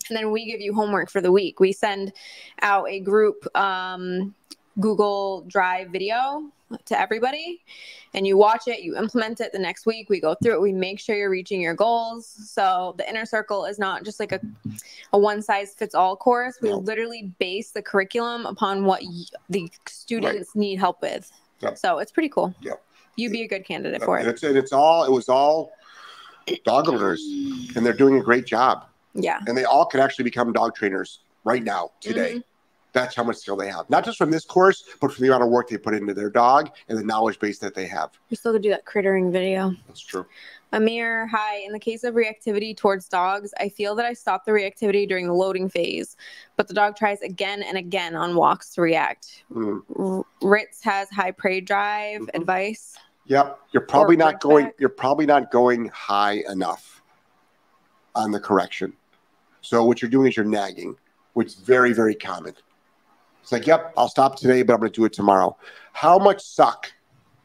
And 0.09 0.17
then 0.17 0.31
we 0.31 0.47
give 0.47 0.61
you 0.61 0.75
homework 0.75 1.11
for 1.11 1.21
the 1.21 1.33
week. 1.33 1.61
We 1.61 1.73
send 1.73 2.13
out 2.63 2.89
a 2.89 3.01
group 3.01 3.47
um, 3.57 4.35
Google 4.81 5.43
Drive 5.49 5.91
video 5.91 6.51
to 6.85 7.01
everybody, 7.01 7.63
and 8.15 8.27
you 8.27 8.37
watch 8.37 8.69
it, 8.69 8.81
you 8.83 8.97
implement 8.97 9.41
it 9.41 9.53
the 9.53 9.59
next 9.59 9.87
week. 9.87 10.09
We 10.09 10.21
go 10.21 10.35
through 10.43 10.55
it, 10.55 10.61
we 10.61 10.73
make 10.73 11.01
sure 11.01 11.17
you're 11.17 11.31
reaching 11.31 11.61
your 11.61 11.75
goals. 11.75 12.27
So 12.27 12.95
the 12.99 13.09
inner 13.09 13.25
circle 13.27 13.65
is 13.65 13.79
not 13.79 14.05
just 14.05 14.21
like 14.21 14.33
a, 14.33 14.41
a 15.13 15.19
one 15.19 15.41
size 15.43 15.75
fits 15.75 15.95
all 15.95 16.17
course. 16.17 16.59
We 16.61 16.71
No. 16.71 16.79
literally 16.79 17.33
base 17.39 17.71
the 17.71 17.83
curriculum 17.83 18.47
upon 18.47 18.85
what 18.85 19.03
y- 19.03 19.25
the 19.49 19.71
students 19.87 20.55
need 20.55 20.77
help 20.79 21.01
with. 21.03 21.31
Yep. 21.61 21.79
So 21.79 21.99
it's 21.99 22.13
pretty 22.13 22.29
cool. 22.29 22.55
Yep. 22.61 22.83
You'd 23.17 23.33
be 23.33 23.43
a 23.43 23.49
good 23.49 23.65
candidate 23.65 24.03
for 24.03 24.17
And 24.19 24.29
it. 24.29 24.31
it's, 24.33 24.43
and 24.43 24.57
it's 24.57 24.73
all 24.73 25.05
it 25.05 25.11
was 25.11 25.29
all 25.29 25.73
dog 26.65 26.89
owners, 26.89 27.21
and 27.77 27.85
they're 27.85 27.93
doing 27.93 28.19
a 28.19 28.23
great 28.23 28.47
job. 28.47 28.85
Yeah. 29.15 29.41
And 29.47 29.57
they 29.57 29.65
all 29.65 29.85
could 29.87 30.01
actually 30.01 30.25
become 30.25 30.53
dog 30.53 30.75
trainers 30.75 31.21
right 31.45 31.63
now, 31.65 31.91
today. 32.01 32.35
Mhm. 32.37 32.45
That's 32.99 33.15
how 33.15 33.23
much 33.23 33.37
skill 33.37 33.57
they 33.57 33.69
have. 33.71 33.89
Not 33.89 34.05
just 34.05 34.19
from 34.19 34.31
this 34.31 34.45
course, 34.45 34.85
but 35.01 35.13
from 35.13 35.23
the 35.23 35.29
amount 35.29 35.45
of 35.45 35.51
work 35.51 35.69
they 35.69 35.79
put 35.79 35.95
into 35.95 36.15
their 36.15 36.31
dog 36.31 36.71
and 36.89 36.99
the 36.99 37.05
knowledge 37.05 37.39
base 37.39 37.59
that 37.61 37.75
they 37.75 37.87
have. 37.87 38.11
We 38.29 38.37
still 38.37 38.53
could 38.53 38.63
do 38.63 38.71
that 38.71 38.85
crittering 38.87 39.31
video. 39.31 39.73
That's 39.87 40.01
true. 40.01 40.27
Amir, 40.73 41.29
hi. 41.29 41.59
In 41.61 41.73
the 41.73 41.79
case 41.79 42.03
of 42.05 42.15
reactivity 42.15 42.77
towards 42.77 43.09
dogs, 43.09 43.55
I 43.61 43.69
feel 43.69 43.95
that 43.95 44.05
I 44.05 44.13
stop 44.15 44.45
the 44.45 44.51
reactivity 44.53 45.09
during 45.09 45.27
the 45.29 45.33
loading 45.33 45.69
phase, 45.69 46.17
but 46.57 46.67
the 46.69 46.75
dog 46.75 46.97
tries 46.97 47.21
again 47.23 47.63
and 47.63 47.79
again 47.79 48.17
on 48.17 48.35
walks 48.35 48.75
to 48.75 48.83
react. 48.83 49.45
Mm. 49.55 50.25
Ritz 50.43 50.83
has 50.83 51.09
high 51.11 51.31
prey 51.31 51.61
drive 51.61 52.23
Mhm. 52.23 52.35
advice. 52.35 52.97
Yep. 53.27 53.59
You're 53.73 53.83
probably 53.87 54.17
Or 54.17 54.19
not 54.19 54.41
going 54.41 54.67
back. 54.67 54.75
you're 54.79 54.89
probably 54.89 55.25
not 55.27 55.51
going 55.53 55.89
high 55.89 56.43
enough 56.51 57.01
on 58.15 58.33
the 58.33 58.41
correction. 58.41 58.93
So 59.61 59.85
what 59.85 60.03
you're 60.03 60.11
doing 60.11 60.27
is 60.29 60.37
you're 60.37 60.45
nagging, 60.47 60.97
which 61.35 61.49
is 61.49 61.55
very, 61.55 61.93
very 61.93 62.15
common. 62.15 62.55
It's 63.49 63.53
like, 63.55 63.67
yep, 63.67 63.95
I'll 63.97 64.11
stop 64.11 64.37
today, 64.37 64.61
but 64.61 64.75
I'm 64.75 64.81
gonna 64.81 64.91
do 64.91 65.07
it 65.07 65.15
tomorrow. 65.15 65.57
How 65.95 66.19
much 66.19 66.43
suck 66.43 66.93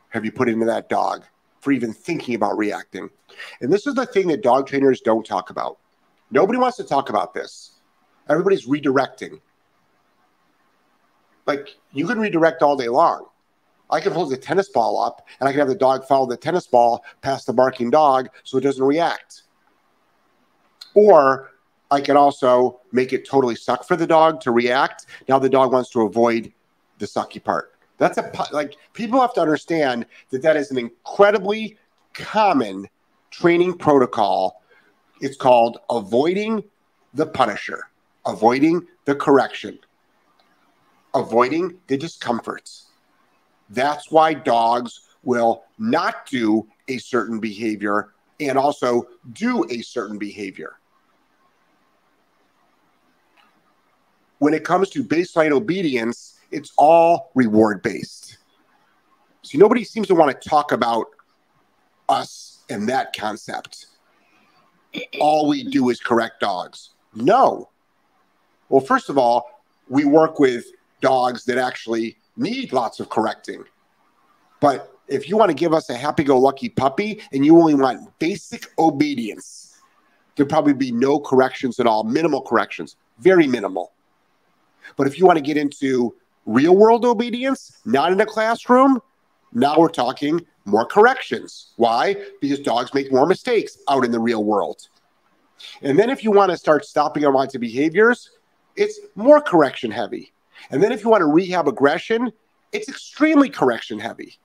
have 0.10 0.26
you 0.26 0.34
put 0.34 0.50
into 0.50 0.66
that 0.66 0.89
dog 0.89 1.24
for 1.62 1.72
even 1.72 1.94
thinking 1.94 2.36
about 2.36 2.58
reacting? 2.58 3.10
And 3.62 3.72
this 3.72 3.88
is 3.88 3.96
the 3.96 4.06
thing 4.06 4.28
that 4.28 4.44
dog 4.44 4.68
trainers 4.68 5.00
don't 5.00 5.26
talk 5.26 5.50
about. 5.50 5.78
Nobody 6.30 6.60
wants 6.60 6.76
to 6.76 6.84
talk 6.84 7.10
about 7.10 7.34
this. 7.34 7.80
Everybody's 8.28 8.68
redirecting. 8.68 9.39
Like 11.46 11.70
you 11.94 12.06
can 12.06 12.20
redirect 12.20 12.63
all 12.63 12.76
day 12.76 12.89
long. 12.89 13.28
I 13.89 14.02
can 14.02 14.12
hold 14.12 14.30
the 14.30 14.36
tennis 14.36 14.68
ball 14.68 15.02
up 15.02 15.26
and 15.39 15.48
I 15.48 15.54
can 15.54 15.60
have 15.60 15.70
the 15.70 15.76
dog 15.76 16.06
follow 16.06 16.26
the 16.26 16.36
tennis 16.36 16.68
ball 16.68 17.06
past 17.22 17.48
the 17.48 17.54
barking 17.54 17.89
dog 17.89 18.28
so 18.44 18.58
it 18.58 18.62
doesn't 18.62 18.84
react. 18.84 19.44
Or 20.96 21.53
I 21.94 22.02
can 22.02 22.18
also 22.18 22.80
make 22.92 23.14
it 23.14 23.24
totally 23.24 23.56
suck 23.56 23.88
for 23.88 23.96
the 23.96 24.08
dog 24.08 24.42
to 24.42 24.52
react. 24.52 25.06
Now 25.30 25.38
the 25.38 25.48
dog 25.48 25.72
wants 25.72 25.92
to 25.92 26.02
avoid 26.02 26.52
the 26.98 27.06
sucky 27.06 27.42
part. 27.44 27.76
That's 28.00 28.18
a 28.18 28.32
like 28.52 28.78
people 28.94 29.22
have 29.22 29.34
to 29.36 29.42
understand 29.42 30.08
that 30.32 30.42
that 30.42 30.58
is 30.58 30.72
an 30.72 30.80
incredibly 30.80 31.78
common 32.16 32.88
training 33.30 33.78
protocol. 33.78 34.64
It's 35.22 35.38
called 35.38 35.78
avoiding 35.92 36.64
the 37.14 37.28
punisher, 37.28 37.84
avoiding 38.26 38.88
the 39.06 39.14
correction, 39.14 39.78
avoiding 41.14 41.78
the 41.86 41.98
discomforts. 41.98 42.88
That's 43.70 44.10
why 44.10 44.34
dogs 44.34 45.02
will 45.22 45.66
not 45.78 46.26
do 46.26 46.68
a 46.88 46.98
certain 46.98 47.40
behavior 47.40 48.14
and 48.40 48.58
also 48.58 49.08
do 49.32 49.64
a 49.70 49.82
certain 49.82 50.18
behavior. 50.18 50.78
When 54.44 54.54
it 54.54 54.66
comes 54.66 54.90
to 54.90 55.06
baseline 55.06 55.52
obedience, 55.52 56.38
it's 56.52 56.74
all 56.78 57.32
reward 57.34 57.82
based. 57.82 58.40
See, 59.42 59.58
nobody 59.58 59.86
seems 59.86 60.08
to 60.10 60.16
want 60.16 60.42
to 60.42 60.50
talk 60.50 60.74
about 60.74 61.06
us 62.10 62.62
and 62.70 62.90
that 62.90 63.16
concept. 63.16 63.86
All 65.22 65.48
we 65.48 65.64
do 65.64 65.90
is 65.92 66.02
correct 66.02 66.42
dogs. 66.42 66.90
No. 67.16 67.70
Well, 68.68 68.82
first 68.82 69.10
of 69.10 69.18
all, 69.18 69.64
we 69.88 70.04
work 70.04 70.40
with 70.40 70.66
dogs 71.00 71.46
that 71.46 71.58
actually 71.58 72.18
need 72.36 72.74
lots 72.74 73.00
of 73.00 73.08
correcting. 73.08 73.64
But 74.60 74.94
if 75.08 75.30
you 75.30 75.38
want 75.38 75.52
to 75.52 75.56
give 75.56 75.72
us 75.72 75.90
a 75.90 75.96
happy 75.96 76.26
go 76.26 76.38
lucky 76.38 76.68
puppy 76.68 77.22
and 77.32 77.46
you 77.46 77.58
only 77.58 77.76
want 77.76 78.20
basic 78.20 78.66
obedience, 78.78 79.80
there'd 80.36 80.50
probably 80.50 80.74
be 80.74 80.92
no 80.92 81.18
corrections 81.18 81.80
at 81.80 81.88
all, 81.88 82.04
minimal 82.04 82.42
corrections, 82.42 82.98
very 83.20 83.48
minimal. 83.48 83.94
But 84.96 85.08
if 85.08 85.17
you 85.17 85.26
want 85.26 85.38
to 85.38 85.43
get 85.43 85.58
into 85.58 86.15
real 86.46 86.76
world 86.76 87.06
obedience, 87.06 87.80
not 87.86 88.12
in 88.12 88.19
a 88.22 88.26
classroom, 88.26 89.00
now 89.54 89.78
we're 89.78 89.89
talking 89.89 90.46
more 90.65 90.86
corrections. 90.86 91.74
Why? 91.76 92.15
Because 92.41 92.60
dogs 92.60 92.93
make 92.93 93.12
more 93.12 93.26
mistakes 93.26 93.78
out 93.88 94.06
in 94.06 94.12
the 94.12 94.19
real 94.19 94.43
world. 94.43 94.88
And 95.82 95.98
then 95.98 96.10
if 96.10 96.24
you 96.24 96.32
want 96.32 96.52
to 96.52 96.58
start 96.58 96.86
stopping 96.86 97.24
unwanted 97.24 97.62
behaviors, 97.62 98.32
it's 98.76 99.00
more 99.15 99.41
correction 99.41 99.91
heavy. 99.91 100.34
And 100.72 100.82
then 100.82 100.91
if 100.91 101.04
you 101.04 101.10
want 101.10 101.22
to 101.22 101.28
rehab 101.28 101.67
aggression, 101.67 102.32
it's 102.72 102.89
extremely 102.89 103.50
correction 103.50 104.00
heavy. 104.00 104.38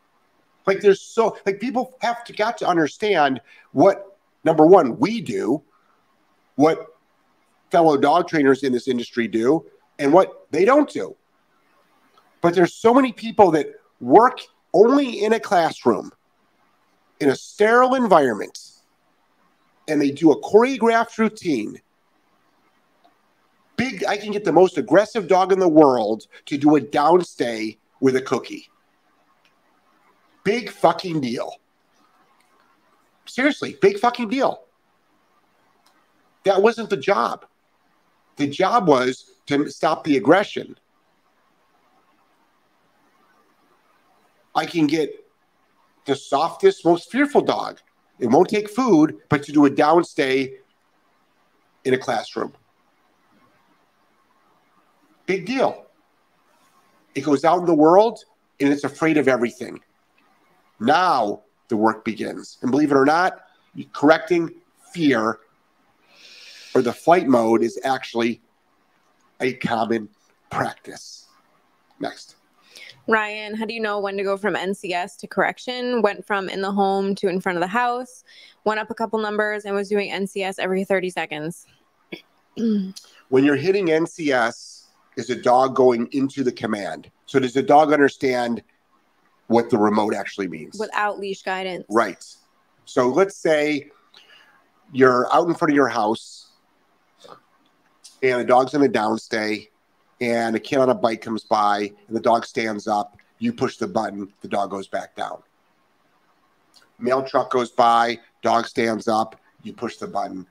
Like 0.67 0.81
there's 0.81 1.01
so 1.01 1.39
like 1.47 1.61
people 1.61 1.95
have 2.01 2.25
to 2.25 2.33
got 2.33 2.59
to 2.59 2.69
understand 2.69 3.41
what 3.73 4.19
number 4.45 4.67
one 4.67 4.99
we 4.99 5.21
do, 5.21 5.63
what 6.57 6.87
fellow 7.71 7.97
dog 7.97 8.29
trainers 8.29 8.63
in 8.63 8.73
this 8.73 8.89
industry 8.89 9.29
do, 9.29 9.65
and 9.99 10.13
what 10.13 10.47
they 10.51 10.65
don't 10.65 10.89
do. 10.89 11.17
But 12.41 12.55
there's 12.55 12.75
so 12.75 12.95
many 12.95 13.13
people 13.13 13.51
that 13.53 13.67
work 14.01 14.41
only 14.73 15.25
in 15.25 15.33
a 15.33 15.41
classroom, 15.41 16.13
in 17.21 17.31
a 17.31 17.37
sterile 17.37 17.95
environment, 17.95 18.59
and 19.89 20.01
they 20.01 20.11
do 20.11 20.31
a 20.31 20.41
choreographed 20.41 21.19
routine. 21.19 21.81
Big, 23.77 24.05
I 24.05 24.17
can 24.17 24.33
get 24.33 24.45
the 24.45 24.53
most 24.53 24.77
aggressive 24.77 25.29
dog 25.29 25.53
in 25.53 25.59
the 25.59 25.69
world 25.69 26.27
to 26.47 26.59
do 26.59 26.77
a 26.77 26.81
downstay 26.81 27.77
with 28.01 28.17
a 28.17 28.23
cookie. 28.23 28.69
Big 30.45 30.71
fucking 30.71 31.21
deal. 31.21 31.57
Seriously, 33.27 33.77
big 33.81 33.99
fucking 33.99 34.29
deal. 34.29 34.65
That 36.45 36.63
wasn't 36.63 36.91
the 36.91 36.97
job. 36.97 37.45
The 38.37 38.47
job 38.47 38.89
was 38.89 39.33
to 39.49 39.71
stop 39.71 40.05
the 40.05 40.17
aggression. 40.17 40.77
I 44.55 44.67
can 44.67 44.87
get 44.87 45.25
the 46.05 46.17
softest, 46.17 46.85
most 46.85 47.11
fearful 47.11 47.43
dog. 47.43 47.81
It 48.19 48.27
won't 48.27 48.49
take 48.49 48.69
food, 48.69 49.19
but 49.29 49.43
to 49.45 49.53
do 49.53 49.67
a 49.67 49.71
downstay 49.71 50.55
in 51.85 51.95
a 51.95 51.99
classroom. 51.99 52.53
Big 55.27 55.47
deal. 55.47 55.87
It 57.15 57.23
goes 57.23 57.45
out 57.45 57.61
in 57.61 57.67
the 57.67 57.75
world 57.75 58.25
and 58.61 58.71
it's 58.71 58.85
afraid 58.85 59.17
of 59.17 59.29
everything. 59.29 59.81
Now 60.81 61.43
the 61.69 61.77
work 61.77 62.05
begins. 62.05 62.59
And 62.63 62.71
believe 62.71 62.91
it 62.91 62.97
or 62.97 63.05
not, 63.05 63.41
correcting 63.93 64.51
fear 64.93 65.39
or 66.75 66.83
the 66.83 66.93
flight 66.93 67.27
mode 67.29 67.63
is 67.63 67.79
actually 67.85 68.41
a 69.41 69.55
common 69.55 70.09
practice. 70.51 71.27
Next. 72.01 72.37
Ryan, 73.07 73.55
how 73.55 73.65
do 73.65 73.73
you 73.73 73.81
know 73.81 74.01
when 74.01 74.17
to 74.19 74.23
go 74.23 74.37
from 74.37 74.55
NCS 74.55 75.17
to 75.19 75.27
correction? 75.27 76.03
Went 76.03 76.27
from 76.27 76.49
in 76.49 76.61
the 76.61 76.71
home 76.71 77.15
to 77.17 77.29
in 77.29 77.41
front 77.41 77.57
of 77.57 77.61
the 77.63 77.69
house, 77.69 78.23
went 78.65 78.79
up 78.81 78.91
a 78.91 78.95
couple 78.95 79.19
numbers, 79.19 79.65
and 79.65 79.75
was 79.75 79.89
doing 79.89 80.11
NCS 80.11 80.57
every 80.59 80.85
30 80.85 81.11
seconds. 81.11 81.67
When 83.31 83.45
you're 83.45 83.57
hitting 83.57 83.89
NCS, 83.89 84.85
is 85.19 85.29
a 85.31 85.35
dog 85.35 85.75
going 85.75 86.09
into 86.13 86.43
the 86.45 86.53
command? 86.53 87.11
So 87.27 87.39
does 87.39 87.53
the 87.53 87.63
dog 87.63 87.93
understand 87.93 88.63
what 89.49 89.69
the 89.69 89.77
remote 89.77 90.15
actually 90.15 90.49
means? 90.49 90.79
Without 90.79 91.19
leash 91.19 91.43
guidance. 91.43 91.85
Right. 91.91 92.25
So 92.85 93.09
let's 93.09 93.37
say 93.37 93.91
you're 94.93 95.27
out 95.35 95.47
in 95.49 95.55
front 95.55 95.73
of 95.73 95.75
your 95.75 95.89
house 95.89 96.38
and 98.23 98.41
the 98.41 98.45
dog's 98.45 98.75
in 98.75 98.83
a 98.83 98.89
downstay 98.89 99.69
and 100.21 100.57
a 100.57 100.61
kid 100.61 100.79
on 100.79 100.91
a 100.91 100.95
bike 100.95 101.21
comes 101.21 101.45
by 101.45 101.93
and 102.09 102.17
the 102.17 102.21
dog 102.21 102.45
stands 102.45 102.87
up. 102.87 103.17
You 103.39 103.53
push 103.53 103.77
the 103.77 103.87
button, 103.87 104.33
the 104.41 104.49
dog 104.49 104.71
goes 104.71 104.89
back 104.89 105.15
down. 105.15 105.43
Mail 106.99 107.23
truck 107.23 107.51
goes 107.51 107.71
by, 107.71 108.19
dog 108.43 108.67
stands 108.67 109.07
up, 109.07 109.37
you 109.63 109.73
push 109.73 109.97
the 109.97 110.09
button, 110.09 110.47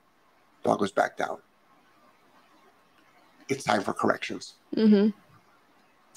dog 0.64 0.78
goes 0.78 0.92
back 0.92 1.16
down. 1.16 1.38
It's 3.48 3.64
time 3.64 3.82
for 3.82 3.92
corrections. 3.92 4.54
hmm 4.74 5.08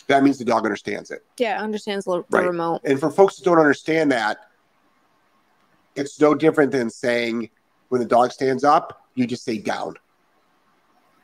That 0.07 0.23
means 0.23 0.37
the 0.37 0.45
dog 0.45 0.63
understands 0.65 1.11
it. 1.11 1.25
Yeah, 1.37 1.61
understands 1.61 2.05
the, 2.05 2.23
the 2.29 2.37
Right. 2.37 2.47
remote. 2.47 2.81
And 2.85 2.99
for 2.99 3.09
folks 3.11 3.35
that 3.37 3.43
don't 3.45 3.59
understand 3.59 4.11
that, 4.13 4.37
it's 5.95 6.19
no 6.21 6.33
different 6.33 6.71
than 6.71 6.89
saying 6.89 7.49
when 7.89 7.99
the 7.99 8.07
dog 8.07 8.31
stands 8.31 8.63
up, 8.63 9.05
you 9.15 9.27
just 9.27 9.43
say 9.43 9.57
down. 9.57 9.95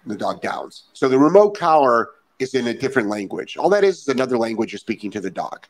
The 0.08 0.16
dog 0.16 0.42
downs. 0.42 0.84
So 0.94 1.10
the 1.10 1.20
remote 1.20 1.58
collar 1.58 2.10
is 2.40 2.54
in 2.54 2.68
a 2.68 2.74
different 2.74 3.10
language. 3.10 3.58
All 3.58 3.70
that 3.70 3.84
is 3.84 4.00
is 4.00 4.08
another 4.08 4.38
language 4.38 4.72
you're 4.72 4.80
speaking 4.80 5.12
to 5.12 5.20
the 5.20 5.30
dog. 5.30 5.68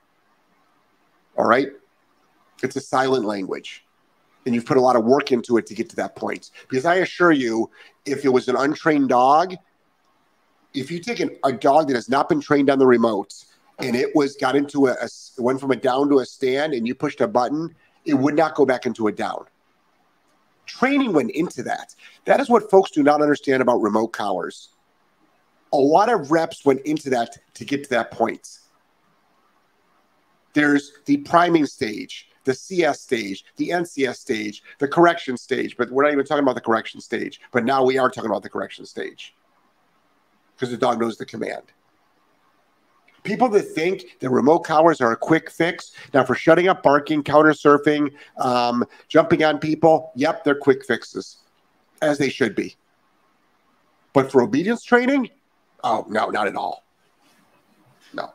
All 1.38 1.46
right? 1.46 1.70
It's 2.62 2.76
a 2.76 2.82
silent 2.82 3.26
language. 3.26 3.84
And 4.46 4.54
you've 4.54 4.66
put 4.66 4.78
a 4.78 4.82
lot 4.82 4.96
of 4.96 5.04
work 5.04 5.32
into 5.32 5.58
it 5.58 5.66
to 5.68 5.74
get 5.74 5.90
to 5.90 5.96
that 5.98 6.16
point. 6.16 6.52
Because 6.70 6.86
I 6.86 6.96
assure 6.96 7.32
you, 7.32 7.70
if 8.06 8.24
it 8.26 8.30
was 8.30 8.48
an 8.48 8.56
untrained 8.56 9.10
dog, 9.10 9.56
if 10.74 10.92
you 10.92 11.00
take 11.00 11.20
an, 11.20 11.36
a 11.44 11.52
dog 11.52 11.88
that 11.88 11.96
has 11.96 12.10
not 12.10 12.30
been 12.30 12.40
trained 12.40 12.70
on 12.70 12.80
the 12.80 12.86
remote 12.86 13.34
and 13.80 13.96
it 13.96 14.16
was 14.16 14.36
got 14.36 14.56
into 14.56 14.88
a, 14.88 14.92
a 14.92 15.10
went 15.38 15.60
from 15.60 15.72
a 15.72 15.76
down 15.76 16.10
to 16.10 16.20
a 16.20 16.26
stand 16.26 16.74
and 16.74 16.88
you 16.88 16.96
pushed 16.96 17.22
a 17.22 17.28
button, 17.28 17.76
it 18.06 18.14
would 18.14 18.36
not 18.36 18.56
go 18.56 18.66
back 18.66 18.86
into 18.86 19.08
a 19.08 19.12
down. 19.12 19.46
Training 20.68 21.14
went 21.14 21.32
into 21.32 21.64
that. 21.64 21.96
That 22.26 22.40
is 22.40 22.50
what 22.50 22.70
folks 22.70 22.92
do 22.92 23.02
not 23.02 23.22
understand 23.22 23.62
about 23.62 23.78
remote 23.78 24.10
collars. 24.10 24.70
a 25.74 25.78
lot 25.78 26.10
of 26.12 26.32
reps 26.32 26.64
went 26.64 26.82
into 26.82 27.10
that 27.10 27.38
to 27.56 27.66
get 27.66 27.84
to 27.84 27.90
that 27.90 28.12
point. 28.12 28.60
There's 30.54 30.94
the 31.06 31.18
priming 31.18 31.66
stage, 31.66 32.30
the 32.46 32.54
CS 32.54 33.02
stage, 33.02 33.44
the 33.58 33.70
NCS 33.70 34.16
stage, 34.16 34.64
the 34.80 34.88
correction 34.88 35.38
stage, 35.38 35.76
but 35.78 35.92
we're 35.92 36.04
not 36.04 36.14
even 36.14 36.26
talking 36.26 36.44
about 36.44 36.56
the 36.56 36.62
correction 36.62 37.02
stage. 37.02 37.42
But 37.52 37.66
now 37.66 37.84
we 37.84 37.98
are 37.98 38.10
talking 38.10 38.30
about 38.30 38.44
the 38.44 38.50
correction 38.50 38.86
stage 38.86 39.36
because 40.56 40.72
the 40.72 40.78
dog 40.78 41.00
knows 41.00 41.18
the 41.18 41.26
command. 41.26 41.64
People 43.28 43.50
that 43.50 43.64
think 43.64 44.18
that 44.22 44.30
remote 44.30 44.60
collars 44.60 45.02
are 45.02 45.12
a 45.12 45.18
quick 45.18 45.52
fix 45.52 45.92
now 46.14 46.24
for 46.24 46.34
shutting 46.34 46.70
up 46.70 46.82
barking, 46.82 47.22
counter 47.22 47.52
surfing, 47.52 48.10
um, 48.38 48.86
jumping 49.10 49.44
on 49.44 49.60
people, 49.60 50.14
yep, 50.16 50.46
they're 50.46 50.56
quick 50.56 50.86
fixes, 50.86 51.40
as 52.02 52.18
they 52.18 52.30
should 52.30 52.56
be. 52.56 52.78
But 54.14 54.32
for 54.32 54.42
obedience 54.42 54.82
training, 54.82 55.28
oh 55.84 56.06
no, 56.08 56.30
not 56.30 56.48
at 56.48 56.56
all. 56.56 56.86
No, 58.14 58.32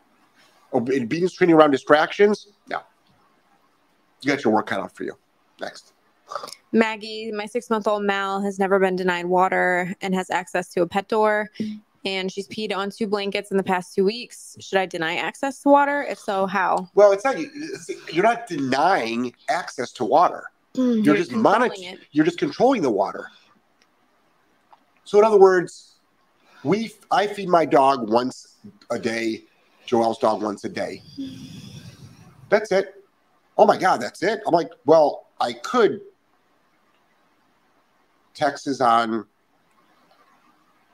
obedience 0.74 1.32
training 1.32 1.56
around 1.56 1.70
distractions, 1.70 2.48
no. 2.68 2.80
You 4.20 4.30
got 4.30 4.44
your 4.44 4.52
work 4.52 4.66
cut 4.66 4.80
out 4.80 4.94
for 4.94 5.04
you. 5.04 5.16
Next. 5.58 5.94
Maggie, 6.72 7.32
my 7.32 7.46
six 7.46 7.70
month 7.70 7.88
old 7.88 8.02
Mal, 8.02 8.42
has 8.42 8.58
never 8.58 8.78
been 8.78 8.96
denied 8.96 9.24
water 9.24 9.94
and 10.02 10.14
has 10.14 10.28
access 10.28 10.68
to 10.74 10.82
a 10.82 10.86
pet 10.86 11.08
door 11.08 11.48
and 12.04 12.30
she's 12.30 12.48
peed 12.48 12.74
on 12.74 12.90
two 12.90 13.06
blankets 13.06 13.50
in 13.50 13.56
the 13.56 13.62
past 13.62 13.94
two 13.94 14.04
weeks. 14.04 14.56
Should 14.60 14.78
I 14.78 14.86
deny 14.86 15.16
access 15.16 15.60
to 15.62 15.68
water? 15.68 16.02
If 16.02 16.18
so, 16.18 16.46
how? 16.46 16.88
Well, 16.94 17.12
it's 17.12 17.24
not 17.24 17.36
you're 18.12 18.24
not 18.24 18.46
denying 18.46 19.34
access 19.48 19.92
to 19.92 20.04
water. 20.04 20.44
Mm, 20.74 20.96
you're, 20.96 21.04
you're, 21.04 21.16
just 21.16 21.32
monitoring. 21.32 21.98
You're 22.12 22.24
just 22.24 22.38
controlling 22.38 22.82
the 22.82 22.90
water. 22.90 23.28
So, 25.04 25.18
in 25.18 25.24
other 25.24 25.38
words, 25.38 25.96
we 26.64 26.92
I 27.10 27.26
feed 27.26 27.48
my 27.48 27.64
dog 27.64 28.10
once 28.10 28.56
a 28.90 28.98
day. 28.98 29.44
Joelle's 29.86 30.18
dog 30.18 30.42
once 30.42 30.64
a 30.64 30.68
day. 30.68 31.02
That's 32.48 32.72
it. 32.72 32.94
Oh 33.58 33.66
my 33.66 33.76
God, 33.76 34.00
that's 34.00 34.22
it. 34.22 34.40
I'm 34.46 34.54
like, 34.54 34.70
well, 34.86 35.26
I 35.40 35.52
could. 35.52 36.00
Texas 38.34 38.80
on 38.80 39.26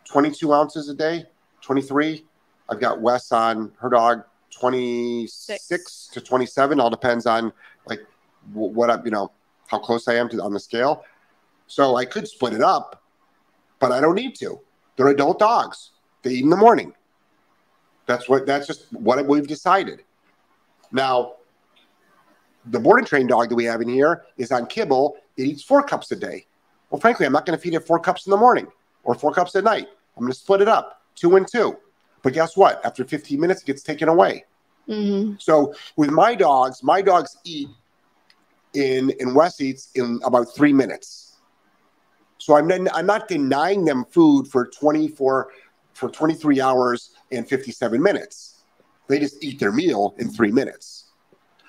22 0.09 0.53
ounces 0.53 0.89
a 0.89 0.95
day, 0.95 1.25
23. 1.61 2.25
I've 2.69 2.81
got 2.81 3.01
Wes 3.01 3.31
on 3.33 3.73
her 3.79 3.89
dog 3.91 4.25
26 4.51 5.63
Six. 5.63 6.09
to 6.13 6.21
27. 6.21 6.81
All 6.81 6.91
depends 6.91 7.27
on 7.27 7.53
like 7.87 8.01
what 8.53 8.91
up, 8.91 9.05
you 9.05 9.11
know, 9.11 9.31
how 9.67 9.79
close 9.79 10.09
I 10.09 10.15
am 10.15 10.29
to 10.31 10.43
on 10.43 10.53
the 10.53 10.61
scale. 10.61 11.05
So 11.67 11.97
I 11.97 12.05
could 12.05 12.27
split 12.27 12.55
it 12.55 12.63
up, 12.63 13.03
but 13.79 13.93
I 13.93 14.01
don't 14.01 14.15
need 14.15 14.35
to. 14.37 14.61
They're 14.97 15.09
adult 15.09 15.39
dogs. 15.39 15.91
They 16.23 16.31
eat 16.31 16.45
in 16.45 16.51
the 16.51 16.57
morning. 16.57 16.95
That's 18.07 18.29
what. 18.29 18.47
That's 18.47 18.67
just 18.67 18.93
what 18.93 19.25
we've 19.27 19.47
decided. 19.47 20.03
Now, 20.91 21.35
the 22.67 22.81
board 22.81 22.99
and 22.99 23.07
train 23.07 23.27
dog 23.27 23.51
that 23.51 23.55
we 23.55 23.65
have 23.65 23.83
in 23.83 23.89
here 23.89 24.25
is 24.39 24.51
on 24.51 24.67
kibble. 24.67 25.17
It 25.37 25.45
eats 25.45 25.63
four 25.63 25.83
cups 25.83 26.11
a 26.11 26.17
day. 26.17 26.47
Well, 26.91 27.01
frankly, 27.01 27.27
I'm 27.27 27.33
not 27.33 27.45
going 27.45 27.57
to 27.57 27.63
feed 27.63 27.75
it 27.75 27.87
four 27.87 28.01
cups 28.01 28.27
in 28.27 28.31
the 28.31 28.37
morning 28.39 28.67
or 29.05 29.15
four 29.15 29.33
cups 29.33 29.55
at 29.57 29.65
night. 29.65 29.89
I'm 30.19 30.25
going 30.25 30.33
to 30.33 30.39
split 30.39 30.61
it 30.61 30.69
up 30.69 31.03
two 31.15 31.37
and 31.37 31.47
two. 31.47 31.77
But 32.23 32.33
guess 32.33 32.57
what? 32.57 32.85
After 32.85 33.05
15 33.05 33.39
minutes, 33.39 33.63
it 33.63 33.67
gets 33.67 33.83
taken 33.83 34.09
away. 34.09 34.45
Mm-hmm. 34.89 35.35
So 35.39 35.75
with 35.97 36.11
my 36.11 36.35
dogs, 36.35 36.83
my 36.83 37.03
dogs 37.03 37.37
eat 37.45 37.69
in 38.75 39.11
in 39.21 39.35
Wes 39.35 39.61
eats 39.61 39.91
in 39.95 40.21
about 40.25 40.55
three 40.55 40.73
minutes. 40.73 41.37
So 42.39 42.57
I'm 42.57 42.67
not, 42.67 42.81
I'm 42.95 43.07
not 43.07 43.29
denying 43.29 43.85
them 43.85 44.05
food 44.05 44.49
for 44.49 44.67
24 44.67 45.49
for 45.95 46.09
23 46.09 46.61
hours 46.61 47.11
and 47.33 47.49
57 47.49 48.01
minutes. 48.01 48.63
They 49.09 49.19
just 49.19 49.43
eat 49.43 49.59
their 49.59 49.73
meal 49.73 50.15
in 50.19 50.31
three 50.31 50.53
minutes. 50.53 51.07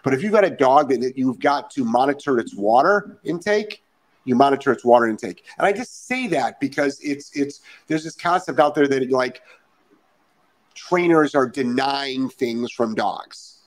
But 0.03 0.13
if 0.13 0.23
you've 0.23 0.31
got 0.31 0.45
a 0.45 0.49
dog 0.49 0.89
that 0.89 1.17
you've 1.17 1.39
got 1.39 1.71
to 1.71 1.83
monitor 1.83 2.39
its 2.39 2.55
water 2.55 3.19
intake, 3.23 3.83
you 4.25 4.35
monitor 4.35 4.71
its 4.71 4.85
water 4.85 5.07
intake. 5.07 5.45
And 5.57 5.65
I 5.65 5.71
just 5.71 6.07
say 6.07 6.27
that 6.27 6.59
because 6.59 6.99
it's 7.01 7.35
it's 7.35 7.61
there's 7.87 8.03
this 8.03 8.15
concept 8.15 8.59
out 8.59 8.75
there 8.75 8.87
that 8.87 9.09
like 9.11 9.41
trainers 10.75 11.35
are 11.35 11.47
denying 11.47 12.29
things 12.29 12.71
from 12.71 12.95
dogs. 12.95 13.59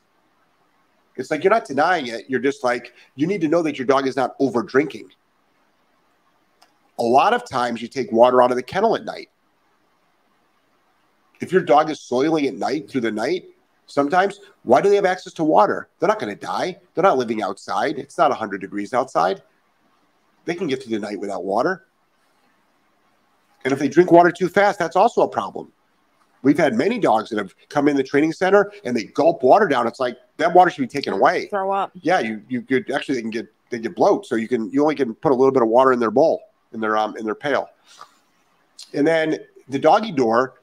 It's 1.16 1.30
like 1.30 1.44
you're 1.44 1.52
not 1.52 1.66
denying 1.66 2.06
it. 2.06 2.24
You're 2.28 2.40
just 2.40 2.64
like 2.64 2.94
you 3.16 3.26
need 3.26 3.40
to 3.40 3.48
know 3.48 3.62
that 3.62 3.78
your 3.78 3.86
dog 3.86 4.06
is 4.06 4.16
not 4.16 4.34
over 4.38 4.62
drinking. 4.62 5.10
A 6.98 7.02
lot 7.02 7.34
of 7.34 7.48
times 7.48 7.82
you 7.82 7.88
take 7.88 8.12
water 8.12 8.42
out 8.42 8.50
of 8.50 8.56
the 8.56 8.62
kennel 8.62 8.94
at 8.96 9.04
night. 9.04 9.30
If 11.40 11.50
your 11.50 11.62
dog 11.62 11.90
is 11.90 11.98
soiling 11.98 12.46
at 12.46 12.54
night 12.54 12.88
through 12.88 13.00
the 13.00 13.10
night, 13.10 13.46
sometimes 13.86 14.40
why 14.62 14.80
do 14.80 14.88
they 14.88 14.96
have 14.96 15.04
access 15.04 15.32
to 15.34 15.44
water? 15.44 15.88
They're 15.98 16.08
not 16.08 16.20
going 16.20 16.32
to 16.32 16.40
die. 16.40 16.78
They're 16.94 17.02
not 17.02 17.18
living 17.18 17.42
outside. 17.42 17.98
It's 17.98 18.16
not 18.16 18.30
100 18.30 18.60
degrees 18.60 18.94
outside. 18.94 19.42
They 20.44 20.54
can 20.54 20.66
get 20.66 20.82
through 20.82 20.98
the 20.98 20.98
night 20.98 21.18
without 21.18 21.44
water. 21.44 21.86
And 23.64 23.72
if 23.72 23.78
they 23.78 23.88
drink 23.88 24.10
water 24.10 24.30
too 24.30 24.48
fast, 24.48 24.78
that's 24.78 24.96
also 24.96 25.22
a 25.22 25.28
problem. 25.28 25.70
We've 26.42 26.58
had 26.58 26.74
many 26.74 26.98
dogs 26.98 27.30
that 27.30 27.38
have 27.38 27.54
come 27.68 27.86
in 27.86 27.96
the 27.96 28.02
training 28.02 28.32
center 28.32 28.72
and 28.84 28.96
they 28.96 29.04
gulp 29.04 29.42
water 29.44 29.68
down. 29.68 29.86
It's 29.86 30.00
like 30.00 30.16
that 30.38 30.52
water 30.52 30.70
should 30.70 30.82
be 30.82 30.88
taken 30.88 31.12
away. 31.12 31.46
Throw 31.46 31.70
up. 31.70 31.92
Yeah, 31.94 32.18
you 32.18 32.42
you 32.48 32.62
could 32.62 32.90
actually 32.90 33.14
they 33.16 33.20
can 33.20 33.30
get 33.30 33.46
they 33.70 33.78
get 33.78 33.94
bloat. 33.94 34.26
So 34.26 34.34
you 34.34 34.48
can 34.48 34.68
you 34.72 34.82
only 34.82 34.96
can 34.96 35.14
put 35.14 35.30
a 35.30 35.34
little 35.34 35.52
bit 35.52 35.62
of 35.62 35.68
water 35.68 35.92
in 35.92 36.00
their 36.00 36.10
bowl 36.10 36.42
in 36.72 36.80
their 36.80 36.96
um 36.96 37.16
in 37.16 37.24
their 37.24 37.36
pail. 37.36 37.68
And 38.92 39.06
then 39.06 39.38
the 39.68 39.78
doggy 39.78 40.10
door, 40.10 40.54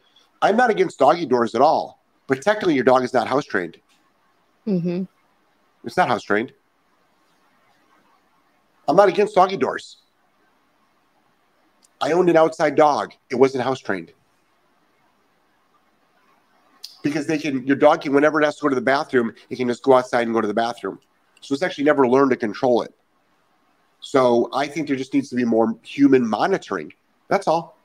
I'm 0.42 0.58
not 0.58 0.70
against 0.70 1.00
doggy 1.00 1.26
doors 1.26 1.56
at 1.56 1.62
all, 1.62 2.04
but 2.28 2.42
technically 2.42 2.76
your 2.76 2.84
dog 2.84 3.04
is 3.04 3.14
not 3.14 3.28
house 3.28 3.46
trained. 3.46 3.78
Mm-hmm. 4.68 5.04
It's 5.86 5.96
not 5.98 6.10
house 6.10 6.24
trained. 6.24 6.52
I'm 8.90 8.96
not 8.96 9.08
against 9.08 9.36
doggy 9.36 9.56
doors. 9.56 9.98
I 12.02 12.12
owned 12.12 12.28
an 12.28 12.36
outside 12.36 12.74
dog. 12.74 13.14
It 13.30 13.36
wasn't 13.36 13.64
house 13.64 13.80
trained. 13.80 14.12
Because 17.04 17.28
they 17.28 17.38
can, 17.38 17.66
your 17.68 17.76
dog 17.76 18.02
can, 18.02 18.14
whenever 18.14 18.42
it 18.42 18.46
has 18.46 18.56
to 18.58 18.64
go 18.64 18.70
to 18.70 18.76
the 18.76 18.82
bathroom, 18.82 19.34
it 19.50 19.58
can 19.58 19.68
just 19.68 19.84
go 19.84 19.94
outside 19.94 20.24
and 20.24 20.34
go 20.34 20.42
to 20.42 20.48
the 20.48 20.56
bathroom. 20.56 21.00
So 21.40 21.54
it's 21.54 21.62
actually 21.62 21.84
never 21.84 22.08
learned 22.08 22.32
to 22.32 22.38
control 22.38 22.82
it. 22.82 22.94
So 24.00 24.50
I 24.54 24.66
think 24.66 24.88
there 24.88 24.98
just 24.98 25.14
needs 25.14 25.30
to 25.30 25.36
be 25.36 25.46
more 25.46 25.76
human 25.84 26.28
monitoring. 26.28 26.92
That's 27.28 27.48
all. 27.48 27.78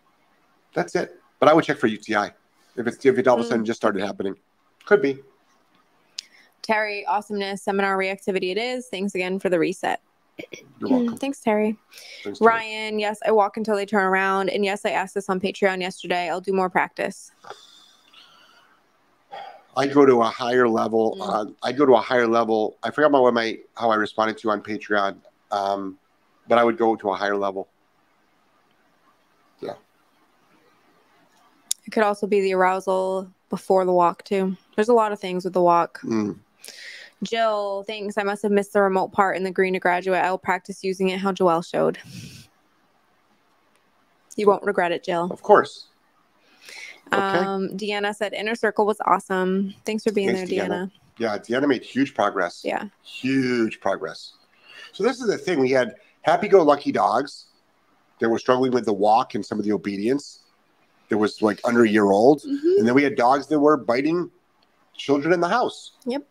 That's 0.72 0.94
it. 0.96 1.20
But 1.38 1.50
I 1.50 1.52
would 1.52 1.64
check 1.64 1.76
for 1.76 1.86
UTI 1.86 2.30
if 2.76 2.86
it's 2.86 3.04
if 3.04 3.18
it 3.18 3.28
all 3.28 3.38
of 3.38 3.44
a 3.44 3.44
sudden 3.44 3.62
mm. 3.62 3.66
just 3.66 3.78
started 3.78 4.02
happening. 4.02 4.36
Could 4.86 5.02
be. 5.02 5.18
Terry, 6.62 7.04
awesomeness, 7.04 7.62
seminar 7.62 7.98
reactivity 7.98 8.52
it 8.52 8.58
is. 8.58 8.86
Thanks 8.86 9.14
again 9.14 9.38
for 9.38 9.50
the 9.50 9.58
reset. 9.58 10.00
You're 10.80 10.90
welcome. 10.90 11.16
Thanks, 11.16 11.40
Terry. 11.40 11.76
Thanks, 12.22 12.38
Terry. 12.38 12.48
Ryan, 12.48 12.98
yes, 12.98 13.18
I 13.26 13.30
walk 13.30 13.56
until 13.56 13.76
they 13.76 13.86
turn 13.86 14.04
around. 14.04 14.48
And 14.50 14.64
yes, 14.64 14.84
I 14.84 14.90
asked 14.90 15.14
this 15.14 15.28
on 15.28 15.40
Patreon 15.40 15.80
yesterday. 15.80 16.28
I'll 16.28 16.40
do 16.40 16.52
more 16.52 16.68
practice. 16.68 17.30
I 19.76 19.86
go 19.86 20.06
to 20.06 20.22
a 20.22 20.26
higher 20.26 20.68
level. 20.68 21.16
Mm. 21.20 21.54
I 21.62 21.72
go 21.72 21.84
to 21.86 21.94
a 21.94 22.00
higher 22.00 22.26
level. 22.26 22.76
I 22.82 22.90
forgot 22.90 23.08
about 23.08 23.22
what 23.22 23.34
my 23.34 23.58
how 23.76 23.90
I 23.90 23.96
responded 23.96 24.38
to 24.38 24.48
you 24.48 24.52
on 24.52 24.62
Patreon, 24.62 25.16
um, 25.50 25.98
but 26.48 26.58
I 26.58 26.64
would 26.64 26.78
go 26.78 26.94
to 26.96 27.10
a 27.10 27.14
higher 27.14 27.36
level. 27.36 27.68
Yeah. 29.60 29.74
It 31.86 31.90
could 31.90 32.04
also 32.04 32.26
be 32.26 32.40
the 32.40 32.54
arousal 32.54 33.30
before 33.50 33.84
the 33.84 33.92
walk 33.92 34.22
too. 34.24 34.56
There's 34.76 34.88
a 34.88 34.94
lot 34.94 35.12
of 35.12 35.20
things 35.20 35.44
with 35.44 35.54
the 35.54 35.62
walk. 35.62 36.00
Mm. 36.02 36.38
Jill 37.22 37.84
thinks 37.84 38.18
I 38.18 38.22
must 38.22 38.42
have 38.42 38.52
missed 38.52 38.72
the 38.72 38.82
remote 38.82 39.12
part 39.12 39.36
in 39.36 39.44
the 39.44 39.50
green 39.50 39.74
to 39.74 39.78
graduate. 39.78 40.22
I 40.22 40.30
will 40.30 40.38
practice 40.38 40.84
using 40.84 41.08
it 41.08 41.20
how 41.20 41.32
Joelle 41.32 41.66
showed. 41.66 41.98
You 44.36 44.46
won't 44.46 44.64
regret 44.64 44.92
it, 44.92 45.04
Jill. 45.04 45.28
Of 45.30 45.42
course. 45.42 45.86
Okay. 47.12 47.22
Um, 47.22 47.68
Deanna 47.70 48.14
said 48.14 48.32
inner 48.32 48.54
circle 48.54 48.86
was 48.86 48.98
awesome. 49.06 49.74
Thanks 49.84 50.02
for 50.02 50.12
being 50.12 50.32
Thanks, 50.32 50.50
there, 50.50 50.66
Deanna. 50.66 50.68
Deanna. 50.68 50.90
Yeah, 51.18 51.38
Deanna 51.38 51.68
made 51.68 51.84
huge 51.84 52.14
progress. 52.14 52.62
Yeah. 52.64 52.84
Huge 53.02 53.80
progress. 53.80 54.32
So 54.92 55.04
this 55.04 55.20
is 55.20 55.28
the 55.28 55.38
thing. 55.38 55.60
We 55.60 55.70
had 55.70 55.94
happy-go-lucky 56.22 56.90
dogs 56.90 57.46
that 58.18 58.28
were 58.28 58.38
struggling 58.38 58.72
with 58.72 58.84
the 58.84 58.92
walk 58.92 59.34
and 59.34 59.46
some 59.46 59.58
of 59.58 59.64
the 59.64 59.72
obedience. 59.72 60.40
That 61.10 61.18
was 61.18 61.42
like 61.42 61.60
under 61.64 61.84
a 61.84 61.88
year 61.88 62.06
old, 62.10 62.40
mm-hmm. 62.40 62.78
and 62.78 62.88
then 62.88 62.94
we 62.94 63.02
had 63.02 63.14
dogs 63.14 63.46
that 63.48 63.60
were 63.60 63.76
biting 63.76 64.30
children 64.96 65.34
in 65.34 65.40
the 65.40 65.48
house. 65.48 65.92
Yep 66.06 66.26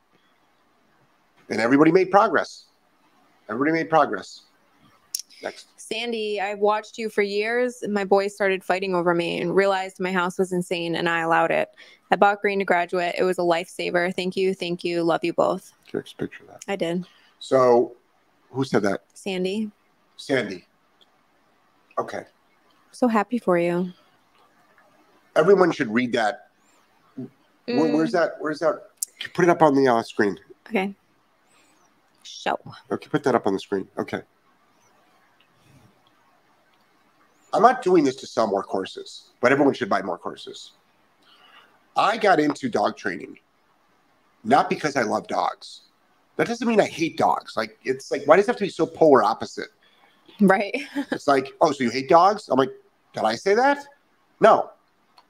and 1.49 1.59
everybody 1.59 1.91
made 1.91 2.11
progress. 2.11 2.65
Everybody 3.49 3.71
made 3.73 3.89
progress. 3.89 4.41
Next. 5.41 5.67
Sandy, 5.75 6.39
I've 6.39 6.59
watched 6.59 6.97
you 6.97 7.09
for 7.09 7.21
years. 7.21 7.83
My 7.89 8.05
boys 8.05 8.33
started 8.33 8.63
fighting 8.63 8.95
over 8.95 9.13
me 9.13 9.41
and 9.41 9.53
realized 9.53 9.99
my 9.99 10.11
house 10.11 10.37
was 10.39 10.53
insane 10.53 10.95
and 10.95 11.09
I 11.09 11.19
allowed 11.19 11.51
it. 11.51 11.69
I 12.11 12.15
bought 12.15 12.39
Green 12.41 12.59
to 12.59 12.65
graduate. 12.65 13.15
It 13.17 13.23
was 13.23 13.37
a 13.37 13.41
lifesaver. 13.41 14.13
Thank 14.15 14.37
you. 14.37 14.53
Thank 14.53 14.83
you. 14.85 15.03
Love 15.03 15.23
you 15.23 15.33
both. 15.33 15.73
Next 15.93 16.17
picture 16.17 16.45
that. 16.47 16.63
I 16.67 16.77
did. 16.77 17.05
So 17.39 17.95
who 18.51 18.63
said 18.63 18.83
that? 18.83 19.01
Sandy. 19.13 19.69
Sandy. 20.15 20.65
Okay. 21.99 22.23
So 22.91 23.07
happy 23.07 23.37
for 23.37 23.57
you. 23.57 23.91
everyone 25.35 25.71
should 25.71 25.89
read 25.93 26.13
that. 26.13 26.47
Where, 27.15 27.27
Mm, 27.67 27.93
where's 27.93 28.11
that? 28.11 28.33
Where's 28.39 28.59
that? 28.59 28.89
Put 29.33 29.43
it 29.43 29.49
up 29.49 29.61
on 29.61 29.73
the 29.75 29.87
uh, 29.87 30.03
screen. 30.03 30.37
Okay. 30.69 30.93
Show. 32.23 32.59
Okay, 32.91 33.07
put 33.09 33.23
that 33.23 33.35
up 33.35 33.47
on 33.47 33.53
the 33.53 33.59
screen. 33.59 33.87
Okay. 33.97 34.21
I'm 37.53 37.61
not 37.61 37.83
doing 37.83 38.03
this 38.03 38.15
to 38.17 38.27
sell 38.27 38.47
more 38.47 38.63
courses, 38.63 39.29
but 39.39 39.51
everyone 39.51 39.75
should 39.75 39.89
buy 39.89 40.01
more 40.01 40.17
courses. 40.17 40.71
I 41.95 42.17
got 42.17 42.39
into 42.39 42.69
dog 42.69 42.97
training 42.97 43.37
not 44.43 44.69
because 44.69 44.95
I 44.95 45.03
love 45.03 45.27
dogs. 45.27 45.81
That 46.35 46.47
doesn't 46.47 46.67
mean 46.67 46.81
I 46.81 46.87
hate 46.87 47.17
dogs. 47.17 47.55
Like 47.55 47.77
it's 47.83 48.11
like 48.11 48.23
why 48.25 48.35
does 48.35 48.45
it 48.45 48.47
have 48.47 48.57
to 48.57 48.63
be 48.63 48.69
so 48.69 48.85
polar 48.85 49.23
opposite? 49.23 49.69
Right. 50.39 50.75
It's 51.11 51.27
like, 51.27 51.53
oh, 51.61 51.71
so 51.71 51.83
you 51.83 51.89
hate 51.89 52.09
dogs? 52.09 52.49
I'm 52.49 52.57
like, 52.57 52.71
did 53.13 53.23
I 53.23 53.35
say 53.35 53.53
that? 53.55 53.85
No. 54.39 54.71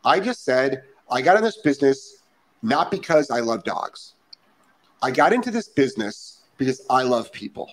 I 0.05 0.19
just 0.19 0.43
said 0.43 0.83
I 1.09 1.21
got 1.21 1.37
in 1.37 1.43
this 1.43 1.57
business 1.57 2.23
not 2.61 2.89
because 2.89 3.29
I 3.29 3.41
love 3.41 3.63
dogs. 3.63 4.13
I 5.01 5.11
got 5.11 5.33
into 5.33 5.51
this 5.51 5.67
business 5.67 6.42
because 6.57 6.85
I 6.89 7.03
love 7.03 7.31
people. 7.31 7.71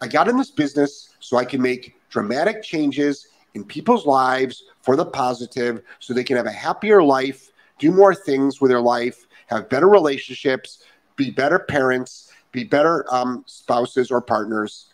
I 0.00 0.08
got 0.08 0.28
in 0.28 0.36
this 0.36 0.50
business 0.50 1.14
so 1.20 1.36
I 1.36 1.44
can 1.44 1.62
make 1.62 1.96
dramatic 2.10 2.62
changes 2.62 3.28
in 3.54 3.64
people's 3.64 4.06
lives 4.06 4.64
for 4.82 4.96
the 4.96 5.06
positive 5.06 5.82
so 5.98 6.12
they 6.12 6.24
can 6.24 6.36
have 6.36 6.46
a 6.46 6.52
happier 6.52 7.02
life, 7.02 7.50
do 7.78 7.90
more 7.90 8.14
things 8.14 8.60
with 8.60 8.70
their 8.70 8.80
life, 8.80 9.26
have 9.46 9.68
better 9.70 9.88
relationships, 9.88 10.82
be 11.16 11.30
better 11.30 11.58
parents, 11.58 12.30
be 12.52 12.64
better 12.64 13.06
um, 13.12 13.42
spouses 13.46 14.10
or 14.10 14.20
partners, 14.20 14.92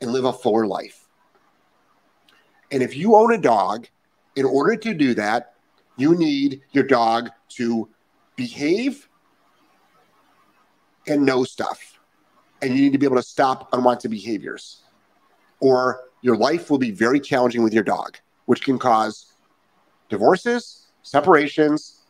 and 0.00 0.12
live 0.12 0.24
a 0.24 0.32
fuller 0.32 0.66
life. 0.66 1.08
And 2.70 2.82
if 2.82 2.96
you 2.96 3.16
own 3.16 3.32
a 3.32 3.38
dog, 3.38 3.88
in 4.36 4.44
order 4.44 4.76
to 4.76 4.94
do 4.94 5.14
that, 5.14 5.54
you 5.96 6.14
need 6.14 6.60
your 6.72 6.84
dog 6.84 7.30
to 7.50 7.88
behave 8.36 9.08
and 11.06 11.24
know 11.24 11.44
stuff. 11.44 11.98
And 12.62 12.74
you 12.74 12.82
need 12.82 12.92
to 12.92 12.98
be 12.98 13.06
able 13.06 13.16
to 13.16 13.22
stop 13.22 13.68
unwanted 13.72 14.10
behaviors. 14.10 14.82
Or 15.60 16.00
your 16.22 16.36
life 16.36 16.70
will 16.70 16.78
be 16.78 16.90
very 16.90 17.20
challenging 17.20 17.62
with 17.62 17.72
your 17.72 17.84
dog, 17.84 18.18
which 18.46 18.62
can 18.62 18.78
cause 18.78 19.32
divorces, 20.08 20.86
separations, 21.02 22.02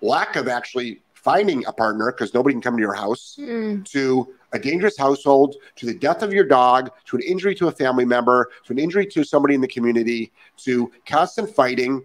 lack 0.00 0.36
of 0.36 0.48
actually 0.48 1.02
finding 1.14 1.64
a 1.66 1.72
partner 1.72 2.10
because 2.10 2.34
nobody 2.34 2.52
can 2.52 2.60
come 2.60 2.76
to 2.76 2.80
your 2.80 2.94
house, 2.94 3.36
Mm, 3.40 3.84
to 3.86 4.34
a 4.52 4.58
dangerous 4.58 4.98
household, 4.98 5.56
to 5.76 5.86
the 5.86 5.94
death 5.94 6.22
of 6.22 6.32
your 6.32 6.44
dog, 6.44 6.90
to 7.06 7.16
an 7.16 7.22
injury 7.22 7.54
to 7.54 7.68
a 7.68 7.72
family 7.72 8.04
member, 8.04 8.50
to 8.64 8.72
an 8.72 8.78
injury 8.78 9.06
to 9.06 9.24
somebody 9.24 9.54
in 9.54 9.60
the 9.60 9.68
community, 9.68 10.32
to 10.58 10.90
constant 11.06 11.48
fighting, 11.48 12.04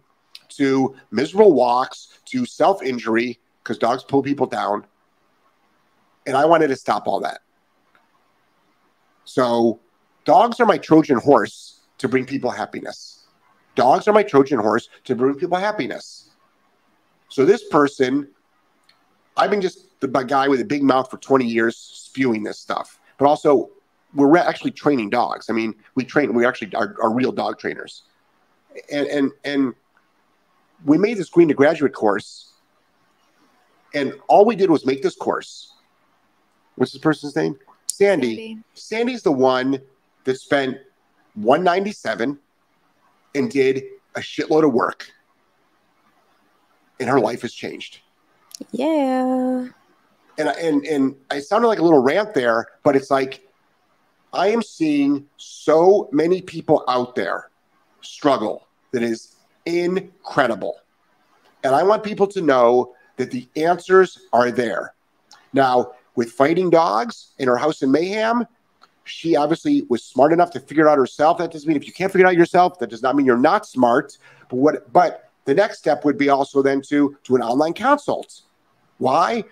to 0.49 0.95
miserable 1.11 1.53
walks, 1.53 2.19
to 2.25 2.45
self 2.45 2.81
injury, 2.83 3.39
because 3.63 3.77
dogs 3.77 4.03
pull 4.03 4.21
people 4.21 4.45
down. 4.45 4.85
And 6.27 6.37
I 6.37 6.45
wanted 6.45 6.67
to 6.67 6.75
stop 6.75 7.07
all 7.07 7.19
that. 7.21 7.39
So, 9.25 9.79
dogs 10.25 10.59
are 10.59 10.65
my 10.65 10.77
Trojan 10.77 11.17
horse 11.17 11.81
to 11.97 12.07
bring 12.07 12.25
people 12.25 12.51
happiness. 12.51 13.25
Dogs 13.75 14.07
are 14.07 14.13
my 14.13 14.23
Trojan 14.23 14.59
horse 14.59 14.89
to 15.05 15.15
bring 15.15 15.33
people 15.35 15.57
happiness. 15.57 16.29
So, 17.29 17.45
this 17.45 17.63
person 17.69 18.27
I've 19.37 19.51
been 19.51 19.61
just 19.61 19.99
the 19.99 20.07
guy 20.07 20.47
with 20.47 20.59
a 20.61 20.65
big 20.65 20.83
mouth 20.83 21.09
for 21.09 21.17
20 21.17 21.45
years 21.45 21.77
spewing 21.77 22.43
this 22.43 22.59
stuff. 22.59 22.99
But 23.17 23.27
also, 23.27 23.69
we're 24.13 24.35
actually 24.37 24.71
training 24.71 25.11
dogs. 25.11 25.49
I 25.49 25.53
mean, 25.53 25.75
we 25.95 26.03
train, 26.03 26.33
we 26.33 26.45
actually 26.45 26.73
are, 26.73 26.95
are 27.01 27.13
real 27.13 27.31
dog 27.31 27.59
trainers. 27.59 28.03
And, 28.91 29.07
and, 29.07 29.31
and 29.43 29.73
we 30.85 30.97
made 30.97 31.17
this 31.17 31.29
green 31.29 31.47
to 31.49 31.53
graduate 31.53 31.93
course. 31.93 32.53
And 33.93 34.13
all 34.27 34.45
we 34.45 34.55
did 34.55 34.69
was 34.69 34.85
make 34.85 35.01
this 35.01 35.15
course. 35.15 35.73
What's 36.77 36.91
this 36.93 37.01
person's 37.01 37.35
name? 37.35 37.57
Sandy. 37.87 38.35
Sandy. 38.35 38.57
Sandy's 38.75 39.23
the 39.23 39.31
one 39.31 39.81
that 40.23 40.39
spent 40.39 40.77
197 41.33 42.37
and 43.35 43.51
did 43.51 43.83
a 44.15 44.19
shitload 44.19 44.63
of 44.65 44.73
work. 44.73 45.11
And 46.99 47.09
her 47.09 47.19
life 47.19 47.41
has 47.41 47.53
changed 47.53 47.99
Yeah. 48.71 49.67
and 50.39 50.49
I- 50.49 50.53
and 50.53 50.85
and 50.85 51.15
I 51.29 51.39
sounded 51.39 51.67
like 51.67 51.79
a 51.79 51.83
little 51.83 52.01
rant 52.01 52.33
there, 52.33 52.67
but 52.83 52.95
it's 52.95 53.11
like 53.11 53.47
I 54.33 54.49
am 54.49 54.61
seeing 54.61 55.27
so 55.37 56.09
many 56.11 56.41
people 56.41 56.83
out 56.87 57.15
there 57.15 57.49
struggle 58.01 58.67
that 58.91 59.01
is 59.03 59.35
incredible, 59.65 60.79
and 61.63 61.73
I 61.75 61.83
want 61.83 62.03
people 62.03 62.27
to 62.27 62.41
know 62.41 62.95
that 63.17 63.31
the 63.31 63.47
answers 63.55 64.19
are 64.33 64.51
there. 64.51 64.93
Now, 65.53 65.93
with 66.17 66.31
fighting 66.31 66.69
dogs 66.69 67.31
in 67.37 67.47
her 67.47 67.55
house 67.55 67.81
in 67.81 67.91
Mayhem, 67.91 68.45
she 69.05 69.37
obviously 69.37 69.83
was 69.87 70.03
smart 70.03 70.33
enough 70.33 70.51
to 70.51 70.59
figure 70.59 70.85
it 70.85 70.89
out 70.89 70.97
herself. 70.97 71.37
That 71.37 71.53
doesn't 71.53 71.65
mean 71.65 71.77
if 71.77 71.87
you 71.87 71.93
can't 71.93 72.11
figure 72.11 72.27
it 72.27 72.29
out 72.29 72.35
yourself, 72.35 72.77
that 72.79 72.89
does 72.89 73.01
not 73.01 73.15
mean 73.15 73.25
you're 73.25 73.37
not 73.37 73.65
smart. 73.65 74.17
But 74.49 74.57
what? 74.57 74.91
But 74.91 75.31
the 75.45 75.53
next 75.53 75.77
step 75.77 76.03
would 76.03 76.17
be 76.17 76.27
also 76.27 76.61
then 76.61 76.81
to 76.89 77.15
do 77.23 77.35
an 77.37 77.41
online 77.41 77.71
consult. 77.71 78.41
Why? 78.97 79.45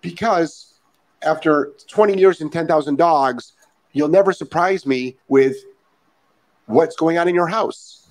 because 0.00 0.74
after 1.22 1.72
20 1.88 2.18
years 2.18 2.40
and 2.40 2.52
10,000 2.52 2.96
dogs, 2.96 3.52
you'll 3.92 4.08
never 4.08 4.32
surprise 4.32 4.86
me 4.86 5.16
with 5.28 5.56
what's 6.66 6.96
going 6.96 7.18
on 7.18 7.28
in 7.28 7.34
your 7.34 7.48
house. 7.48 8.08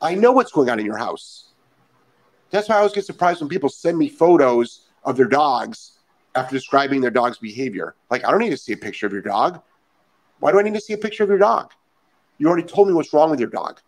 I 0.00 0.14
know 0.14 0.32
what's 0.32 0.52
going 0.52 0.70
on 0.70 0.78
in 0.78 0.86
your 0.86 0.96
house. 0.96 1.48
That's 2.50 2.68
why 2.68 2.76
I 2.76 2.78
always 2.78 2.92
get 2.92 3.04
surprised 3.04 3.40
when 3.40 3.48
people 3.48 3.68
send 3.68 3.98
me 3.98 4.08
photos 4.08 4.86
of 5.04 5.16
their 5.16 5.26
dogs 5.26 5.97
after 6.38 6.54
describing 6.56 7.00
their 7.00 7.10
dog's 7.10 7.38
behavior. 7.38 7.94
Like, 8.10 8.24
I 8.24 8.30
don't 8.30 8.40
need 8.40 8.50
to 8.50 8.56
see 8.56 8.72
a 8.72 8.76
picture 8.76 9.06
of 9.06 9.12
your 9.12 9.22
dog. 9.22 9.60
Why 10.40 10.52
do 10.52 10.58
I 10.58 10.62
need 10.62 10.74
to 10.74 10.80
see 10.80 10.92
a 10.92 10.98
picture 10.98 11.24
of 11.24 11.28
your 11.28 11.38
dog? 11.38 11.72
You 12.38 12.46
already 12.48 12.66
told 12.66 12.88
me 12.88 12.94
what's 12.94 13.12
wrong 13.12 13.30
with 13.30 13.40
your 13.40 13.48
dog. 13.48 13.80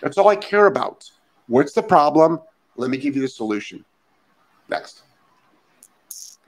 That's 0.00 0.16
all 0.16 0.28
I 0.28 0.36
care 0.36 0.66
about. 0.66 1.10
What's 1.48 1.72
the 1.72 1.82
problem? 1.82 2.40
Let 2.76 2.90
me 2.90 2.96
give 2.96 3.16
you 3.16 3.22
the 3.22 3.28
solution. 3.28 3.84
Next. 4.68 5.02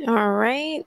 All 0.06 0.30
right. 0.30 0.86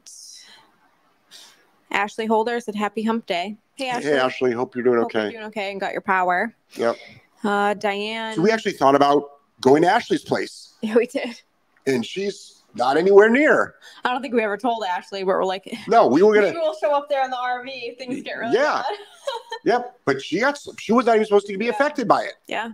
Ashley 1.91 2.25
Holder 2.25 2.59
said 2.59 2.75
happy 2.75 3.03
hump 3.03 3.25
day. 3.25 3.57
Hey 3.75 3.89
Ashley. 3.89 4.11
Hey, 4.11 4.17
Ashley, 4.17 4.51
hope 4.51 4.73
you're 4.75 4.83
doing 4.83 4.99
Hope 4.99 5.13
you're 5.13 5.23
okay. 5.23 5.31
doing 5.31 5.45
okay 5.45 5.71
and 5.71 5.79
got 5.79 5.91
your 5.91 6.01
power. 6.01 6.55
Yep. 6.75 6.95
Uh, 7.43 7.73
Diane. 7.73 8.35
So 8.35 8.41
we 8.41 8.51
actually 8.51 8.71
thought 8.73 8.95
about 8.95 9.23
going 9.61 9.81
to 9.83 9.89
Ashley's 9.89 10.23
place, 10.23 10.73
yeah, 10.81 10.95
we 10.95 11.07
did. 11.07 11.41
and 11.85 12.05
she's 12.05 12.54
not 12.75 12.97
anywhere 12.97 13.29
near. 13.29 13.75
I 14.03 14.11
don't 14.11 14.21
think 14.21 14.33
we 14.33 14.41
ever 14.43 14.57
told 14.57 14.83
Ashley, 14.83 15.21
but 15.23 15.29
we're 15.29 15.45
like, 15.45 15.73
No, 15.87 16.07
we 16.07 16.21
were 16.21 16.33
gonna. 16.35 16.51
we'll 16.53 16.75
show 16.75 16.91
up 16.93 17.09
there 17.09 17.23
in 17.23 17.31
the 17.31 17.37
RV 17.37 17.65
if 17.67 17.97
things 17.97 18.21
get 18.21 18.33
really 18.37 18.55
Yeah. 18.55 18.83
bad. 18.87 18.97
Yep, 19.63 19.99
but 20.05 20.21
she 20.21 20.39
got. 20.41 20.59
She 20.79 20.93
was 20.93 21.07
not 21.07 21.15
even 21.15 21.25
supposed 21.25 21.47
to 21.47 21.57
be 21.57 21.65
Yeah. 21.65 21.71
affected 21.71 22.07
by 22.07 22.21
it. 22.23 22.33
Yeah. 22.45 22.71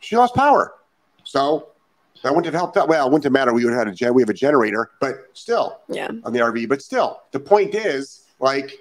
She 0.00 0.16
lost 0.16 0.34
power, 0.34 0.74
so 1.22 1.68
that 2.24 2.30
wouldn't 2.30 2.46
have 2.46 2.54
helped 2.54 2.76
out. 2.76 2.88
Well, 2.88 3.06
it 3.06 3.10
wouldn't 3.10 3.22
have 3.24 3.32
mattered. 3.32 3.52
We 3.52 3.64
would 3.64 3.72
have 3.72 3.86
had 3.86 3.88
a 3.88 3.94
gen. 3.94 4.12
We 4.14 4.22
have 4.22 4.28
a 4.28 4.34
generator, 4.34 4.90
but 5.00 5.26
still 5.34 5.78
Yeah. 5.88 6.08
on 6.24 6.32
the 6.32 6.40
RV. 6.40 6.66
But 6.68 6.82
still, 6.82 7.20
the 7.30 7.38
point 7.38 7.76
is, 7.76 8.24
like 8.40 8.72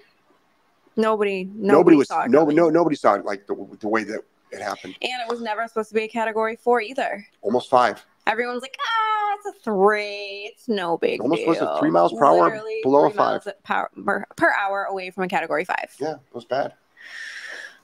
Nobody, 0.97 1.43
nobody, 1.45 1.67
nobody, 1.67 1.97
was 1.97 2.07
saw 2.07 2.23
it 2.23 2.31
no, 2.31 2.45
no 2.45 2.69
nobody 2.69 2.95
saw 2.95 3.13
it 3.13 3.23
like 3.25 3.45
the, 3.47 3.55
the 3.79 3.87
way 3.87 4.03
that 4.03 4.21
it 4.51 4.59
happened. 4.61 4.95
And 5.01 5.11
it 5.21 5.29
was 5.29 5.41
never 5.41 5.65
supposed 5.67 5.89
to 5.89 5.95
be 5.95 6.03
a 6.03 6.07
category 6.07 6.55
four 6.57 6.81
either. 6.81 7.25
Almost 7.41 7.69
five. 7.69 8.03
Everyone's 8.27 8.61
like, 8.61 8.77
ah, 8.79 9.35
it's 9.35 9.45
a 9.47 9.63
three. 9.63 10.51
It's 10.53 10.67
no 10.69 10.97
big 10.97 11.21
Almost 11.21 11.39
deal. 11.39 11.47
Almost 11.49 11.61
was 11.61 11.77
it 11.77 11.79
three 11.79 11.89
miles 11.89 12.13
per 12.13 12.25
hour 12.25 12.43
Literally 12.45 12.79
below 12.83 13.05
a 13.07 13.09
five? 13.09 13.47
Per, 13.63 14.25
per, 14.35 14.53
hour 14.53 14.83
away 14.83 15.09
from 15.09 15.23
a 15.23 15.27
category 15.27 15.65
five. 15.65 15.95
Yeah, 15.99 16.13
it 16.13 16.33
was 16.33 16.45
bad. 16.45 16.73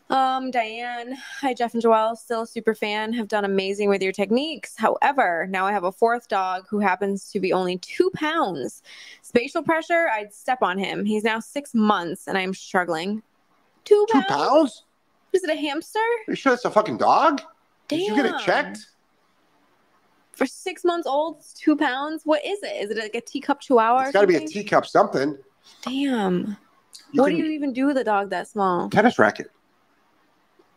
Um, 0.09 0.51
Diane, 0.51 1.17
hi 1.41 1.53
Jeff 1.53 1.73
and 1.73 1.83
Joelle, 1.83 2.15
still 2.15 2.43
a 2.43 2.47
super 2.47 2.73
fan, 2.73 3.11
have 3.11 3.27
done 3.27 3.43
amazing 3.43 3.89
with 3.89 4.01
your 4.01 4.13
techniques. 4.13 4.73
However, 4.77 5.47
now 5.49 5.65
I 5.65 5.73
have 5.73 5.83
a 5.83 5.91
fourth 5.91 6.29
dog 6.29 6.65
who 6.69 6.79
happens 6.79 7.29
to 7.31 7.41
be 7.41 7.51
only 7.51 7.77
two 7.79 8.09
pounds. 8.13 8.83
Spatial 9.21 9.61
pressure, 9.61 10.07
I'd 10.13 10.33
step 10.33 10.59
on 10.61 10.77
him. 10.77 11.03
He's 11.03 11.25
now 11.25 11.41
six 11.41 11.73
months 11.73 12.29
and 12.29 12.37
I'm 12.37 12.53
struggling. 12.53 13.21
Two 13.83 14.05
Two 14.09 14.21
pounds? 14.21 14.27
pounds? 14.29 14.83
Is 15.33 15.43
it 15.43 15.49
a 15.49 15.59
hamster? 15.59 15.99
Are 15.99 16.31
you 16.31 16.35
sure 16.35 16.53
it's 16.53 16.63
a 16.63 16.71
fucking 16.71 16.99
dog? 16.99 17.41
Damn. 17.89 17.99
Did 17.99 18.07
you 18.07 18.15
get 18.15 18.25
it 18.27 18.39
checked? 18.45 18.87
For 20.37 20.45
six 20.45 20.83
months 20.85 21.07
old, 21.07 21.43
two 21.55 21.75
pounds. 21.75 22.21
What 22.23 22.45
is 22.45 22.59
it? 22.61 22.83
Is 22.83 22.91
it 22.91 22.97
like 22.97 23.15
a 23.15 23.21
teacup 23.21 23.59
chihuahua? 23.59 24.03
It's 24.03 24.11
got 24.11 24.21
to 24.21 24.27
be 24.27 24.35
a 24.35 24.45
teacup 24.45 24.85
something. 24.85 25.35
Damn. 25.81 26.55
You 27.11 27.21
what 27.23 27.29
do 27.29 27.35
you 27.37 27.45
even 27.45 27.73
do 27.73 27.87
with 27.87 27.97
a 27.97 28.03
dog 28.03 28.29
that 28.29 28.47
small? 28.47 28.87
tennis 28.89 29.17
racket. 29.17 29.49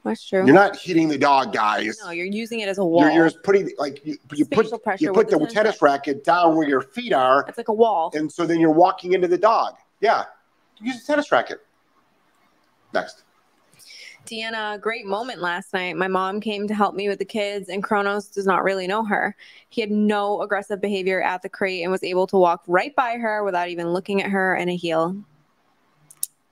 That's 0.02 0.26
true. 0.26 0.46
You're 0.46 0.54
not 0.54 0.78
hitting 0.78 1.08
the 1.08 1.18
dog, 1.18 1.52
guys. 1.52 2.00
no, 2.02 2.10
you're 2.10 2.24
using 2.24 2.60
it 2.60 2.68
as 2.70 2.78
a 2.78 2.84
wall. 2.84 3.02
You're, 3.02 3.12
you're 3.12 3.28
just 3.28 3.42
putting 3.42 3.70
like 3.76 4.04
you, 4.06 4.16
you 4.32 4.46
put 4.46 4.82
pressure 4.82 5.04
you 5.04 5.12
put 5.12 5.28
the 5.28 5.32
the 5.38 5.40
tennis 5.40 5.52
tennis 5.52 5.82
racket 5.82 6.24
down 6.24 6.56
where 6.56 6.66
your 6.66 6.80
feet 6.80 7.12
are, 7.12 7.44
it's 7.46 7.58
like 7.58 7.68
a 7.68 7.72
wall. 7.74 8.10
and 8.14 8.32
so 8.32 8.46
then 8.46 8.60
you're 8.60 8.70
walking 8.70 9.12
into 9.12 9.28
the 9.28 9.36
dog. 9.36 9.74
Yeah, 10.00 10.24
use 10.80 11.02
a 11.02 11.06
tennis 11.06 11.30
racket. 11.30 11.60
Next. 12.94 13.24
Deanna, 14.30 14.80
great 14.80 15.06
moment 15.06 15.40
last 15.40 15.74
night. 15.74 15.96
My 15.96 16.06
mom 16.06 16.40
came 16.40 16.68
to 16.68 16.74
help 16.74 16.94
me 16.94 17.08
with 17.08 17.18
the 17.18 17.24
kids, 17.24 17.68
and 17.68 17.82
Kronos 17.82 18.28
does 18.28 18.46
not 18.46 18.62
really 18.62 18.86
know 18.86 19.04
her. 19.04 19.34
He 19.70 19.80
had 19.80 19.90
no 19.90 20.42
aggressive 20.42 20.80
behavior 20.80 21.20
at 21.20 21.42
the 21.42 21.48
crate 21.48 21.82
and 21.82 21.90
was 21.90 22.04
able 22.04 22.28
to 22.28 22.36
walk 22.36 22.62
right 22.68 22.94
by 22.94 23.16
her 23.16 23.42
without 23.42 23.68
even 23.68 23.88
looking 23.92 24.22
at 24.22 24.30
her 24.30 24.54
in 24.54 24.68
a 24.68 24.76
heel. 24.76 25.16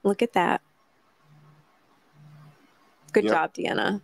Look 0.02 0.22
at 0.22 0.32
that. 0.32 0.60
Good 3.12 3.24
Yep. 3.24 3.32
job, 3.32 3.54
Deanna. 3.54 4.00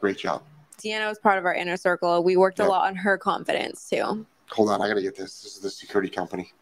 Great 0.00 0.16
job. 0.16 0.42
Deanna 0.78 1.06
was 1.06 1.18
part 1.18 1.36
of 1.36 1.44
our 1.44 1.54
inner 1.54 1.76
circle. 1.76 2.22
We 2.22 2.38
worked 2.38 2.58
a 2.58 2.66
lot 2.66 2.86
on 2.86 2.94
her 2.96 3.18
confidence 3.18 3.86
too. 3.90 4.26
Hold 4.50 4.70
on, 4.70 4.80
I 4.80 4.88
gotta 4.88 5.02
get 5.02 5.14
this. 5.14 5.42
This 5.42 5.56
is 5.56 5.60
the 5.60 5.70
security 5.70 6.08
company 6.08 6.52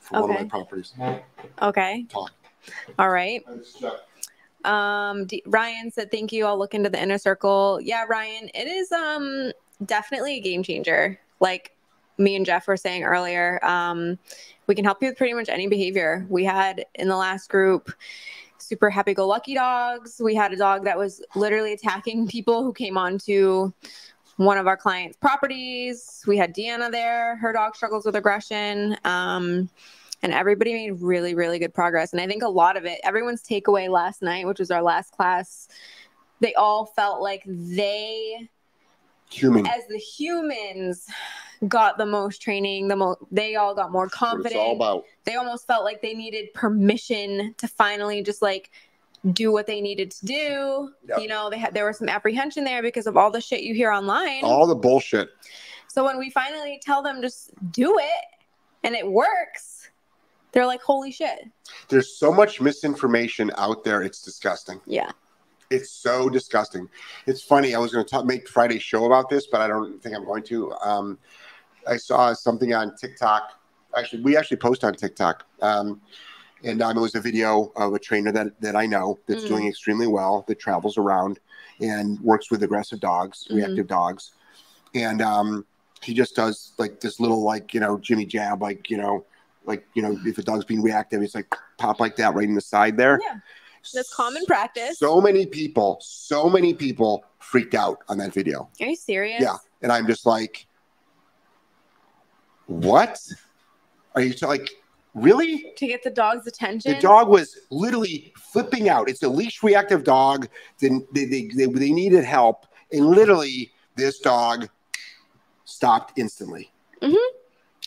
for 0.00 0.22
one 0.22 0.30
of 0.30 0.36
my 0.36 0.48
properties. 0.48 0.94
Okay. 1.60 2.06
Talk. 2.08 2.32
All 2.98 3.10
right. 3.10 3.44
Um, 4.68 5.24
D- 5.26 5.42
Ryan 5.46 5.90
said, 5.90 6.10
"Thank 6.10 6.32
you. 6.32 6.46
I'll 6.46 6.58
look 6.58 6.74
into 6.74 6.90
the 6.90 7.02
inner 7.02 7.18
circle." 7.18 7.80
Yeah, 7.82 8.04
Ryan, 8.08 8.50
it 8.54 8.68
is 8.68 8.92
um 8.92 9.52
definitely 9.84 10.36
a 10.36 10.40
game 10.40 10.62
changer. 10.62 11.18
Like 11.40 11.72
me 12.18 12.36
and 12.36 12.44
Jeff 12.44 12.66
were 12.66 12.76
saying 12.76 13.04
earlier, 13.04 13.64
um, 13.64 14.18
we 14.66 14.74
can 14.74 14.84
help 14.84 15.02
you 15.02 15.08
with 15.08 15.18
pretty 15.18 15.34
much 15.34 15.48
any 15.48 15.68
behavior. 15.68 16.26
We 16.28 16.44
had 16.44 16.84
in 16.96 17.08
the 17.08 17.16
last 17.16 17.48
group 17.48 17.90
super 18.58 18.90
happy-go-lucky 18.90 19.54
dogs. 19.54 20.20
We 20.22 20.34
had 20.34 20.52
a 20.52 20.56
dog 20.56 20.84
that 20.84 20.98
was 20.98 21.22
literally 21.34 21.72
attacking 21.72 22.26
people 22.28 22.62
who 22.62 22.72
came 22.72 22.98
onto 22.98 23.72
one 24.36 24.58
of 24.58 24.66
our 24.66 24.76
clients' 24.76 25.16
properties. 25.16 26.22
We 26.26 26.36
had 26.36 26.54
Deanna 26.54 26.90
there. 26.90 27.36
Her 27.36 27.52
dog 27.52 27.74
struggles 27.74 28.04
with 28.04 28.16
aggression. 28.16 28.96
Um, 29.04 29.68
and 30.22 30.32
everybody 30.32 30.72
made 30.72 31.00
really 31.00 31.34
really 31.34 31.58
good 31.58 31.72
progress 31.74 32.12
and 32.12 32.20
i 32.20 32.26
think 32.26 32.42
a 32.42 32.48
lot 32.48 32.76
of 32.76 32.84
it 32.84 33.00
everyone's 33.04 33.42
takeaway 33.42 33.88
last 33.88 34.22
night 34.22 34.46
which 34.46 34.58
was 34.58 34.70
our 34.70 34.82
last 34.82 35.12
class 35.12 35.68
they 36.40 36.54
all 36.54 36.86
felt 36.86 37.20
like 37.22 37.42
they 37.46 38.48
Human. 39.30 39.66
as 39.66 39.86
the 39.88 39.98
humans 39.98 41.06
got 41.68 41.98
the 41.98 42.06
most 42.06 42.40
training 42.40 42.88
the 42.88 42.96
most 42.96 43.18
they 43.30 43.56
all 43.56 43.74
got 43.74 43.92
more 43.92 44.08
confident 44.08 44.54
it's 44.54 44.56
all 44.56 44.76
about. 44.76 45.04
they 45.24 45.34
almost 45.34 45.66
felt 45.66 45.84
like 45.84 46.00
they 46.00 46.14
needed 46.14 46.52
permission 46.54 47.54
to 47.58 47.68
finally 47.68 48.22
just 48.22 48.40
like 48.42 48.70
do 49.32 49.50
what 49.52 49.66
they 49.66 49.80
needed 49.80 50.10
to 50.12 50.24
do 50.26 50.90
Yep. 51.08 51.18
you 51.20 51.28
know 51.28 51.50
they 51.50 51.58
had 51.58 51.74
there 51.74 51.84
was 51.86 51.98
some 51.98 52.08
apprehension 52.08 52.64
there 52.64 52.80
because 52.82 53.06
of 53.06 53.16
all 53.16 53.30
the 53.30 53.40
shit 53.40 53.60
you 53.62 53.74
hear 53.74 53.90
online 53.90 54.44
All 54.44 54.66
the 54.66 54.74
bullshit. 54.76 55.28
so 55.88 56.04
when 56.04 56.18
we 56.18 56.30
finally 56.30 56.80
tell 56.82 57.02
them 57.02 57.20
just 57.20 57.50
do 57.72 57.98
it 57.98 58.24
and 58.84 58.94
it 58.94 59.06
works 59.06 59.77
they're 60.52 60.66
like 60.66 60.82
holy 60.82 61.10
shit 61.10 61.44
There's 61.88 62.16
so 62.16 62.32
much 62.32 62.60
misinformation 62.60 63.50
out 63.56 63.84
there. 63.84 64.02
It's 64.02 64.22
disgusting. 64.22 64.80
yeah 64.86 65.10
It's 65.70 65.90
so 65.90 66.28
disgusting. 66.30 66.88
It's 67.26 67.42
funny. 67.42 67.74
I 67.74 67.78
was 67.78 67.92
going 67.92 68.04
to 68.04 68.10
talk, 68.10 68.24
make 68.24 68.48
Friday's 68.48 68.82
show 68.82 69.04
about 69.04 69.28
this, 69.28 69.46
but 69.46 69.60
I 69.60 69.68
don't 69.68 70.02
think 70.02 70.14
I'm 70.16 70.24
going 70.24 70.42
to. 70.44 70.72
Um, 70.90 71.18
I 71.86 71.96
saw 71.98 72.32
something 72.32 72.72
on 72.74 72.96
TikTok. 72.96 73.42
Actually, 73.96 74.22
we 74.22 74.36
actually 74.36 74.56
post 74.58 74.84
on 74.84 74.94
TikTok. 74.94 75.44
Um, 75.60 76.00
and 76.64 76.82
um, 76.82 76.96
it 76.96 77.00
was 77.00 77.14
a 77.14 77.20
video 77.20 77.72
of 77.76 77.94
a 77.94 77.98
trainer 77.98 78.32
that, 78.32 78.60
that 78.60 78.74
I 78.76 78.86
know 78.86 79.18
that's 79.26 79.44
Mhm. 79.44 79.48
doing 79.48 79.66
extremely 79.68 80.06
well, 80.06 80.44
that 80.48 80.58
travels 80.58 80.96
around 80.98 81.38
and 81.80 82.18
works 82.20 82.50
with 82.50 82.62
aggressive 82.62 83.00
dogs, 83.00 83.46
Mhm. 83.50 83.56
reactive 83.56 83.86
dogs. 83.86 84.32
And 84.94 85.20
um, 85.22 85.64
he 86.02 86.14
just 86.14 86.34
does 86.34 86.72
like 86.78 87.00
this 87.00 87.20
little, 87.20 87.42
like, 87.42 87.74
you 87.74 87.80
know, 87.80 87.98
Jimmy 87.98 88.26
jab, 88.26 88.62
like, 88.62 88.90
you 88.90 88.96
know, 88.96 89.24
like, 89.68 89.86
you 89.94 90.02
know, 90.02 90.18
if 90.24 90.38
a 90.38 90.42
dog's 90.42 90.64
being 90.64 90.82
reactive, 90.82 91.22
it's 91.22 91.34
like 91.34 91.54
pop 91.76 92.00
like 92.00 92.16
that 92.16 92.34
right 92.34 92.48
in 92.48 92.54
the 92.54 92.60
side 92.60 92.96
there. 92.96 93.20
yeah 93.22 93.38
that's 93.94 94.12
common 94.12 94.44
practice 94.46 94.98
So 94.98 95.20
many 95.20 95.46
people, 95.46 95.98
so 96.00 96.48
many 96.48 96.74
people 96.74 97.24
freaked 97.38 97.74
out 97.74 97.98
on 98.08 98.18
that 98.18 98.34
video. 98.34 98.68
are 98.80 98.86
you 98.86 98.96
serious 98.96 99.40
Yeah. 99.40 99.56
And 99.82 99.92
I'm 99.92 100.06
just 100.06 100.26
like, 100.26 100.66
what? 102.66 103.18
Are 104.14 104.20
you 104.20 104.34
like, 104.42 104.68
really? 105.14 105.72
to 105.76 105.86
get 105.86 106.02
the 106.02 106.10
dog's 106.10 106.46
attention 106.46 106.92
The 106.92 107.00
dog 107.00 107.28
was 107.28 107.56
literally 107.70 108.32
flipping 108.36 108.88
out. 108.88 109.08
It's 109.08 109.22
a 109.22 109.28
leash 109.28 109.62
reactive 109.62 110.04
dog. 110.04 110.48
Then 110.80 111.06
they, 111.14 111.24
they, 111.24 111.48
they, 111.54 111.66
they 111.66 111.90
needed 111.90 112.24
help. 112.24 112.66
And 112.92 113.06
literally, 113.06 113.72
this 113.96 114.18
dog 114.18 114.68
stopped 115.64 116.18
instantly. 116.18 116.72
Mm-hmm. 117.02 117.37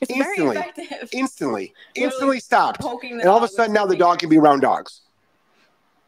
It's 0.02 0.12
instantly. 0.12 0.56
very 0.56 0.70
effective. 0.70 1.10
Instantly. 1.12 1.74
Instantly 1.96 2.40
stopped. 2.40 2.84
and 2.84 3.26
all 3.26 3.38
of 3.38 3.44
a 3.44 3.48
sudden 3.48 3.74
now 3.74 3.86
the 3.86 3.96
dog 3.96 4.20
can 4.20 4.30
be 4.30 4.38
around 4.38 4.62
dogs. 4.62 5.02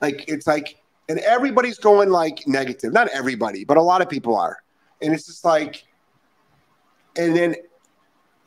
Like 0.02 0.26
it's 0.28 0.48
like 0.48 0.78
and 1.10 1.20
everybody's 1.20 1.78
going 1.78 2.10
like 2.10 2.48
negative. 2.48 2.92
Not 2.92 3.08
everybody 3.10 3.64
but 3.64 3.78
a 3.78 3.82
lot 3.82 4.02
of 4.02 4.10
people 4.10 4.36
are. 4.36 4.58
And 5.02 5.14
it's 5.14 5.28
just 5.28 5.46
like 5.46 5.86
and 7.18 7.36
then 7.36 7.56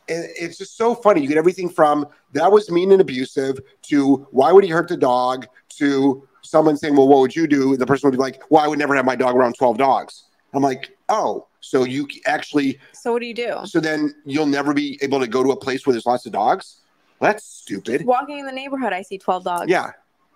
and 0.08 0.28
it's 0.38 0.58
just 0.58 0.76
so 0.76 0.94
funny. 0.94 1.20
You 1.20 1.28
get 1.28 1.38
everything 1.38 1.68
from 1.68 2.06
that 2.32 2.50
was 2.50 2.70
mean 2.70 2.92
and 2.92 3.00
abusive 3.00 3.58
to 3.82 4.26
why 4.30 4.52
would 4.52 4.64
he 4.64 4.70
hurt 4.70 4.88
the 4.88 4.96
dog? 4.96 5.46
to 5.76 6.26
someone 6.42 6.76
saying 6.76 6.96
well 6.96 7.08
what 7.08 7.20
would 7.20 7.36
you 7.36 7.46
do? 7.46 7.76
The 7.76 7.86
person 7.86 8.08
would 8.08 8.16
be 8.16 8.22
like 8.22 8.42
well 8.50 8.64
i 8.64 8.68
would 8.68 8.78
never 8.78 8.94
have 8.94 9.04
my 9.04 9.16
dog 9.16 9.36
around 9.36 9.54
12 9.54 9.78
dogs 9.78 10.24
i'm 10.56 10.62
like 10.62 10.96
oh 11.08 11.46
so 11.66 11.82
you 11.82 12.06
actually 12.26 12.78
so 12.92 13.12
what 13.12 13.20
do 13.20 13.26
you 13.26 13.34
do? 13.34 13.56
So 13.64 13.80
then 13.80 14.14
you'll 14.24 14.46
never 14.46 14.72
be 14.72 14.98
able 15.02 15.18
to 15.18 15.26
go 15.26 15.42
to 15.42 15.50
a 15.50 15.56
place 15.56 15.84
where 15.84 15.92
there's 15.92 16.06
lots 16.06 16.24
of 16.24 16.32
dogs? 16.32 16.76
Well, 17.18 17.32
that's 17.32 17.44
stupid. 17.44 18.04
Walking 18.06 18.38
in 18.38 18.46
the 18.46 18.52
neighborhood 18.52 18.92
i 18.92 19.02
see 19.02 19.18
12 19.18 19.44
dogs. 19.44 19.68
Yeah, 19.68 19.90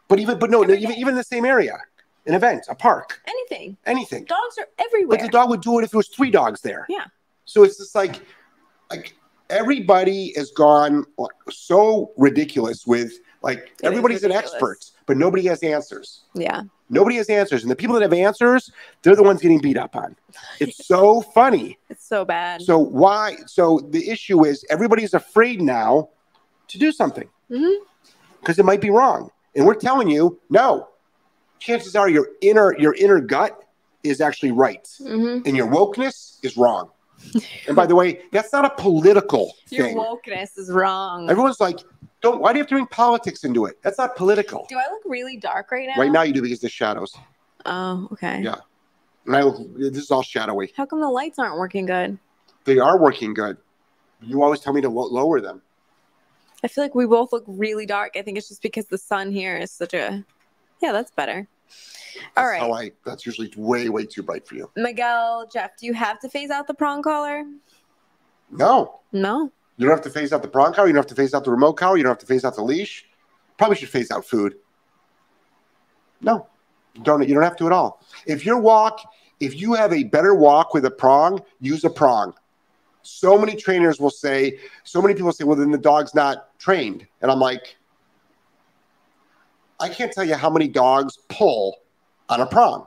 but 0.09 0.18
even 0.18 0.39
but 0.39 0.51
no, 0.51 0.62
Every 0.62 0.79
even 0.79 0.97
even 0.97 1.09
in 1.11 1.14
the 1.16 1.25
same 1.25 1.45
area, 1.45 1.79
an 2.27 2.35
event, 2.35 2.66
a 2.68 2.75
park, 2.75 3.21
anything. 3.29 3.77
Anything. 3.87 4.25
dogs 4.25 4.59
are 4.59 4.66
everywhere 4.79 5.18
But 5.18 5.25
the 5.25 5.31
dog 5.31 5.51
would 5.51 5.61
do 5.61 5.79
it 5.79 5.85
if 5.85 5.93
there 5.93 5.99
was 5.99 6.09
three 6.09 6.31
dogs 6.31 6.61
there. 6.62 6.85
Yeah. 6.89 7.05
So 7.45 7.62
it's 7.62 7.79
just 7.79 7.95
like, 7.95 8.21
like 8.91 9.14
everybody 9.51 10.33
has 10.37 10.51
gone 10.51 11.05
so 11.49 12.12
ridiculous 12.16 12.87
with 12.87 13.12
like 13.43 13.59
is 13.59 13.68
everybody's 13.85 14.25
an 14.25 14.33
expert, 14.33 14.85
but 15.07 15.16
nobody 15.16 15.47
has 15.47 15.62
answers. 15.62 16.25
yeah 16.35 16.62
Nobody 16.91 17.16
has 17.16 17.28
answers, 17.30 17.62
and 17.62 17.70
the 17.70 17.76
people 17.76 17.95
that 17.95 18.03
have 18.03 18.12
answers, 18.12 18.70
they're 19.03 19.14
the 19.16 19.22
ones 19.22 19.41
getting 19.41 19.61
beat 19.61 19.76
up 19.78 19.95
on. 19.97 20.16
It's 20.59 20.86
so 20.86 21.20
funny. 21.34 21.78
it's 21.88 22.05
so 22.07 22.24
bad 22.24 22.61
So 22.62 22.78
why? 22.78 23.36
So 23.47 23.78
the 23.91 24.11
issue 24.11 24.45
is 24.45 24.64
everybody's 24.68 25.14
afraid 25.14 25.62
now 25.62 26.09
to 26.68 26.78
do 26.78 26.91
something 26.93 27.28
because 28.41 28.59
it 28.59 28.64
might 28.64 28.80
be 28.80 28.91
wrong, 28.91 29.30
and 29.55 29.64
we're 29.66 29.74
telling 29.74 30.09
you 30.11 30.38
no. 30.51 30.88
Chances 31.61 31.95
are 31.95 32.09
your 32.09 32.28
inner 32.41 32.76
your 32.78 32.95
inner 32.95 33.20
gut 33.20 33.59
is 34.03 34.20
actually 34.20 34.51
right, 34.53 34.84
Mhm. 35.01 35.47
and 35.47 35.57
your 35.57 35.68
wokeness 35.68 36.38
is 36.43 36.57
wrong. 36.57 36.91
And 37.66 37.77
by 37.77 37.87
the 37.87 37.95
way, 37.95 38.23
that's 38.33 38.53
not 38.53 38.64
a 38.64 38.71
political 38.71 39.53
your 39.71 39.87
thing. 39.87 39.97
wokeness 39.97 40.57
is 40.59 40.71
wrong 40.71 41.31
Everyone's 41.31 41.61
like, 41.61 41.79
"Don't." 42.21 42.41
Why 42.41 42.53
do 42.53 42.59
you 42.59 42.62
have 42.62 42.68
to 42.68 42.75
bring 42.75 42.87
politics 42.87 43.45
into 43.45 43.66
it? 43.66 43.79
That's 43.83 43.99
not 43.99 44.16
political. 44.16 44.66
do 44.68 44.77
i 44.77 44.85
look 44.91 45.03
really 45.05 45.37
dark 45.37 45.71
right 45.71 45.89
now 45.89 46.01
Right 46.01 46.11
now, 46.12 46.23
you 46.23 46.33
do 46.33 46.43
because 46.43 46.61
the 46.61 46.68
shadows, 46.68 47.14
oh 47.66 48.09
okay 48.12 48.41
Yeah. 48.43 48.57
and 49.27 49.37
I 49.37 49.43
look. 49.43 49.57
This 49.77 49.97
is 50.05 50.11
all 50.11 50.23
shadowy. 50.23 50.73
how 50.77 50.87
come 50.87 51.01
the 51.01 51.09
lights 51.11 51.39
aren't 51.39 51.57
working 51.59 51.87
good 51.87 52.18
They 52.64 52.79
are 52.79 52.99
working 53.01 53.33
good. 53.35 53.57
You 54.23 54.43
always 54.43 54.61
tell 54.61 54.73
me 54.75 54.81
to 54.83 54.89
lo- 54.89 55.09
lower 55.11 55.41
them. 55.41 55.62
I 56.62 56.68
feel 56.68 56.85
like 56.85 56.95
we 56.95 57.07
both 57.07 57.33
look 57.33 57.45
really 57.47 57.87
dark. 57.87 58.16
I 58.16 58.23
think 58.23 58.37
it's 58.37 58.49
just 58.49 58.61
because 58.61 58.85
the 58.87 58.99
sun 58.99 59.33
here 59.33 59.57
is 59.57 59.71
such 59.71 59.95
a. 59.95 60.23
Yeah, 60.83 60.93
that's 60.93 61.11
better. 61.11 61.49
All 62.37 62.47
That's 62.47 62.61
how 62.61 62.73
I. 62.73 62.93
That's 63.05 63.25
usually 63.25 63.53
way 63.57 63.89
way 63.89 64.05
too 64.07 64.23
bright 64.23 64.47
for 64.47 64.55
you. 64.57 64.71
Miguel, 64.77 65.49
Jeff, 65.53 65.77
do 65.79 65.87
you 65.87 65.95
have 65.95 66.18
to 66.21 66.29
phase 66.29 66.51
out 66.51 66.66
the 66.66 66.75
prong 66.75 67.03
collar? 67.03 67.45
No, 68.51 69.01
No. 69.12 69.53
you 69.77 69.87
don't 69.87 69.95
have 69.97 70.05
to 70.05 70.11
phase 70.11 70.33
out 70.33 70.43
the 70.43 70.49
prong 70.49 70.73
collar. 70.75 70.89
You 70.89 70.93
don't 70.93 71.03
have 71.05 71.09
to 71.09 71.14
phase 71.14 71.35
out 71.35 71.45
the 71.45 71.51
remote 71.53 71.75
collar. 71.75 71.97
You 71.97 72.03
don't 72.03 72.11
have 72.11 72.18
to 72.18 72.27
phase 72.27 72.45
out 72.45 72.57
the 72.57 72.62
leash. 72.64 73.05
Probably 73.59 73.77
should 73.77 73.91
phase 73.91 74.11
out 74.11 74.25
food. 74.25 74.57
No, 76.21 76.47
you 76.95 77.03
don't. 77.03 77.27
You 77.27 77.35
don't 77.35 77.45
have 77.45 77.57
to 77.57 77.66
at 77.66 77.73
all. 77.73 78.03
If 78.27 78.45
your 78.45 78.59
walk, 78.59 79.01
if 79.39 79.59
you 79.61 79.75
have 79.75 79.93
a 79.93 80.05
better 80.05 80.35
walk 80.35 80.75
with 80.75 80.85
a 80.85 80.91
prong, 80.91 81.43
use 81.61 81.85
a 81.85 81.91
prong. 81.91 82.35
So 83.03 83.39
many 83.39 83.57
trainers 83.57 83.99
will 84.01 84.11
say. 84.11 84.59
So 84.85 85.01
many 85.01 85.14
people 85.14 85.33
say, 85.33 85.45
"Well, 85.45 85.57
then 85.57 85.71
the 85.71 85.79
dog's 85.79 86.14
not 86.14 86.59
trained," 86.59 87.07
and 87.23 87.31
I'm 87.31 87.39
like, 87.41 87.77
I 89.81 89.89
can't 89.89 90.12
tell 90.12 90.24
you 90.24 90.35
how 90.35 90.51
many 90.51 90.68
dogs 90.68 91.18
pull 91.28 91.76
on 92.28 92.41
a 92.41 92.47
prong. 92.47 92.87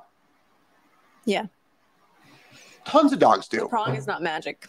Yeah. 1.25 1.47
Tons 2.85 3.11
of 3.13 3.19
dogs 3.19 3.47
The 3.47 3.57
do. 3.57 3.67
prong 3.67 3.95
is 3.95 4.05
not 4.07 4.21
magic. 4.21 4.67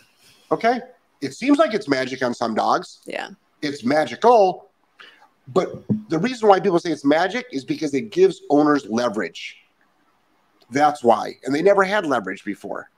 Okay. 0.50 0.80
It 1.20 1.34
seems 1.34 1.58
like 1.58 1.74
it's 1.74 1.88
magic 1.88 2.22
on 2.22 2.34
some 2.34 2.54
dogs. 2.54 3.00
Yeah. 3.06 3.28
It's 3.62 3.84
magical. 3.84 4.70
But 5.48 5.84
the 6.08 6.18
reason 6.18 6.48
why 6.48 6.60
people 6.60 6.78
say 6.78 6.90
it's 6.90 7.04
magic 7.04 7.46
is 7.52 7.64
because 7.64 7.92
it 7.92 8.10
gives 8.10 8.40
owners 8.50 8.86
leverage. 8.86 9.58
That's 10.70 11.04
why. 11.04 11.34
And 11.44 11.54
they 11.54 11.60
never 11.60 11.82
had 11.84 12.06
leverage 12.06 12.44
before. 12.44 12.88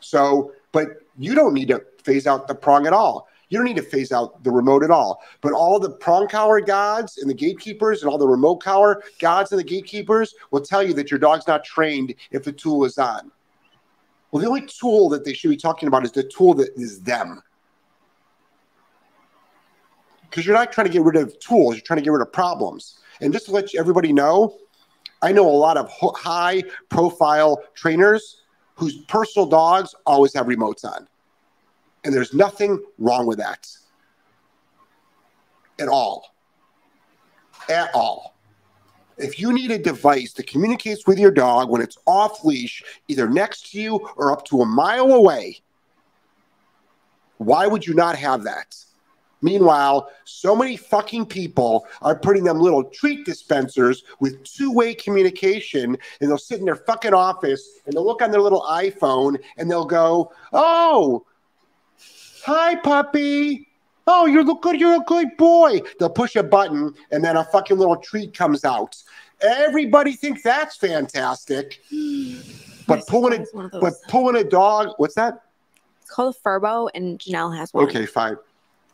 So, 0.00 0.52
but 0.72 0.88
you 1.18 1.34
don't 1.34 1.52
need 1.52 1.68
to 1.68 1.84
phase 2.02 2.26
out 2.26 2.48
the 2.48 2.54
prong 2.54 2.86
at 2.86 2.92
all. 2.92 3.28
You 3.48 3.58
don't 3.58 3.64
need 3.64 3.76
to 3.76 3.82
phase 3.82 4.12
out 4.12 4.42
the 4.44 4.50
remote 4.50 4.82
at 4.82 4.90
all. 4.90 5.22
But 5.40 5.52
all 5.52 5.78
the 5.80 5.90
prong 5.90 6.28
collar 6.28 6.60
gods 6.60 7.18
and 7.18 7.30
the 7.30 7.34
gatekeepers 7.34 8.02
and 8.02 8.10
all 8.10 8.18
the 8.18 8.28
remote 8.28 8.56
collar 8.56 9.02
gods 9.18 9.52
and 9.52 9.58
the 9.58 9.64
gatekeepers 9.64 10.34
will 10.50 10.60
tell 10.60 10.82
you 10.82 10.92
that 10.94 11.10
your 11.10 11.18
dog's 11.18 11.46
not 11.46 11.64
trained 11.64 12.14
if 12.30 12.44
the 12.44 12.52
tool 12.52 12.84
is 12.84 12.98
on. 12.98 13.30
Well, 14.30 14.42
the 14.42 14.48
only 14.48 14.66
tool 14.66 15.08
that 15.10 15.24
they 15.24 15.32
should 15.32 15.48
be 15.48 15.56
talking 15.56 15.86
about 15.86 16.04
is 16.04 16.12
the 16.12 16.24
tool 16.24 16.52
that 16.54 16.70
is 16.76 17.00
them. 17.00 17.42
Because 20.28 20.44
you're 20.44 20.54
not 20.54 20.72
trying 20.72 20.86
to 20.86 20.92
get 20.92 21.02
rid 21.02 21.16
of 21.16 21.38
tools, 21.40 21.76
you're 21.76 21.82
trying 21.82 21.98
to 21.98 22.04
get 22.04 22.12
rid 22.12 22.20
of 22.20 22.30
problems. 22.30 22.98
And 23.22 23.32
just 23.32 23.46
to 23.46 23.52
let 23.52 23.74
everybody 23.74 24.12
know, 24.12 24.58
I 25.22 25.32
know 25.32 25.48
a 25.48 25.50
lot 25.50 25.78
of 25.78 25.90
high 25.90 26.62
profile 26.90 27.62
trainers 27.74 28.42
whose 28.74 28.98
personal 29.06 29.46
dogs 29.46 29.94
always 30.06 30.34
have 30.34 30.46
remotes 30.46 30.84
on. 30.84 31.08
And 32.04 32.14
there's 32.14 32.32
nothing 32.32 32.82
wrong 32.98 33.26
with 33.26 33.38
that 33.38 33.66
at 35.78 35.88
all. 35.88 36.34
At 37.68 37.94
all. 37.94 38.34
If 39.16 39.40
you 39.40 39.52
need 39.52 39.70
a 39.70 39.78
device 39.78 40.32
that 40.34 40.46
communicates 40.46 41.06
with 41.06 41.18
your 41.18 41.32
dog 41.32 41.70
when 41.70 41.82
it's 41.82 41.98
off 42.06 42.44
leash, 42.44 42.82
either 43.08 43.28
next 43.28 43.72
to 43.72 43.80
you 43.80 44.08
or 44.16 44.30
up 44.30 44.44
to 44.46 44.62
a 44.62 44.66
mile 44.66 45.12
away, 45.12 45.60
why 47.38 47.66
would 47.66 47.86
you 47.86 47.94
not 47.94 48.16
have 48.16 48.44
that? 48.44 48.76
Meanwhile, 49.40 50.10
so 50.24 50.56
many 50.56 50.76
fucking 50.76 51.26
people 51.26 51.86
are 52.02 52.16
putting 52.16 52.42
them 52.42 52.58
little 52.58 52.84
treat 52.84 53.24
dispensers 53.24 54.02
with 54.18 54.42
two 54.42 54.72
way 54.72 54.94
communication, 54.94 55.96
and 56.20 56.30
they'll 56.30 56.38
sit 56.38 56.58
in 56.58 56.64
their 56.64 56.76
fucking 56.76 57.14
office 57.14 57.78
and 57.86 57.94
they'll 57.94 58.06
look 58.06 58.22
on 58.22 58.32
their 58.32 58.40
little 58.40 58.62
iPhone 58.62 59.38
and 59.56 59.70
they'll 59.70 59.84
go, 59.84 60.32
Oh, 60.52 61.24
hi, 62.44 62.76
puppy. 62.76 63.68
Oh, 64.06 64.26
you 64.26 64.42
look 64.42 64.62
good. 64.62 64.80
You're 64.80 64.96
a 64.96 65.04
good 65.04 65.36
boy. 65.36 65.80
They'll 65.98 66.10
push 66.10 66.34
a 66.36 66.42
button 66.42 66.94
and 67.10 67.22
then 67.22 67.36
a 67.36 67.44
fucking 67.44 67.76
little 67.76 67.96
treat 67.96 68.32
comes 68.34 68.64
out. 68.64 68.96
Everybody 69.42 70.12
thinks 70.12 70.42
that's 70.42 70.76
fantastic. 70.76 71.80
but 72.86 73.06
pulling 73.06 73.42
a 73.42 73.68
but 73.80 73.94
pulling 74.08 74.36
a 74.36 74.44
dog, 74.44 74.94
what's 74.96 75.14
that? 75.14 75.42
It's 76.00 76.10
called 76.10 76.34
a 76.34 76.48
Furbo, 76.48 76.88
and 76.94 77.18
Janelle 77.18 77.54
has 77.56 77.74
one. 77.74 77.84
Okay, 77.84 78.06
fine. 78.06 78.36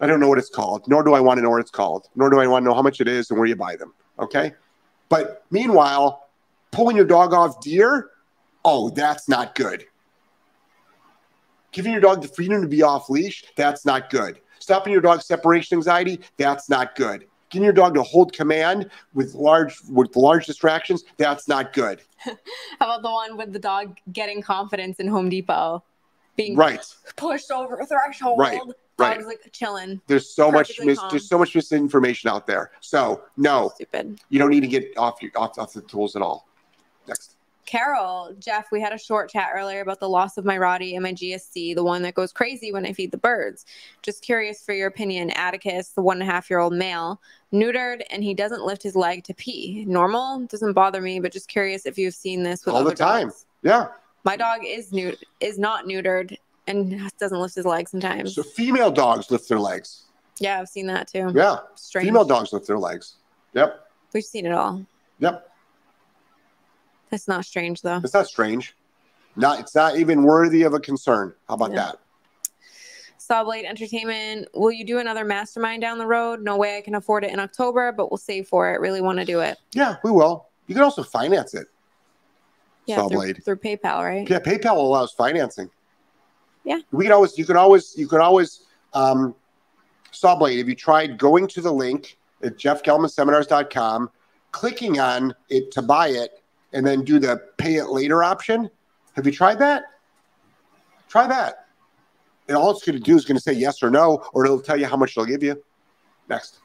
I 0.00 0.06
don't 0.08 0.18
know 0.18 0.28
what 0.28 0.38
it's 0.38 0.50
called, 0.50 0.86
nor 0.88 1.04
do 1.04 1.14
I 1.14 1.20
want 1.20 1.38
to 1.38 1.42
know 1.42 1.50
what 1.50 1.60
it's 1.60 1.70
called, 1.70 2.08
nor 2.16 2.28
do 2.28 2.40
I 2.40 2.46
want 2.48 2.64
to 2.64 2.68
know 2.68 2.74
how 2.74 2.82
much 2.82 3.00
it 3.00 3.06
is 3.06 3.30
and 3.30 3.38
where 3.38 3.46
you 3.46 3.54
buy 3.54 3.76
them. 3.76 3.94
Okay. 4.18 4.52
But 5.08 5.44
meanwhile, 5.50 6.28
pulling 6.72 6.96
your 6.96 7.04
dog 7.04 7.32
off 7.32 7.60
deer, 7.60 8.10
oh, 8.64 8.90
that's 8.90 9.28
not 9.28 9.54
good. 9.54 9.86
Giving 11.74 11.90
your 11.90 12.00
dog 12.00 12.22
the 12.22 12.28
freedom 12.28 12.62
to 12.62 12.68
be 12.68 12.82
off 12.82 13.10
leash, 13.10 13.44
that's 13.56 13.84
not 13.84 14.08
good. 14.08 14.38
Stopping 14.60 14.92
your 14.92 15.02
dog's 15.02 15.26
separation 15.26 15.76
anxiety, 15.76 16.20
that's 16.36 16.70
not 16.70 16.94
good. 16.94 17.26
Getting 17.50 17.64
your 17.64 17.72
dog 17.72 17.94
to 17.94 18.02
hold 18.04 18.32
command 18.32 18.90
with 19.12 19.34
large 19.34 19.76
with 19.90 20.14
large 20.14 20.46
distractions, 20.46 21.02
that's 21.16 21.48
not 21.48 21.72
good. 21.72 22.00
How 22.18 22.34
about 22.78 23.02
the 23.02 23.10
one 23.10 23.36
with 23.36 23.52
the 23.52 23.58
dog 23.58 23.98
getting 24.12 24.40
confidence 24.40 25.00
in 25.00 25.08
Home 25.08 25.28
Depot? 25.28 25.82
Being 26.36 26.54
right. 26.54 26.84
pushed 27.16 27.50
over 27.50 27.76
a 27.80 27.86
threshold. 27.86 28.38
Right. 28.38 28.60
Right. 28.96 29.14
Dog's 29.16 29.26
like 29.26 29.50
chilling. 29.50 30.00
There's 30.06 30.32
so 30.32 30.52
much 30.52 30.78
mis- 30.80 31.00
there's 31.10 31.28
so 31.28 31.38
much 31.38 31.56
misinformation 31.56 32.30
out 32.30 32.46
there. 32.46 32.70
So 32.80 33.24
no, 33.36 33.72
stupid. 33.74 34.20
You 34.28 34.38
don't 34.38 34.50
need 34.50 34.60
to 34.60 34.68
get 34.68 34.96
off 34.96 35.20
your 35.20 35.32
off, 35.34 35.58
off 35.58 35.72
the 35.72 35.82
tools 35.82 36.14
at 36.14 36.22
all. 36.22 36.46
Next. 37.08 37.33
Carol, 37.66 38.34
Jeff, 38.38 38.70
we 38.70 38.80
had 38.80 38.92
a 38.92 38.98
short 38.98 39.30
chat 39.30 39.50
earlier 39.54 39.80
about 39.80 40.00
the 40.00 40.08
loss 40.08 40.36
of 40.36 40.44
my 40.44 40.58
Roddy 40.58 40.94
and 40.94 41.02
my 41.02 41.12
GSC, 41.12 41.74
the 41.74 41.84
one 41.84 42.02
that 42.02 42.14
goes 42.14 42.32
crazy 42.32 42.72
when 42.72 42.86
I 42.86 42.92
feed 42.92 43.10
the 43.10 43.18
birds. 43.18 43.64
Just 44.02 44.22
curious 44.22 44.62
for 44.62 44.72
your 44.72 44.88
opinion. 44.88 45.30
Atticus, 45.30 45.90
the 45.90 46.02
one 46.02 46.20
and 46.20 46.28
a 46.28 46.32
half 46.32 46.50
year 46.50 46.58
old 46.58 46.74
male, 46.74 47.20
neutered 47.52 48.02
and 48.10 48.22
he 48.22 48.34
doesn't 48.34 48.64
lift 48.64 48.82
his 48.82 48.96
leg 48.96 49.24
to 49.24 49.34
pee. 49.34 49.84
Normal 49.86 50.46
doesn't 50.46 50.72
bother 50.72 51.00
me, 51.00 51.20
but 51.20 51.32
just 51.32 51.48
curious 51.48 51.86
if 51.86 51.96
you've 51.98 52.14
seen 52.14 52.42
this 52.42 52.64
with 52.66 52.74
all 52.74 52.84
the 52.84 52.94
time. 52.94 53.28
Dogs. 53.28 53.46
Yeah. 53.62 53.88
My 54.24 54.36
dog 54.36 54.60
is 54.64 54.92
new 54.92 55.14
is 55.40 55.58
not 55.58 55.84
neutered 55.84 56.36
and 56.66 57.10
doesn't 57.18 57.38
lift 57.38 57.54
his 57.54 57.66
legs 57.66 57.90
sometimes. 57.90 58.34
So 58.34 58.42
female 58.42 58.90
dogs 58.90 59.30
lift 59.30 59.48
their 59.48 59.60
legs. 59.60 60.04
Yeah, 60.40 60.60
I've 60.60 60.68
seen 60.68 60.86
that 60.88 61.08
too. 61.08 61.30
Yeah. 61.34 61.58
Strange. 61.74 62.06
Female 62.06 62.24
dogs 62.24 62.52
lift 62.52 62.66
their 62.66 62.78
legs. 62.78 63.14
Yep. 63.52 63.88
We've 64.12 64.24
seen 64.24 64.46
it 64.46 64.52
all. 64.52 64.84
Yep. 65.18 65.50
That's 67.14 67.28
not 67.28 67.44
strange 67.44 67.80
though. 67.80 68.00
It's 68.02 68.12
not 68.12 68.26
strange. 68.26 68.74
Not 69.36 69.60
it's 69.60 69.72
not 69.72 69.96
even 69.98 70.24
worthy 70.24 70.64
of 70.64 70.74
a 70.74 70.80
concern. 70.80 71.32
How 71.46 71.54
about 71.54 71.70
yeah. 71.70 71.92
that? 71.92 71.98
Sawblade 73.20 73.64
Entertainment. 73.64 74.48
Will 74.52 74.72
you 74.72 74.84
do 74.84 74.98
another 74.98 75.24
mastermind 75.24 75.80
down 75.80 75.98
the 75.98 76.08
road? 76.08 76.42
No 76.42 76.56
way 76.56 76.76
I 76.76 76.80
can 76.80 76.96
afford 76.96 77.22
it 77.22 77.30
in 77.32 77.38
October, 77.38 77.92
but 77.92 78.10
we'll 78.10 78.18
save 78.18 78.48
for 78.48 78.74
it. 78.74 78.80
Really 78.80 79.00
want 79.00 79.20
to 79.20 79.24
do 79.24 79.38
it. 79.38 79.58
Yeah, 79.74 79.94
we 80.02 80.10
will. 80.10 80.48
You 80.66 80.74
can 80.74 80.82
also 80.82 81.04
finance 81.04 81.54
it. 81.54 81.68
Yeah, 82.86 82.96
Sawblade. 82.96 83.44
Through, 83.44 83.58
through 83.58 83.76
PayPal, 83.76 84.02
right? 84.02 84.28
Yeah, 84.28 84.40
PayPal 84.40 84.74
allows 84.74 85.12
financing. 85.12 85.70
Yeah. 86.64 86.80
We 86.90 87.04
can 87.04 87.12
always 87.12 87.38
you 87.38 87.44
can 87.44 87.56
always 87.56 87.96
you 87.96 88.08
can 88.08 88.20
always 88.20 88.64
um 88.92 89.36
Sawblade, 90.12 90.58
if 90.58 90.66
you 90.66 90.74
tried 90.74 91.16
going 91.16 91.46
to 91.46 91.60
the 91.60 91.72
link 91.72 92.18
at 92.42 92.56
jeffgellmanseminars.com, 92.58 94.10
clicking 94.50 94.98
on 94.98 95.32
it 95.48 95.70
to 95.70 95.80
buy 95.80 96.08
it, 96.08 96.40
and 96.74 96.86
then 96.86 97.02
do 97.02 97.18
the 97.18 97.40
pay 97.56 97.76
it 97.76 97.86
later 97.86 98.22
option. 98.22 98.68
Have 99.14 99.24
you 99.24 99.32
tried 99.32 99.58
that? 99.60 99.84
Try 101.08 101.26
that. 101.28 101.66
And 102.48 102.56
all 102.56 102.70
it's 102.70 102.84
going 102.84 102.98
to 102.98 103.02
do 103.02 103.16
is 103.16 103.24
going 103.24 103.36
to 103.36 103.42
say 103.42 103.52
yes 103.52 103.82
or 103.82 103.90
no, 103.90 104.22
or 104.34 104.44
it'll 104.44 104.60
tell 104.60 104.78
you 104.78 104.86
how 104.86 104.96
much 104.96 105.14
they'll 105.14 105.24
give 105.24 105.42
you. 105.42 105.62
Next. 106.28 106.58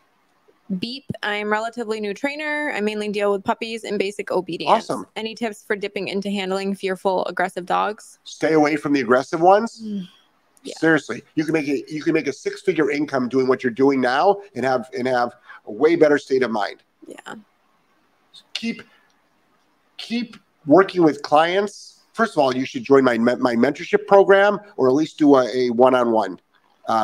Beep. 0.78 1.06
I'm 1.24 1.52
relatively 1.52 2.00
new 2.00 2.14
trainer. 2.14 2.72
I 2.76 2.82
mainly 2.82 3.10
deal 3.10 3.32
with 3.32 3.44
puppies 3.44 3.84
and 3.84 3.98
basic 3.98 4.30
obedience. 4.30 4.90
Awesome. 4.90 5.06
Any 5.16 5.34
tips 5.36 5.64
for 5.64 5.76
dipping 5.76 6.10
into 6.10 6.30
handling 6.30 6.76
fearful, 6.76 7.26
aggressive 7.26 7.66
dogs? 7.66 8.20
Stay 8.24 8.54
away 8.54 8.76
from 8.76 8.94
the 8.94 9.00
aggressive 9.00 9.42
ones. 9.42 9.82
Mm. 9.84 10.08
Yeah. 10.64 10.76
Seriously, 10.78 11.24
you 11.36 11.46
can 11.46 11.54
make 11.54 11.70
a 11.70 11.84
you 11.88 12.04
can 12.04 12.14
make 12.14 12.28
a 12.28 12.34
six 12.34 12.62
figure 12.62 12.92
income 12.92 13.30
doing 13.30 13.48
what 13.48 13.64
you're 13.64 13.72
doing 13.72 14.02
now 14.02 14.42
and 14.56 14.66
have 14.66 14.90
and 14.98 15.08
have 15.08 15.34
a 15.66 15.72
way 15.72 15.96
better 15.96 16.18
state 16.18 16.44
of 16.44 16.52
mind. 16.52 16.84
Yeah. 17.08 17.36
Keep 18.54 18.84
keep 20.00 20.38
working 20.66 21.04
with 21.04 21.22
clients. 21.22 22.02
First 22.14 22.34
of 22.34 22.40
all, 22.40 22.56
you 22.56 22.66
should 22.66 22.84
join 22.84 23.04
my 23.04 23.18
my 23.18 23.56
mentorship 23.56 24.08
program 24.08 24.60
or 24.78 24.88
at 24.88 24.96
least 24.96 25.20
do 25.20 25.38
a 25.38 25.70
one 25.70 25.94
on 25.94 26.12
one 26.12 26.40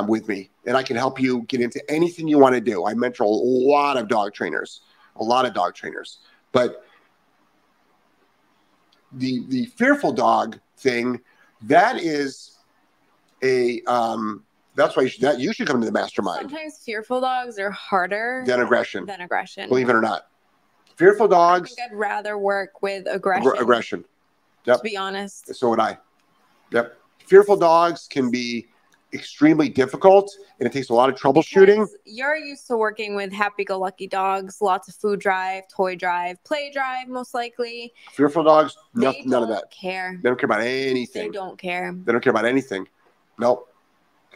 with 0.07 0.27
me, 0.27 0.49
and 0.65 0.75
I 0.75 0.81
can 0.81 0.95
help 0.95 1.21
you 1.21 1.43
get 1.43 1.61
into 1.61 1.79
anything 1.91 2.27
you 2.27 2.39
want 2.39 2.55
to 2.55 2.61
do. 2.61 2.85
I 2.85 2.95
mentor 2.95 3.23
a 3.23 3.27
lot 3.29 3.97
of 3.97 4.07
dog 4.07 4.33
trainers, 4.33 4.81
a 5.17 5.23
lot 5.23 5.45
of 5.45 5.53
dog 5.53 5.75
trainers, 5.75 6.17
but 6.51 6.83
the 9.13 9.45
the 9.47 9.65
fearful 9.67 10.11
dog 10.11 10.59
thing 10.77 11.21
that 11.63 11.97
is 12.01 12.57
a 13.43 13.81
um, 13.87 14.43
that's 14.75 14.95
why 14.95 15.03
you 15.03 15.09
should 15.09 15.21
that 15.21 15.39
you 15.39 15.53
should 15.53 15.67
come 15.67 15.79
to 15.79 15.85
the 15.85 15.91
mastermind. 15.91 16.49
Sometimes 16.49 16.77
fearful 16.79 17.21
dogs 17.21 17.57
are 17.59 17.71
harder 17.71 18.43
than 18.45 18.61
aggression. 18.61 19.05
Than 19.05 19.21
aggression. 19.21 19.69
Believe 19.69 19.89
it 19.89 19.95
or 19.95 20.01
not. 20.01 20.27
Fearful 20.95 21.27
dogs. 21.27 21.75
I 21.79 21.91
would 21.91 21.97
rather 21.97 22.37
work 22.37 22.81
with 22.81 23.05
aggression. 23.09 23.51
aggression. 23.59 24.05
Yep. 24.65 24.77
To 24.77 24.83
be 24.83 24.97
honest. 24.97 25.53
So 25.53 25.69
would 25.69 25.79
I. 25.79 25.97
Yep. 26.71 26.97
Fearful 27.27 27.57
dogs 27.57 28.07
can 28.09 28.31
be 28.31 28.67
extremely 29.13 29.69
difficult 29.69 30.35
and 30.59 30.67
it 30.67 30.73
takes 30.73 30.89
a 30.89 30.93
lot 30.93 31.09
of 31.09 31.15
troubleshooting. 31.15 31.75
Because 31.75 31.95
you're 32.05 32.35
used 32.35 32.67
to 32.67 32.77
working 32.77 33.15
with 33.15 33.31
happy 33.31 33.63
go 33.63 33.79
lucky 33.79 34.07
dogs, 34.07 34.61
lots 34.61 34.87
of 34.87 34.95
food 34.95 35.19
drive, 35.19 35.63
toy 35.73 35.95
drive, 35.95 36.43
play 36.43 36.71
drive, 36.71 37.07
most 37.07 37.33
likely. 37.33 37.93
Fearful 38.11 38.43
dogs, 38.43 38.77
no, 38.93 39.13
none 39.25 39.43
of 39.43 39.49
that. 39.49 39.71
care. 39.71 40.19
They 40.21 40.29
don't 40.29 40.39
care 40.39 40.47
about 40.47 40.61
anything. 40.61 41.31
They 41.31 41.37
don't 41.37 41.57
care. 41.57 41.93
They 41.93 42.11
don't 42.11 42.21
care 42.21 42.31
about 42.31 42.45
anything. 42.45 42.87
Nope. 43.39 43.69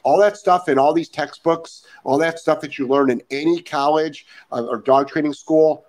All 0.04 0.18
that 0.20 0.38
stuff 0.38 0.70
in 0.70 0.80
all 0.80 0.94
these 0.94 1.10
textbooks, 1.10 1.86
all 2.06 2.18
that 2.20 2.40
stuff 2.40 2.62
that 2.62 2.78
you 2.78 2.88
learn 2.88 3.12
in 3.12 3.22
any 3.32 3.62
college 3.62 4.26
uh, 4.52 4.66
or 4.66 4.78
dog 4.78 5.10
training 5.10 5.34
school, 5.34 5.86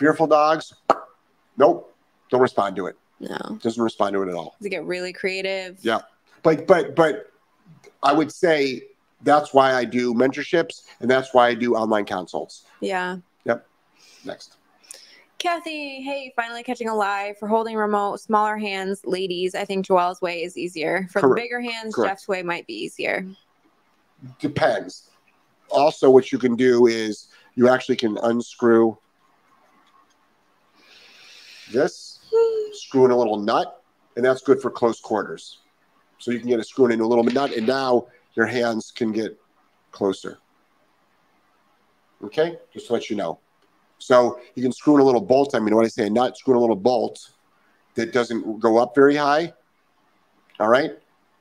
fearful 0.00 0.26
dogs, 0.26 0.72
nope, 1.58 1.94
don't 2.30 2.40
respond 2.40 2.74
to 2.76 2.86
it. 2.86 2.96
No, 3.20 3.58
doesn't 3.62 3.82
respond 3.82 4.14
to 4.14 4.22
it 4.22 4.28
at 4.30 4.34
all. 4.34 4.56
They 4.62 4.70
get 4.70 4.84
really 4.84 5.12
creative. 5.12 5.78
Yeah, 5.82 6.00
but 6.42 6.66
but 6.66 6.96
but 6.96 7.30
I 8.02 8.14
would 8.14 8.32
say 8.32 8.82
that's 9.22 9.52
why 9.52 9.74
I 9.74 9.84
do 9.84 10.14
mentorships 10.14 10.84
and 11.00 11.10
that's 11.10 11.34
why 11.34 11.48
I 11.48 11.54
do 11.54 11.74
online 11.74 12.06
consults. 12.06 12.64
Yeah. 12.80 13.18
Yep. 13.44 13.66
Next. 14.24 14.56
Kathy, 15.38 16.02
hey, 16.02 16.32
finally 16.34 16.62
catching 16.62 16.88
a 16.88 16.94
live 16.94 17.36
for 17.38 17.46
holding 17.46 17.76
remote, 17.76 18.20
smaller 18.20 18.56
hands, 18.56 19.02
ladies. 19.04 19.54
I 19.54 19.66
think 19.66 19.86
Joelle's 19.86 20.22
way 20.22 20.42
is 20.42 20.56
easier. 20.56 21.06
For 21.10 21.20
Correct. 21.20 21.36
the 21.36 21.42
bigger 21.42 21.60
hands, 21.60 21.94
Correct. 21.94 22.10
Jeff's 22.10 22.28
way 22.28 22.42
might 22.42 22.66
be 22.66 22.74
easier. 22.74 23.26
Depends. 24.38 25.10
Also, 25.70 26.10
what 26.10 26.32
you 26.32 26.38
can 26.38 26.56
do 26.56 26.86
is 26.86 27.28
you 27.54 27.68
actually 27.68 27.96
can 27.96 28.18
unscrew 28.22 28.96
this, 31.72 32.20
screw 32.72 33.04
in 33.04 33.10
a 33.10 33.16
little 33.16 33.38
nut, 33.38 33.82
and 34.16 34.24
that's 34.24 34.42
good 34.42 34.60
for 34.60 34.70
close 34.70 35.00
quarters. 35.00 35.58
So 36.18 36.30
you 36.30 36.38
can 36.38 36.48
get 36.48 36.60
a 36.60 36.64
screw 36.64 36.86
into 36.86 37.04
a 37.04 37.06
little 37.06 37.24
nut, 37.24 37.56
and 37.56 37.66
now 37.66 38.06
your 38.34 38.46
hands 38.46 38.90
can 38.90 39.12
get 39.12 39.38
closer. 39.92 40.38
Okay, 42.22 42.58
just 42.72 42.88
to 42.88 42.92
let 42.92 43.08
you 43.08 43.16
know. 43.16 43.38
So 43.98 44.40
you 44.54 44.62
can 44.62 44.72
screw 44.72 44.94
in 44.94 45.00
a 45.00 45.04
little 45.04 45.20
bolt. 45.20 45.54
I 45.54 45.58
mean, 45.58 45.74
when 45.74 45.84
I 45.84 45.88
say 45.88 46.06
a 46.06 46.10
nut, 46.10 46.36
screw 46.36 46.54
in 46.54 46.58
a 46.58 46.60
little 46.60 46.76
bolt 46.76 47.30
that 47.94 48.12
doesn't 48.12 48.60
go 48.60 48.78
up 48.78 48.94
very 48.94 49.16
high. 49.16 49.52
All 50.58 50.68
right. 50.68 50.92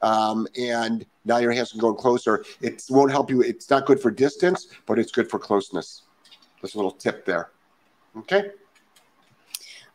Um, 0.01 0.47
and 0.57 1.05
now 1.25 1.37
your 1.37 1.51
hands 1.51 1.71
can 1.71 1.79
go 1.79 1.93
closer. 1.93 2.45
It 2.61 2.83
won't 2.89 3.11
help 3.11 3.29
you. 3.29 3.41
It's 3.41 3.69
not 3.69 3.85
good 3.85 3.99
for 3.99 4.11
distance, 4.11 4.67
but 4.85 4.97
it's 4.97 5.11
good 5.11 5.29
for 5.29 5.39
closeness. 5.39 6.03
Just 6.61 6.75
a 6.75 6.77
little 6.77 6.91
tip 6.91 7.25
there. 7.25 7.51
Okay. 8.17 8.51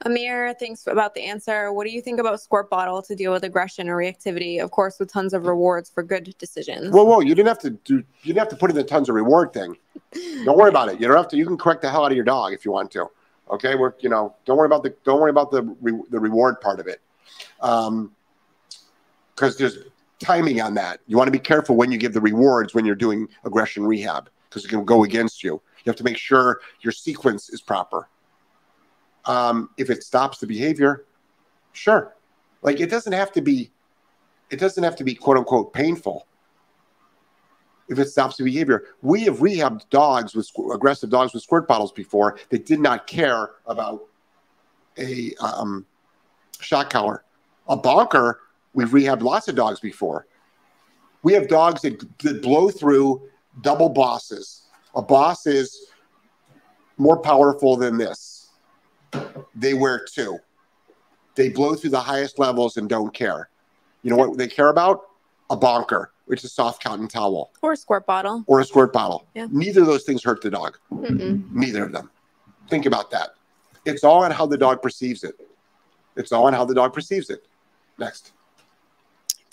Amir, 0.02 0.54
thanks 0.54 0.86
about 0.86 1.14
the 1.14 1.22
answer. 1.22 1.72
What 1.72 1.86
do 1.86 1.90
you 1.90 2.00
think 2.00 2.20
about 2.20 2.40
Squirt 2.40 2.68
Bottle 2.68 3.02
to 3.02 3.14
deal 3.14 3.32
with 3.32 3.44
aggression 3.44 3.88
or 3.88 3.96
reactivity? 3.96 4.62
Of 4.62 4.70
course, 4.70 4.98
with 4.98 5.10
tons 5.10 5.32
of 5.32 5.46
rewards 5.46 5.88
for 5.90 6.02
good 6.02 6.34
decisions. 6.38 6.92
Whoa, 6.92 7.04
whoa! 7.04 7.20
You 7.20 7.34
didn't 7.34 7.48
have 7.48 7.60
to 7.60 7.70
do. 7.70 7.96
You 7.96 8.04
didn't 8.34 8.38
have 8.38 8.48
to 8.48 8.56
put 8.56 8.70
in 8.70 8.76
the 8.76 8.84
tons 8.84 9.08
of 9.08 9.14
reward 9.14 9.52
thing. 9.52 9.76
Don't 10.44 10.58
worry 10.58 10.68
about 10.68 10.88
it. 10.88 11.00
You 11.00 11.08
don't 11.08 11.16
have 11.16 11.28
to. 11.28 11.36
You 11.36 11.46
can 11.46 11.56
correct 11.56 11.82
the 11.82 11.90
hell 11.90 12.04
out 12.04 12.12
of 12.12 12.16
your 12.16 12.24
dog 12.24 12.52
if 12.52 12.64
you 12.64 12.72
want 12.72 12.90
to. 12.92 13.08
Okay, 13.50 13.74
we're 13.74 13.94
you 14.00 14.08
know. 14.08 14.34
Don't 14.44 14.56
worry 14.56 14.66
about 14.66 14.82
the. 14.82 14.94
Don't 15.04 15.20
worry 15.20 15.30
about 15.30 15.50
the 15.50 15.62
re, 15.80 15.98
the 16.10 16.18
reward 16.18 16.60
part 16.60 16.80
of 16.80 16.86
it. 16.86 17.00
Um, 17.60 18.12
because 19.34 19.56
there's 19.56 19.78
timing 20.20 20.60
on 20.60 20.74
that. 20.74 21.00
You 21.06 21.16
want 21.16 21.28
to 21.28 21.32
be 21.32 21.38
careful 21.38 21.76
when 21.76 21.90
you 21.90 21.98
give 21.98 22.12
the 22.12 22.20
rewards 22.20 22.74
when 22.74 22.84
you're 22.84 22.94
doing 22.94 23.28
aggression 23.44 23.84
rehab 23.84 24.30
because 24.48 24.64
it 24.64 24.68
can 24.68 24.84
go 24.84 25.04
against 25.04 25.42
you. 25.42 25.54
You 25.54 25.90
have 25.90 25.96
to 25.96 26.04
make 26.04 26.16
sure 26.16 26.60
your 26.80 26.92
sequence 26.92 27.50
is 27.50 27.60
proper. 27.60 28.08
Um, 29.26 29.70
if 29.76 29.90
it 29.90 30.02
stops 30.02 30.38
the 30.38 30.46
behavior, 30.46 31.06
sure. 31.72 32.14
Like 32.62 32.80
it 32.80 32.90
doesn't 32.90 33.12
have 33.12 33.32
to 33.32 33.42
be, 33.42 33.70
it 34.50 34.58
doesn't 34.58 34.82
have 34.82 34.96
to 34.96 35.04
be 35.04 35.14
quote 35.14 35.36
unquote 35.36 35.72
painful. 35.72 36.26
If 37.88 37.98
it 37.98 38.08
stops 38.08 38.38
the 38.38 38.44
behavior, 38.44 38.84
we 39.02 39.24
have 39.24 39.38
rehabbed 39.38 39.90
dogs 39.90 40.34
with 40.34 40.50
aggressive 40.72 41.10
dogs 41.10 41.34
with 41.34 41.42
squirt 41.42 41.68
bottles 41.68 41.92
before 41.92 42.38
that 42.48 42.64
did 42.64 42.80
not 42.80 43.06
care 43.06 43.50
about 43.66 44.04
a 44.98 45.34
um, 45.40 45.84
shock 46.60 46.88
collar. 46.88 47.24
A 47.68 47.76
bonker, 47.76 48.40
we've 48.72 48.88
rehabbed 48.88 49.22
lots 49.22 49.48
of 49.48 49.54
dogs 49.54 49.80
before. 49.80 50.26
We 51.22 51.32
have 51.34 51.48
dogs 51.48 51.82
that, 51.82 52.02
that 52.22 52.42
blow 52.42 52.70
through 52.70 53.28
double 53.60 53.88
bosses. 53.88 54.62
A 54.94 55.02
boss 55.02 55.46
is 55.46 55.88
more 56.96 57.18
powerful 57.18 57.76
than 57.76 57.98
this 57.98 58.33
they 59.54 59.74
wear 59.74 60.04
two. 60.04 60.38
They 61.34 61.48
blow 61.48 61.74
through 61.74 61.90
the 61.90 62.00
highest 62.00 62.38
levels 62.38 62.76
and 62.76 62.88
don't 62.88 63.12
care. 63.12 63.48
You 64.02 64.10
know 64.10 64.16
what 64.16 64.38
they 64.38 64.46
care 64.46 64.68
about? 64.68 65.02
A 65.50 65.56
bonker, 65.56 66.12
which 66.26 66.40
is 66.40 66.50
a 66.50 66.54
soft 66.54 66.82
cotton 66.82 67.08
towel. 67.08 67.50
Or 67.62 67.72
a 67.72 67.76
squirt 67.76 68.06
bottle. 68.06 68.44
Or 68.46 68.60
a 68.60 68.64
squirt 68.64 68.92
bottle. 68.92 69.26
Yeah. 69.34 69.48
Neither 69.50 69.80
of 69.80 69.86
those 69.86 70.04
things 70.04 70.22
hurt 70.22 70.42
the 70.42 70.50
dog. 70.50 70.78
Mm-mm. 70.92 71.50
Neither 71.52 71.84
of 71.84 71.92
them. 71.92 72.10
Think 72.68 72.86
about 72.86 73.10
that. 73.10 73.30
It's 73.84 74.04
all 74.04 74.24
on 74.24 74.30
how 74.30 74.46
the 74.46 74.56
dog 74.56 74.80
perceives 74.80 75.24
it. 75.24 75.34
It's 76.16 76.32
all 76.32 76.46
on 76.46 76.52
how 76.52 76.64
the 76.64 76.74
dog 76.74 76.92
perceives 76.92 77.30
it. 77.30 77.46
Next. 77.98 78.32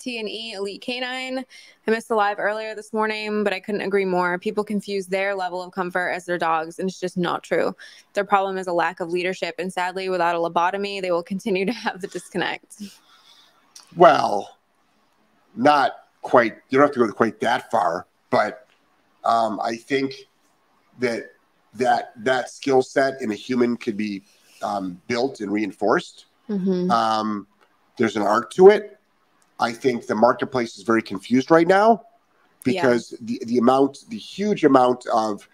T&E 0.02 0.52
Elite 0.52 0.80
Canine. 0.80 1.44
I 1.86 1.90
missed 1.90 2.08
the 2.08 2.14
live 2.14 2.38
earlier 2.38 2.74
this 2.74 2.92
morning, 2.92 3.44
but 3.44 3.52
I 3.52 3.60
couldn't 3.60 3.82
agree 3.82 4.04
more. 4.04 4.38
People 4.38 4.64
confuse 4.64 5.06
their 5.06 5.34
level 5.34 5.62
of 5.62 5.72
comfort 5.72 6.10
as 6.10 6.26
their 6.26 6.38
dogs, 6.38 6.78
and 6.78 6.88
it's 6.88 6.98
just 6.98 7.16
not 7.16 7.42
true. 7.42 7.74
Their 8.14 8.24
problem 8.24 8.58
is 8.58 8.66
a 8.66 8.72
lack 8.72 9.00
of 9.00 9.10
leadership, 9.10 9.54
and 9.58 9.72
sadly, 9.72 10.08
without 10.08 10.34
a 10.34 10.38
lobotomy, 10.38 11.00
they 11.00 11.12
will 11.12 11.22
continue 11.22 11.64
to 11.64 11.72
have 11.72 12.00
the 12.00 12.08
disconnect. 12.08 12.82
Well, 13.96 14.56
not 15.54 15.92
quite. 16.22 16.56
You 16.70 16.78
don't 16.78 16.86
have 16.88 16.94
to 16.94 17.06
go 17.06 17.12
quite 17.12 17.40
that 17.40 17.70
far, 17.70 18.06
but 18.30 18.66
um, 19.24 19.60
I 19.62 19.76
think 19.76 20.14
that 20.98 21.32
that 21.74 22.12
that 22.24 22.50
skill 22.50 22.82
set 22.82 23.22
in 23.22 23.30
a 23.30 23.34
human 23.34 23.76
could 23.76 23.96
be 23.96 24.22
um, 24.62 25.00
built 25.06 25.40
and 25.40 25.52
reinforced. 25.52 26.26
Mm-hmm. 26.48 26.90
Um, 26.90 27.46
there's 27.98 28.16
an 28.16 28.22
art 28.22 28.50
to 28.52 28.68
it. 28.68 28.98
I 29.62 29.72
think 29.72 30.06
the 30.06 30.14
marketplace 30.14 30.76
is 30.76 30.82
very 30.82 31.02
confused 31.02 31.50
right 31.50 31.68
now 31.68 32.02
because 32.64 33.12
yeah. 33.12 33.18
the, 33.22 33.42
the 33.46 33.58
amount, 33.58 34.04
the 34.08 34.18
huge 34.18 34.64
amount 34.64 35.06
of 35.06 35.48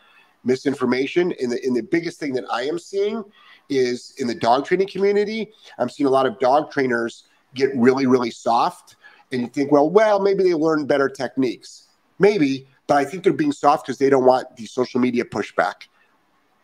misinformation 0.44 1.32
in 1.32 1.50
the 1.50 1.64
in 1.66 1.74
the 1.74 1.82
biggest 1.82 2.18
thing 2.18 2.32
that 2.32 2.44
I 2.50 2.62
am 2.62 2.78
seeing 2.78 3.22
is 3.68 4.14
in 4.16 4.26
the 4.26 4.34
dog 4.34 4.64
training 4.64 4.88
community. 4.88 5.52
I'm 5.78 5.90
seeing 5.90 6.06
a 6.06 6.10
lot 6.10 6.26
of 6.26 6.38
dog 6.38 6.70
trainers 6.70 7.24
get 7.54 7.70
really, 7.76 8.06
really 8.06 8.30
soft. 8.30 8.96
And 9.30 9.42
you 9.42 9.48
think, 9.48 9.70
well, 9.70 9.90
well, 9.90 10.20
maybe 10.20 10.42
they 10.42 10.54
learn 10.54 10.86
better 10.86 11.08
techniques. 11.08 11.88
Maybe, 12.18 12.66
but 12.86 12.96
I 12.96 13.04
think 13.04 13.24
they're 13.24 13.32
being 13.32 13.52
soft 13.52 13.86
because 13.86 13.98
they 13.98 14.08
don't 14.08 14.24
want 14.24 14.56
the 14.56 14.64
social 14.64 15.00
media 15.00 15.24
pushback. 15.24 15.88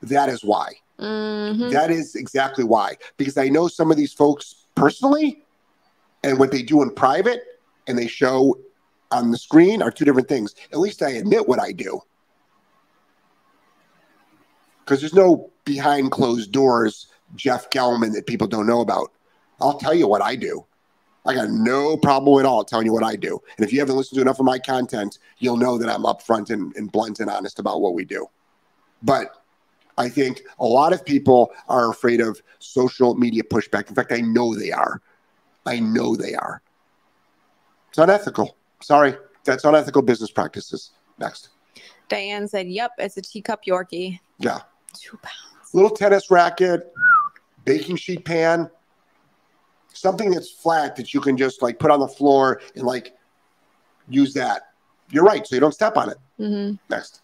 That 0.03 0.31
is 0.31 0.43
why. 0.43 0.73
Mm-hmm. 0.99 1.71
That 1.71 1.91
is 1.91 2.15
exactly 2.15 2.65
why. 2.65 2.97
Because 3.19 3.37
I 3.37 3.49
know 3.49 3.69
some 3.69 3.91
of 3.91 3.99
these 3.99 4.15
folks 4.15 4.67
personally, 4.75 5.44
and 6.25 6.39
what 6.39 6.51
they 6.51 6.63
do 6.63 6.83
in 6.83 6.91
private 6.91 7.43
and 7.87 7.99
they 7.99 8.07
show 8.07 8.59
on 9.11 9.31
the 9.31 9.37
screen 9.37 9.83
are 9.83 9.91
two 9.91 10.07
different 10.07 10.27
things. 10.27 10.55
At 10.73 10.81
least 10.81 11.03
I 11.03 11.11
admit 11.11 11.47
what 11.47 11.61
I 11.61 11.71
do. 11.71 12.01
Because 14.81 15.01
there's 15.01 15.15
no 15.15 15.51
behind 15.65 16.11
closed 16.11 16.51
doors 16.51 17.09
Jeff 17.37 17.69
Gellman 17.71 18.13
that 18.15 18.27
people 18.27 18.47
don't 18.47 18.67
know 18.67 18.81
about. 18.81 19.13
I'll 19.61 19.79
tell 19.79 19.95
you 19.95 20.09
what 20.09 20.23
I 20.23 20.35
do. 20.35 20.65
I 21.27 21.35
got 21.35 21.51
no 21.51 21.97
problem 21.97 22.39
at 22.41 22.47
all 22.47 22.65
telling 22.65 22.87
you 22.87 22.93
what 22.93 23.05
I 23.05 23.17
do. 23.17 23.41
And 23.57 23.65
if 23.65 23.73
you 23.73 23.81
haven't 23.81 23.97
listened 23.97 24.17
to 24.17 24.23
enough 24.23 24.41
of 24.41 24.47
my 24.47 24.59
content, 24.59 25.19
you'll 25.39 25.57
know 25.57 25.79
that 25.79 25.89
I'm 25.89 26.03
upfront 26.03 26.51
and, 26.51 26.75
and 26.77 26.91
blunt 26.91 27.21
and 27.21 27.31
honest 27.31 27.59
about 27.59 27.81
what 27.81 27.95
we 27.95 28.05
do. 28.05 28.27
But 29.03 29.43
I 29.97 30.09
think 30.09 30.43
a 30.59 30.67
lot 30.67 30.93
of 30.93 31.05
people 31.05 31.53
are 31.69 31.91
afraid 31.91 32.21
of 32.21 32.43
social 32.59 33.15
media 33.15 33.43
pushback. 33.43 33.89
In 33.89 33.95
fact, 33.95 34.13
I 34.13 34.21
know 34.21 34.55
they 34.55 34.73
are. 34.73 35.01
I 35.67 35.81
know 35.81 36.17
they 36.17 36.35
are. 36.35 36.63
It's 37.89 37.99
unethical. 37.99 38.57
Sorry, 38.83 39.15
that's 39.45 39.65
unethical 39.65 40.03
business 40.03 40.31
practices. 40.31 40.91
Next. 41.19 41.51
Diane 42.09 42.49
said, 42.49 42.69
Yep, 42.69 42.93
it's 42.99 43.17
a 43.17 43.23
teacup 43.23 43.65
Yorkie. 43.65 44.19
Yeah. 44.39 44.61
Two 44.95 45.17
pounds. 45.19 45.73
Little 45.73 45.91
tennis 45.91 46.31
racket, 46.31 46.93
baking 47.65 47.97
sheet 47.97 48.25
pan, 48.25 48.71
something 49.93 50.31
that's 50.31 50.51
flat 50.51 50.97
that 50.97 51.15
you 51.15 51.21
can 51.21 51.37
just 51.37 51.63
like 51.63 51.79
put 51.79 51.91
on 51.91 52.01
the 52.01 52.09
floor 52.09 52.61
and 52.77 52.85
like 52.85 53.15
use 54.09 54.35
that. 54.35 54.63
You're 55.11 55.25
right. 55.25 55.47
So 55.47 55.55
you 55.57 55.61
don't 55.61 55.75
step 55.75 55.97
on 55.97 56.11
it. 56.11 56.19
Mm-hmm. 56.39 56.77
Next. 56.91 57.23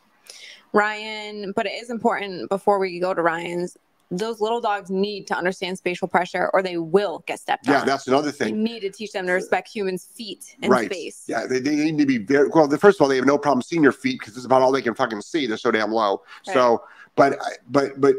Ryan, 0.72 1.53
but 1.57 1.66
it 1.66 1.72
is 1.72 1.91
important 1.91 2.49
before 2.49 2.78
we 2.78 3.01
go 3.01 3.12
to 3.12 3.22
Ryan's 3.22 3.76
those 4.11 4.40
little 4.40 4.61
dogs 4.61 4.90
need 4.90 5.26
to 5.28 5.34
understand 5.34 5.78
spatial 5.78 6.08
pressure 6.08 6.50
or 6.52 6.62
they 6.62 6.76
will 6.76 7.22
get 7.26 7.38
stepped 7.38 7.66
yeah, 7.66 7.74
on. 7.74 7.78
Yeah, 7.80 7.84
that's 7.84 8.08
another 8.08 8.32
thing. 8.32 8.56
You 8.56 8.62
need 8.62 8.80
to 8.80 8.90
teach 8.90 9.12
them 9.12 9.26
to 9.26 9.32
respect 9.32 9.68
humans' 9.68 10.04
feet 10.04 10.56
and 10.62 10.70
right. 10.70 10.90
space. 10.90 11.24
Yeah, 11.28 11.46
they, 11.46 11.61
they 11.61 11.76
need 11.76 11.98
to 11.98 12.06
be 12.06 12.18
very 12.18 12.48
well. 12.48 12.66
The, 12.66 12.76
first 12.76 12.98
of 12.98 13.02
all, 13.02 13.08
they 13.08 13.16
have 13.16 13.26
no 13.26 13.38
problem 13.38 13.62
seeing 13.62 13.82
your 13.82 13.92
feet 13.92 14.18
because 14.18 14.36
it's 14.36 14.46
about 14.46 14.62
all 14.62 14.72
they 14.72 14.82
can 14.82 14.94
fucking 14.94 15.20
see. 15.22 15.46
They're 15.46 15.56
so 15.56 15.70
damn 15.70 15.92
low. 15.92 16.22
Right. 16.46 16.54
So, 16.54 16.84
but 17.14 17.38
but 17.68 18.00
but 18.00 18.16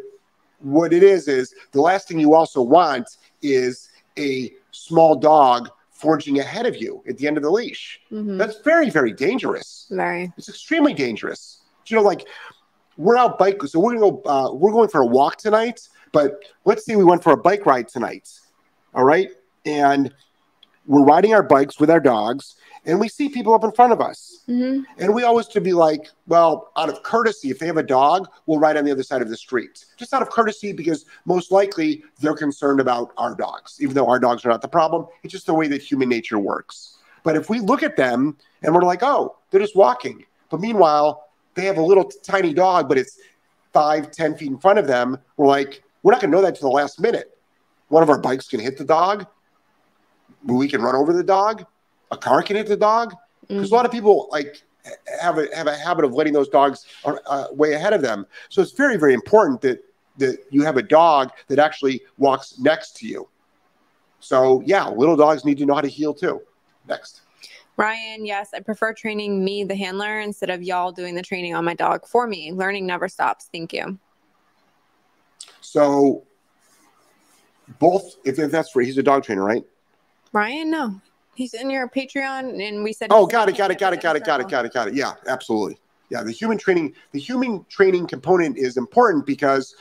what 0.59 0.93
it 0.93 1.03
is 1.03 1.27
is 1.27 1.53
the 1.71 1.81
last 1.81 2.07
thing 2.07 2.19
you 2.19 2.33
also 2.33 2.61
want 2.61 3.17
is 3.41 3.89
a 4.17 4.53
small 4.71 5.15
dog 5.15 5.69
forging 5.91 6.39
ahead 6.39 6.65
of 6.65 6.77
you 6.77 7.03
at 7.07 7.17
the 7.17 7.27
end 7.27 7.35
of 7.35 7.43
the 7.43 7.51
leash. 7.51 7.99
Mhm. 8.11 8.37
That's 8.37 8.59
very 8.61 8.89
very 8.89 9.11
dangerous. 9.11 9.87
Very. 9.89 10.31
It's 10.37 10.49
extremely 10.49 10.93
dangerous. 10.93 11.59
You 11.87 11.97
know, 11.97 12.03
like 12.03 12.27
we're 12.97 13.17
out 13.17 13.39
bike, 13.39 13.61
so 13.63 13.79
we're 13.79 13.95
gonna 13.95 14.11
go. 14.11 14.21
Uh, 14.25 14.53
we're 14.53 14.71
going 14.71 14.89
for 14.89 15.01
a 15.01 15.05
walk 15.05 15.37
tonight. 15.37 15.87
But 16.11 16.43
let's 16.65 16.85
say 16.85 16.95
we 16.95 17.03
went 17.03 17.23
for 17.23 17.33
a 17.33 17.37
bike 17.37 17.65
ride 17.65 17.87
tonight. 17.87 18.29
All 18.93 19.03
right, 19.03 19.29
and 19.65 20.13
we're 20.85 21.03
riding 21.03 21.33
our 21.33 21.43
bikes 21.43 21.79
with 21.79 21.89
our 21.89 21.99
dogs, 21.99 22.55
and 22.85 22.99
we 22.99 23.07
see 23.07 23.29
people 23.29 23.53
up 23.53 23.63
in 23.63 23.71
front 23.71 23.93
of 23.93 24.01
us, 24.01 24.43
hmm 24.45 24.81
and 24.97 25.13
we 25.13 25.23
always 25.23 25.47
to 25.47 25.61
be 25.61 25.73
like, 25.73 26.09
well, 26.27 26.71
out 26.75 26.89
of 26.89 27.01
courtesy, 27.03 27.49
if 27.49 27.59
they 27.59 27.65
have 27.67 27.77
a 27.77 27.83
dog, 27.83 28.27
we'll 28.45 28.59
ride 28.59 28.77
on 28.77 28.83
the 28.83 28.91
other 28.91 29.03
side 29.03 29.21
of 29.21 29.29
the 29.29 29.37
street, 29.37 29.85
just 29.97 30.13
out 30.13 30.21
of 30.21 30.29
courtesy, 30.29 30.73
because 30.73 31.05
most 31.25 31.51
likely 31.51 32.03
they're 32.19 32.35
concerned 32.35 32.79
about 32.79 33.11
our 33.17 33.35
dogs, 33.35 33.77
even 33.79 33.95
though 33.95 34.07
our 34.07 34.19
dogs 34.19 34.45
are 34.45 34.49
not 34.49 34.61
the 34.61 34.67
problem. 34.67 35.07
It's 35.23 35.31
just 35.31 35.45
the 35.45 35.53
way 35.53 35.67
that 35.67 35.81
human 35.81 36.09
nature 36.09 36.39
works. 36.39 36.97
But 37.23 37.35
if 37.35 37.49
we 37.49 37.59
look 37.59 37.83
at 37.83 37.95
them 37.95 38.37
and 38.63 38.73
we're 38.73 38.81
like, 38.81 39.03
oh, 39.03 39.37
they're 39.49 39.61
just 39.61 39.75
walking, 39.75 40.25
but 40.49 40.59
meanwhile 40.59 41.30
they 41.55 41.65
have 41.65 41.77
a 41.77 41.81
little 41.81 42.05
tiny 42.23 42.53
dog, 42.53 42.87
but 42.87 42.97
it's 42.97 43.19
five, 43.73 44.11
ten 44.11 44.35
feet 44.35 44.49
in 44.49 44.57
front 44.57 44.79
of 44.79 44.87
them. 44.87 45.17
We're 45.37 45.47
like, 45.47 45.83
we're 46.03 46.11
not 46.11 46.21
going 46.21 46.31
to 46.31 46.37
know 46.37 46.43
that 46.43 46.55
to 46.55 46.61
the 46.61 46.69
last 46.69 46.99
minute. 46.99 47.37
One 47.89 48.03
of 48.03 48.09
our 48.09 48.19
bikes 48.19 48.47
can 48.47 48.59
hit 48.59 48.77
the 48.77 48.85
dog. 48.85 49.27
We 50.43 50.67
can 50.67 50.81
run 50.81 50.95
over 50.95 51.13
the 51.13 51.23
dog. 51.23 51.65
A 52.11 52.17
car 52.17 52.41
can 52.41 52.55
hit 52.55 52.67
the 52.67 52.77
dog. 52.77 53.13
Because 53.47 53.71
a 53.71 53.75
lot 53.75 53.85
of 53.85 53.91
people 53.91 54.29
like 54.31 54.61
have 55.21 55.37
a 55.37 55.47
have 55.53 55.67
a 55.67 55.75
habit 55.75 56.05
of 56.05 56.13
letting 56.13 56.33
those 56.33 56.47
dogs 56.47 56.85
uh, 57.05 57.47
way 57.51 57.73
ahead 57.73 57.93
of 57.93 58.01
them. 58.01 58.25
So 58.49 58.61
it's 58.61 58.71
very 58.71 58.97
very 58.97 59.13
important 59.13 59.61
that 59.61 59.83
that 60.17 60.37
you 60.49 60.63
have 60.63 60.77
a 60.77 60.81
dog 60.81 61.31
that 61.47 61.59
actually 61.59 62.01
walks 62.17 62.57
next 62.59 62.95
to 62.97 63.07
you. 63.07 63.27
So 64.19 64.61
yeah, 64.65 64.87
little 64.87 65.15
dogs 65.17 65.43
need 65.43 65.57
to 65.57 65.65
know 65.65 65.75
how 65.75 65.81
to 65.81 65.89
heel 65.89 66.13
too. 66.13 66.41
Next. 66.87 67.21
Ryan, 67.81 68.27
yes, 68.27 68.51
I 68.53 68.59
prefer 68.59 68.93
training 68.93 69.43
me, 69.43 69.63
the 69.63 69.75
handler, 69.75 70.19
instead 70.19 70.51
of 70.51 70.61
y'all 70.61 70.91
doing 70.91 71.15
the 71.15 71.23
training 71.23 71.55
on 71.55 71.65
my 71.65 71.73
dog 71.73 72.05
for 72.05 72.27
me. 72.27 72.51
Learning 72.51 72.85
never 72.85 73.09
stops. 73.09 73.49
Thank 73.51 73.73
you. 73.73 73.97
So 75.61 76.23
both, 77.79 78.17
if, 78.23 78.37
if 78.37 78.51
that's 78.51 78.69
free, 78.69 78.85
he's 78.85 78.99
a 78.99 79.03
dog 79.03 79.23
trainer, 79.23 79.43
right? 79.43 79.63
Ryan, 80.31 80.69
no. 80.69 81.01
He's 81.33 81.55
in 81.55 81.71
your 81.71 81.89
Patreon, 81.89 82.61
and 82.61 82.83
we 82.83 82.93
said. 82.93 83.07
Oh, 83.09 83.25
got 83.25 83.49
it, 83.49 83.57
got 83.57 83.71
it, 83.71 83.79
got 83.79 83.93
it, 83.93 83.99
got 83.99 84.15
it, 84.15 84.23
got 84.23 84.41
it, 84.41 84.47
got 84.47 84.65
it, 84.65 84.73
got 84.73 84.87
it. 84.89 84.93
Yeah, 84.93 85.13
absolutely. 85.27 85.79
Yeah, 86.09 86.21
the 86.21 86.31
human 86.31 86.59
training, 86.59 86.93
the 87.13 87.19
human 87.19 87.65
training 87.67 88.05
component 88.05 88.59
is 88.59 88.77
important 88.77 89.25
because, 89.25 89.75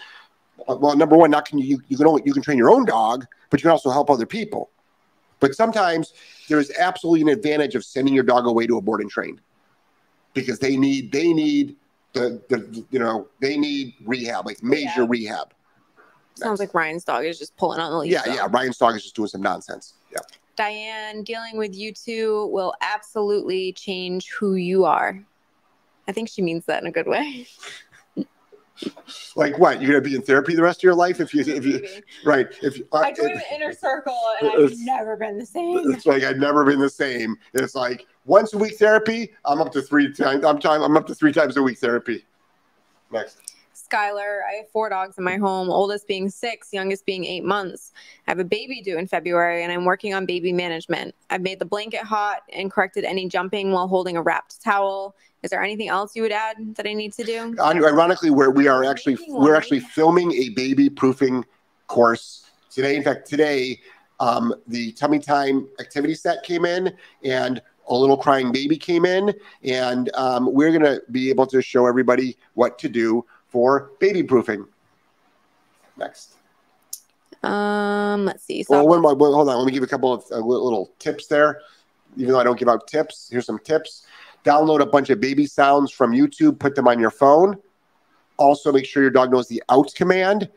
uh, 0.67 0.77
well, 0.81 0.97
number 0.97 1.19
one, 1.19 1.31
not 1.31 1.47
can 1.47 1.59
you 1.59 1.83
you 1.89 1.99
can 1.99 2.07
only 2.07 2.23
you 2.25 2.33
can 2.33 2.41
train 2.43 2.57
your 2.57 2.71
own 2.71 2.87
dog, 2.87 3.27
but 3.51 3.61
you 3.61 3.63
can 3.65 3.73
also 3.73 3.91
help 3.91 4.09
other 4.09 4.25
people. 4.25 4.71
But 5.41 5.55
sometimes 5.55 6.13
there's 6.49 6.71
absolutely 6.79 7.23
an 7.23 7.29
advantage 7.29 7.75
of 7.75 7.85
sending 7.85 8.15
your 8.15 8.25
dog 8.25 8.47
away 8.47 8.67
to 8.67 8.77
a 8.77 8.81
board 8.81 9.01
and 9.01 9.11
train 9.11 9.41
because 10.35 10.59
they 10.59 10.77
need 10.77 11.11
they 11.11 11.33
need 11.33 11.77
the, 12.13 12.41
the 12.49 12.85
you 12.91 12.99
know 12.99 13.29
they 13.41 13.57
need 13.57 13.95
rehab 14.05 14.47
like 14.47 14.63
major 14.63 15.05
rehab. 15.05 15.53
Sounds 16.35 16.61
like 16.61 16.73
Ryan's 16.75 17.05
dog 17.05 17.25
is 17.25 17.39
just 17.39 17.57
pulling 17.57 17.81
on 17.81 17.91
the 17.91 17.99
leash. 17.99 18.13
Yeah, 18.13 18.23
though. 18.25 18.35
yeah. 18.35 18.49
Ryan's 18.51 18.79
dog 18.79 18.97
is 18.97 19.03
just 19.03 19.17
doing 19.17 19.29
some 19.29 19.43
nonsense. 19.43 19.95
Yeah. 20.13 20.21
Diane, 20.57 21.23
dealing 21.23 21.57
with 21.57 21.75
you 21.75 21.93
two 21.93 22.47
will 22.47 22.75
absolutely 22.81 23.73
change 23.73 24.31
who 24.31 24.55
you 24.55 24.85
are. 24.85 25.19
I 26.09 26.13
think 26.13 26.29
she 26.29 26.43
means 26.43 26.65
that 26.67 26.83
in 26.83 26.89
a 26.89 26.93
good 26.93 27.07
way. 27.07 27.47
Like 29.37 29.59
what? 29.59 29.81
You're 29.81 29.91
gonna 29.93 30.01
be 30.03 30.15
in 30.15 30.23
therapy 30.23 30.55
the 30.55 30.63
rest 30.63 30.81
of 30.81 30.83
your 30.85 30.95
life 30.95 31.21
if 31.21 31.35
you 31.35 31.41
if 31.43 31.65
you 31.65 31.75
Maybe. 31.75 32.03
right 32.25 32.49
if 32.63 32.79
you, 32.79 32.87
uh, 32.93 32.99
I 32.99 33.13
joined 33.13 33.37
the 33.37 33.55
inner 33.55 33.73
circle 33.73 34.19
and 34.41 34.51
I've 34.51 34.79
never 34.79 35.17
been 35.17 35.39
the 35.39 35.47
same. 35.47 35.93
it's 35.93 36.07
like 36.07 36.23
I've 36.23 36.39
never 36.39 36.65
been 36.65 36.81
the 36.81 36.91
same. 36.91 37.37
It's 37.55 37.75
like 37.75 38.07
once 38.25 38.53
a 38.53 38.59
week 38.59 38.79
therapy. 38.79 39.33
I'm 39.45 39.61
up 39.61 39.73
to 39.73 39.83
three 39.83 40.13
times. 40.13 40.45
I'm 40.45 40.59
time. 40.59 40.83
I'm 40.83 40.97
up 40.97 41.07
to 41.09 41.15
three 41.15 41.33
times 41.33 41.57
a 41.57 41.63
week 41.63 41.79
therapy. 41.79 42.25
Next. 43.11 43.39
Skylar, 43.91 44.41
I 44.49 44.55
have 44.59 44.71
four 44.71 44.89
dogs 44.89 45.19
in 45.19 45.25
my 45.25 45.37
home, 45.37 45.69
oldest 45.69 46.07
being 46.07 46.29
six, 46.29 46.69
youngest 46.73 47.05
being 47.07 47.25
eight 47.25 47.45
months. 47.45 47.93
I 48.27 48.31
have 48.31 48.39
a 48.39 48.45
baby 48.45 48.81
due 48.83 48.99
in 48.99 49.07
February 49.07 49.65
and 49.65 49.73
I'm 49.73 49.85
working 49.85 50.15
on 50.15 50.27
baby 50.27 50.53
management. 50.53 51.15
I've 51.29 51.41
made 51.41 51.59
the 51.59 51.65
blanket 51.65 52.03
hot 52.03 52.43
and 52.53 52.71
corrected 52.71 53.05
any 53.05 53.29
jumping 53.29 53.73
while 53.73 53.89
holding 53.89 54.17
a 54.17 54.23
wrapped 54.23 54.63
towel. 54.63 55.17
Is 55.43 55.51
there 55.51 55.63
anything 55.63 55.89
else 55.89 56.15
you 56.15 56.23
would 56.23 56.33
add 56.33 56.75
that 56.77 56.87
I 56.87 56.93
need 56.93 57.13
to 57.15 57.25
do? 57.25 57.55
Ironically, 57.59 58.31
where 58.31 58.51
we 58.51 58.69
are 58.69 58.85
actually 58.85 59.17
we're 59.29 59.55
actually 59.55 59.81
filming 59.81 60.33
a 60.33 60.51
baby 60.51 60.91
proofing 60.91 61.45
course 61.87 62.51
today. 62.71 62.97
In 62.97 63.03
fact, 63.03 63.27
today 63.27 63.81
um, 64.21 64.55
the 64.67 64.93
tummy 64.93 65.19
time 65.19 65.67
activity 65.81 66.15
set 66.15 66.43
came 66.43 66.65
in 66.65 66.95
and 67.25 67.61
a 67.89 67.95
little 67.95 68.17
crying 68.17 68.53
baby 68.53 68.77
came 68.77 69.05
in, 69.05 69.35
and 69.65 70.11
um, 70.15 70.53
we're 70.53 70.73
gonna 70.73 71.01
be 71.11 71.31
able 71.31 71.47
to 71.47 71.63
show 71.63 71.87
everybody 71.87 72.37
what 72.55 72.79
to 72.79 72.89
do 72.89 73.25
for 73.49 73.93
baby 73.99 74.23
proofing. 74.23 74.67
Next. 75.97 76.35
Um, 77.43 78.27
let's 78.27 78.45
see. 78.45 78.65
Well, 78.69 78.83
So 78.83 78.85
one 78.85 79.01
more, 79.01 79.17
hold 79.17 79.49
on. 79.49 79.57
Let 79.57 79.65
me 79.65 79.73
give 79.73 79.81
you 79.81 79.87
a 79.87 79.89
couple 79.89 80.13
of 80.13 80.25
uh, 80.31 80.37
little 80.37 80.65
little 80.65 80.93
tips 80.99 81.27
there. 81.27 81.63
Even 82.17 82.33
though 82.33 82.41
I 82.41 82.45
don't 82.45 82.59
give 82.59 82.69
out 82.69 82.87
tips, 82.87 83.29
here's 83.31 83.47
some 83.47 83.59
tips. 83.59 84.05
Download 84.45 84.81
a 84.81 84.87
bunch 84.87 85.11
of 85.11 85.21
baby 85.21 85.47
sounds 85.47 85.91
from 85.91 86.13
YouTube, 86.13 86.59
put 86.59 86.75
them 86.75 86.89
on 86.89 86.99
your 86.99 87.11
phone. 87.11 87.57
Also, 88.39 88.73
make 88.73 88.87
sure 88.87 89.03
your 89.03 89.11
dog 89.11 89.31
knows 89.31 89.49
the 89.49 89.63
out 89.69 89.93
command. 89.95 90.49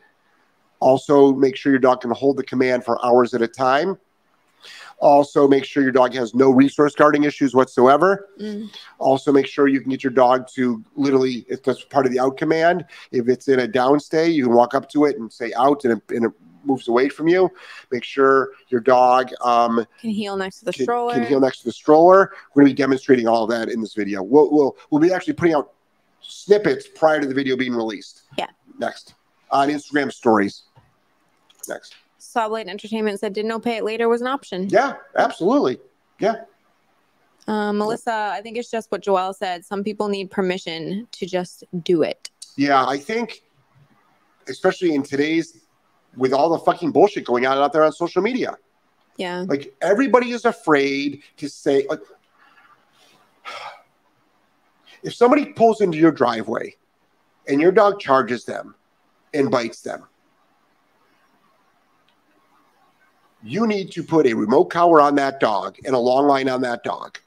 Also, 0.80 1.34
make 1.34 1.56
sure 1.56 1.72
your 1.72 1.80
dog 1.80 2.02
can 2.02 2.12
hold 2.12 2.38
the 2.38 2.44
command 2.44 2.84
for 2.86 3.04
hours 3.06 3.34
at 3.34 3.42
a 3.42 3.48
time. 3.48 3.98
Also, 5.00 5.48
make 5.50 5.66
sure 5.66 5.84
your 5.84 5.92
dog 5.92 6.14
has 6.14 6.34
no 6.34 6.50
resource 6.50 6.96
guarding 6.96 7.26
issues 7.26 7.54
whatsoever. 7.54 8.30
Mm. 8.40 8.70
Also, 9.00 9.34
make 9.34 9.48
sure 9.48 9.68
you 9.68 9.82
can 9.82 9.90
get 9.90 10.02
your 10.02 10.14
dog 10.14 10.48
to 10.56 10.82
literally, 10.96 11.46
if 11.50 11.62
that's 11.64 11.84
part 11.84 12.06
of 12.06 12.12
the 12.14 12.20
out 12.20 12.38
command, 12.38 12.86
if 13.12 13.28
it's 13.28 13.50
in 13.50 13.60
a 13.60 13.68
downstay, 13.68 14.34
you 14.34 14.46
can 14.46 14.54
walk 14.54 14.74
up 14.74 14.90
to 14.90 15.04
it 15.04 15.18
and 15.18 15.32
say 15.32 15.52
out 15.58 15.84
and 15.84 15.98
it, 15.98 16.16
and 16.16 16.26
it 16.26 16.32
moves 16.66 16.88
away 16.88 17.10
from 17.10 17.28
you. 17.28 17.50
Make 17.92 18.04
sure 18.04 18.52
your 18.70 18.82
dog 18.82 19.32
um, 19.42 19.86
can 20.00 20.10
heel 20.10 20.36
next 20.38 20.60
to 20.60 20.66
the 20.66 20.74
can, 20.74 20.86
stroller. 20.86 21.14
can 21.14 21.26
heel 21.26 21.40
next 21.40 21.60
to 21.60 21.66
the 21.66 21.72
stroller. 21.72 22.32
We're 22.54 22.64
going 22.64 22.70
to 22.70 22.76
be 22.76 22.82
demonstrating 22.82 23.28
all 23.28 23.44
of 23.44 23.50
that 23.50 23.70
in 23.70 23.82
this 23.82 23.94
video. 23.94 24.24
We'll, 24.24 24.52
we'll, 24.52 24.78
we'll 24.90 25.02
be 25.02 25.14
actually 25.14 25.34
putting 25.34 25.56
out 25.56 25.74
snippets 26.22 26.88
prior 26.88 27.20
to 27.20 27.28
the 27.28 27.34
video 27.34 27.56
being 27.58 27.76
released. 27.76 28.24
Yeah. 28.38 28.48
Next. 28.80 29.16
On 29.52 29.70
Instagram 29.70 30.12
stories. 30.12 30.64
Next. 31.68 31.96
Sawblade 32.20 32.68
Entertainment 32.68 33.20
said 33.20 33.34
didn't 33.34 33.50
know 33.50 33.60
pay 33.60 33.78
it 33.78 33.84
later 33.84 34.10
was 34.10 34.22
an 34.22 34.28
option. 34.28 34.68
Yeah, 34.70 34.94
absolutely. 35.16 35.80
Yeah. 36.20 36.46
Um, 37.48 37.78
Melissa, 37.78 38.32
I 38.34 38.42
think 38.42 38.58
it's 38.58 38.72
just 38.72 38.90
what 38.92 39.04
Joelle 39.04 39.36
said. 39.36 39.66
Some 39.66 39.84
people 39.84 40.08
need 40.08 40.32
permission 40.32 41.08
to 41.12 41.26
just 41.26 41.64
do 41.84 42.02
it. 42.02 42.32
Yeah, 42.56 42.86
I 42.86 42.98
think, 42.98 43.44
especially 44.48 44.96
in 44.96 45.04
today's, 45.04 45.58
with 46.16 46.34
all 46.34 46.50
the 46.50 46.60
fucking 46.60 46.92
bullshit 46.92 47.26
going 47.26 47.46
on 47.46 47.58
out 47.58 47.74
there 47.74 47.84
on 47.84 47.92
social 47.92 48.22
media, 48.22 48.58
Yeah. 49.18 49.46
like 49.48 49.74
everybody 49.82 50.32
is 50.32 50.46
afraid 50.46 51.24
to 51.38 51.50
say, 51.50 51.86
like, 51.90 52.02
if 55.04 55.14
somebody 55.14 55.46
pulls 55.46 55.82
into 55.82 55.98
your 55.98 56.12
driveway 56.12 56.76
and 57.48 57.60
your 57.62 57.72
dog 57.72 58.00
charges 58.00 58.46
them 58.46 58.76
and 59.34 59.50
bites 59.50 59.82
them, 59.82 60.06
you 63.44 63.68
need 63.68 63.92
to 63.92 64.04
put 64.04 64.26
a 64.26 64.34
remote 64.34 64.66
collar 64.66 65.02
on 65.02 65.16
that 65.16 65.40
dog 65.40 65.76
and 65.86 65.96
a 65.96 66.00
long 66.00 66.28
line 66.28 66.48
on 66.48 66.62
that 66.62 66.84
dog. 66.84 67.20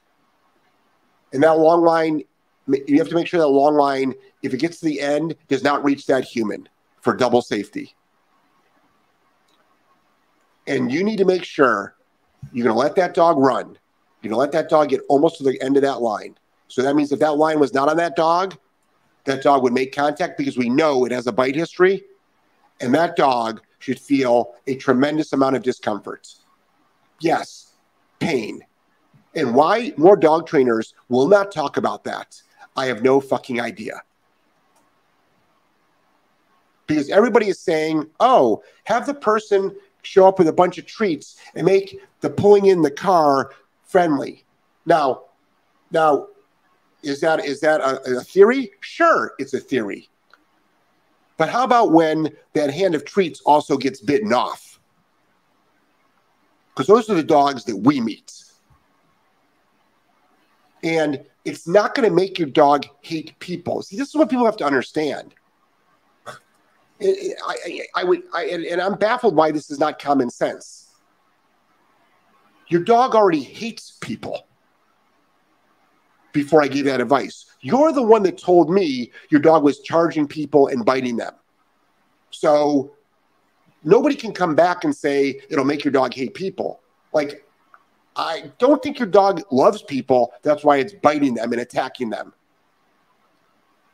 And 1.33 1.43
that 1.43 1.59
long 1.59 1.83
line, 1.83 2.23
you 2.67 2.97
have 2.97 3.09
to 3.09 3.15
make 3.15 3.27
sure 3.27 3.39
that 3.39 3.47
long 3.47 3.75
line, 3.75 4.15
if 4.41 4.53
it 4.53 4.57
gets 4.57 4.79
to 4.79 4.85
the 4.85 4.99
end, 4.99 5.35
does 5.47 5.63
not 5.63 5.83
reach 5.83 6.07
that 6.07 6.23
human 6.23 6.67
for 7.01 7.15
double 7.15 7.41
safety. 7.41 7.93
And 10.67 10.91
you 10.91 11.03
need 11.03 11.17
to 11.17 11.25
make 11.25 11.43
sure 11.43 11.95
you're 12.51 12.63
going 12.63 12.75
to 12.75 12.79
let 12.79 12.95
that 12.95 13.13
dog 13.13 13.37
run. 13.37 13.77
You're 14.21 14.29
going 14.29 14.31
to 14.31 14.37
let 14.37 14.51
that 14.51 14.69
dog 14.69 14.89
get 14.89 15.01
almost 15.09 15.37
to 15.37 15.43
the 15.43 15.61
end 15.61 15.77
of 15.77 15.83
that 15.83 16.01
line. 16.01 16.37
So 16.67 16.81
that 16.81 16.95
means 16.95 17.11
if 17.11 17.19
that 17.19 17.37
line 17.37 17.59
was 17.59 17.73
not 17.73 17.89
on 17.89 17.97
that 17.97 18.15
dog, 18.15 18.57
that 19.23 19.41
dog 19.41 19.63
would 19.63 19.73
make 19.73 19.95
contact 19.95 20.37
because 20.37 20.57
we 20.57 20.69
know 20.69 21.05
it 21.05 21.11
has 21.11 21.27
a 21.27 21.31
bite 21.31 21.55
history. 21.55 22.03
And 22.81 22.93
that 22.93 23.15
dog 23.15 23.61
should 23.79 23.99
feel 23.99 24.55
a 24.67 24.75
tremendous 24.75 25.33
amount 25.33 25.55
of 25.55 25.63
discomfort. 25.63 26.27
Yes, 27.19 27.73
pain. 28.19 28.61
And 29.35 29.53
why 29.53 29.93
more 29.97 30.15
dog 30.15 30.47
trainers 30.47 30.93
will 31.09 31.27
not 31.27 31.51
talk 31.51 31.77
about 31.77 32.03
that, 32.05 32.41
I 32.75 32.85
have 32.87 33.03
no 33.03 33.19
fucking 33.19 33.61
idea. 33.61 34.01
Because 36.85 37.09
everybody 37.09 37.49
is 37.49 37.59
saying, 37.59 38.07
oh, 38.19 38.63
have 38.85 39.05
the 39.05 39.13
person 39.13 39.75
show 40.07 40.27
up 40.27 40.39
with 40.39 40.47
a 40.47 40.53
bunch 40.53 40.77
of 40.77 40.85
treats 40.85 41.37
and 41.55 41.65
make 41.65 41.99
the 42.21 42.29
pulling 42.29 42.67
in 42.67 42.81
the 42.81 42.91
car 42.91 43.51
friendly. 43.83 44.45
Now, 44.85 45.23
now, 45.91 46.27
is 47.03 47.21
that 47.21 47.45
is 47.45 47.61
that 47.61 47.81
a, 47.81 48.17
a 48.17 48.21
theory? 48.21 48.71
Sure, 48.81 49.33
it's 49.39 49.53
a 49.53 49.59
theory. 49.59 50.09
But 51.37 51.49
how 51.49 51.63
about 51.63 51.91
when 51.91 52.29
that 52.53 52.73
hand 52.73 52.95
of 52.95 53.05
treats 53.05 53.41
also 53.41 53.77
gets 53.77 54.01
bitten 54.01 54.33
off? 54.33 54.79
Because 56.73 56.87
those 56.87 57.09
are 57.09 57.15
the 57.15 57.23
dogs 57.23 57.63
that 57.65 57.77
we 57.77 58.01
meet. 58.01 58.33
And 60.83 61.23
it's 61.45 61.67
not 61.67 61.95
going 61.95 62.07
to 62.09 62.13
make 62.15 62.39
your 62.39 62.49
dog 62.49 62.85
hate 63.01 63.37
people. 63.39 63.81
See, 63.83 63.97
this 63.97 64.09
is 64.09 64.15
what 64.15 64.29
people 64.29 64.45
have 64.45 64.57
to 64.57 64.65
understand. 64.65 65.33
I, 67.01 67.81
I 67.95 68.03
would, 68.03 68.23
I, 68.33 68.45
and, 68.45 68.65
and 68.65 68.81
I'm 68.81 68.95
baffled 68.95 69.35
why 69.35 69.51
this 69.51 69.69
is 69.69 69.79
not 69.79 69.99
common 69.99 70.29
sense. 70.29 70.89
Your 72.69 72.81
dog 72.83 73.15
already 73.15 73.43
hates 73.43 73.97
people 74.01 74.47
before 76.33 76.61
I 76.61 76.67
gave 76.67 76.85
that 76.85 77.01
advice. 77.01 77.45
You're 77.61 77.91
the 77.91 78.01
one 78.01 78.23
that 78.23 78.37
told 78.37 78.69
me 78.69 79.11
your 79.29 79.41
dog 79.41 79.63
was 79.63 79.79
charging 79.79 80.27
people 80.27 80.67
and 80.67 80.85
biting 80.85 81.17
them. 81.17 81.33
So 82.31 82.91
nobody 83.83 84.15
can 84.15 84.33
come 84.33 84.53
back 84.53 84.83
and 84.83 84.95
say 84.95 85.39
it'll 85.49 85.65
make 85.65 85.83
your 85.83 85.91
dog 85.91 86.13
hate 86.13 86.33
people. 86.33 86.81
Like, 87.13 87.43
I 88.15 88.51
don't 88.57 88.81
think 88.81 88.99
your 88.99 89.07
dog 89.07 89.41
loves 89.51 89.81
people. 89.81 90.33
That's 90.41 90.63
why 90.63 90.77
it's 90.77 90.93
biting 90.93 91.35
them 91.35 91.51
and 91.51 91.61
attacking 91.61 92.09
them. 92.09 92.33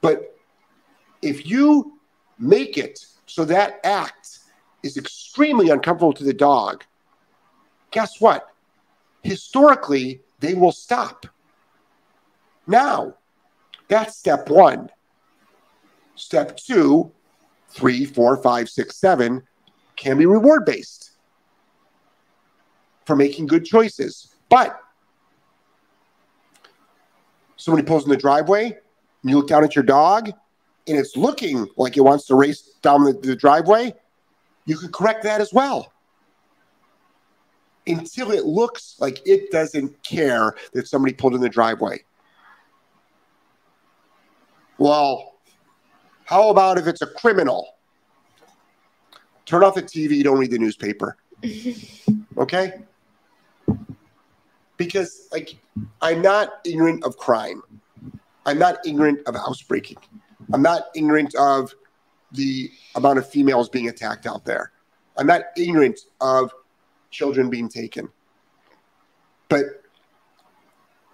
But 0.02 0.36
if 1.22 1.46
you 1.46 2.00
make 2.40 2.78
it 2.78 3.06
so 3.26 3.46
that 3.46 3.80
act 3.84 4.40
is 4.84 4.98
extremely 4.98 5.70
uncomfortable 5.70 6.14
to 6.14 6.24
the 6.24 6.34
dog, 6.34 6.84
guess 7.92 8.20
what? 8.20 8.48
Historically, 9.22 10.22
they 10.40 10.54
will 10.54 10.72
stop. 10.72 11.26
Now, 12.68 13.16
that's 13.88 14.18
step 14.18 14.50
one. 14.50 14.90
Step 16.16 16.58
two, 16.58 17.12
three, 17.70 18.06
four, 18.06 18.38
five, 18.38 18.70
six, 18.70 18.98
seven 18.98 19.44
can 19.96 20.18
be 20.18 20.26
reward 20.26 20.66
based 20.66 21.12
for 23.06 23.16
making 23.16 23.48
good 23.48 23.66
choices. 23.66 24.36
But 24.50 24.80
somebody 27.56 27.86
pulls 27.86 28.04
in 28.04 28.10
the 28.10 28.18
driveway, 28.18 28.66
and 28.66 29.30
you 29.30 29.38
look 29.38 29.48
down 29.48 29.64
at 29.64 29.76
your 29.76 29.84
dog, 29.84 30.32
and 30.88 30.98
it's 30.98 31.16
looking 31.16 31.68
like 31.78 31.98
it 31.98 32.02
wants 32.02 32.26
to 32.28 32.36
race 32.36 32.62
down 32.82 33.04
the, 33.04 33.14
the 33.14 33.36
driveway, 33.36 33.94
you 34.66 34.78
can 34.78 34.92
correct 34.92 35.24
that 35.24 35.42
as 35.42 35.54
well. 35.54 35.92
Until 37.86 38.32
it 38.32 38.46
looks 38.46 38.96
like 39.00 39.22
it 39.26 39.52
doesn't 39.52 40.02
care 40.04 40.56
that 40.74 40.88
somebody 40.88 41.14
pulled 41.14 41.36
in 41.36 41.42
the 41.42 41.50
driveway. 41.50 42.04
Well, 44.78 45.34
how 46.26 46.50
about 46.50 46.78
if 46.78 46.88
it's 46.88 47.02
a 47.02 47.08
criminal? 47.08 47.76
Turn 49.46 49.64
off 49.64 49.76
the 49.76 49.84
TV, 49.84 50.16
you 50.16 50.24
don't 50.24 50.38
read 50.38 50.52
the 50.52 50.60
newspaper. 50.60 51.18
Okay? 52.36 52.82
Because 54.78 55.28
like 55.32 55.56
I'm 56.02 56.22
not 56.22 56.62
ignorant 56.66 57.04
of 57.04 57.16
crime. 57.16 57.62
I'm 58.46 58.58
not 58.58 58.86
ignorant 58.86 59.20
of 59.28 59.36
housebreaking. 59.36 59.98
I'm 60.54 60.62
not 60.62 60.86
ignorant 60.96 61.34
of 61.36 61.74
the 62.32 62.72
amount 62.96 63.18
of 63.18 63.28
females 63.28 63.70
being 63.70 63.90
attacked 63.90 64.28
out 64.28 64.46
there. 64.46 64.72
I'm 65.18 65.26
not 65.26 65.42
ignorant 65.58 66.00
of 66.22 66.54
children 67.10 67.50
being 67.50 67.68
taken. 67.68 68.08
But 69.50 69.66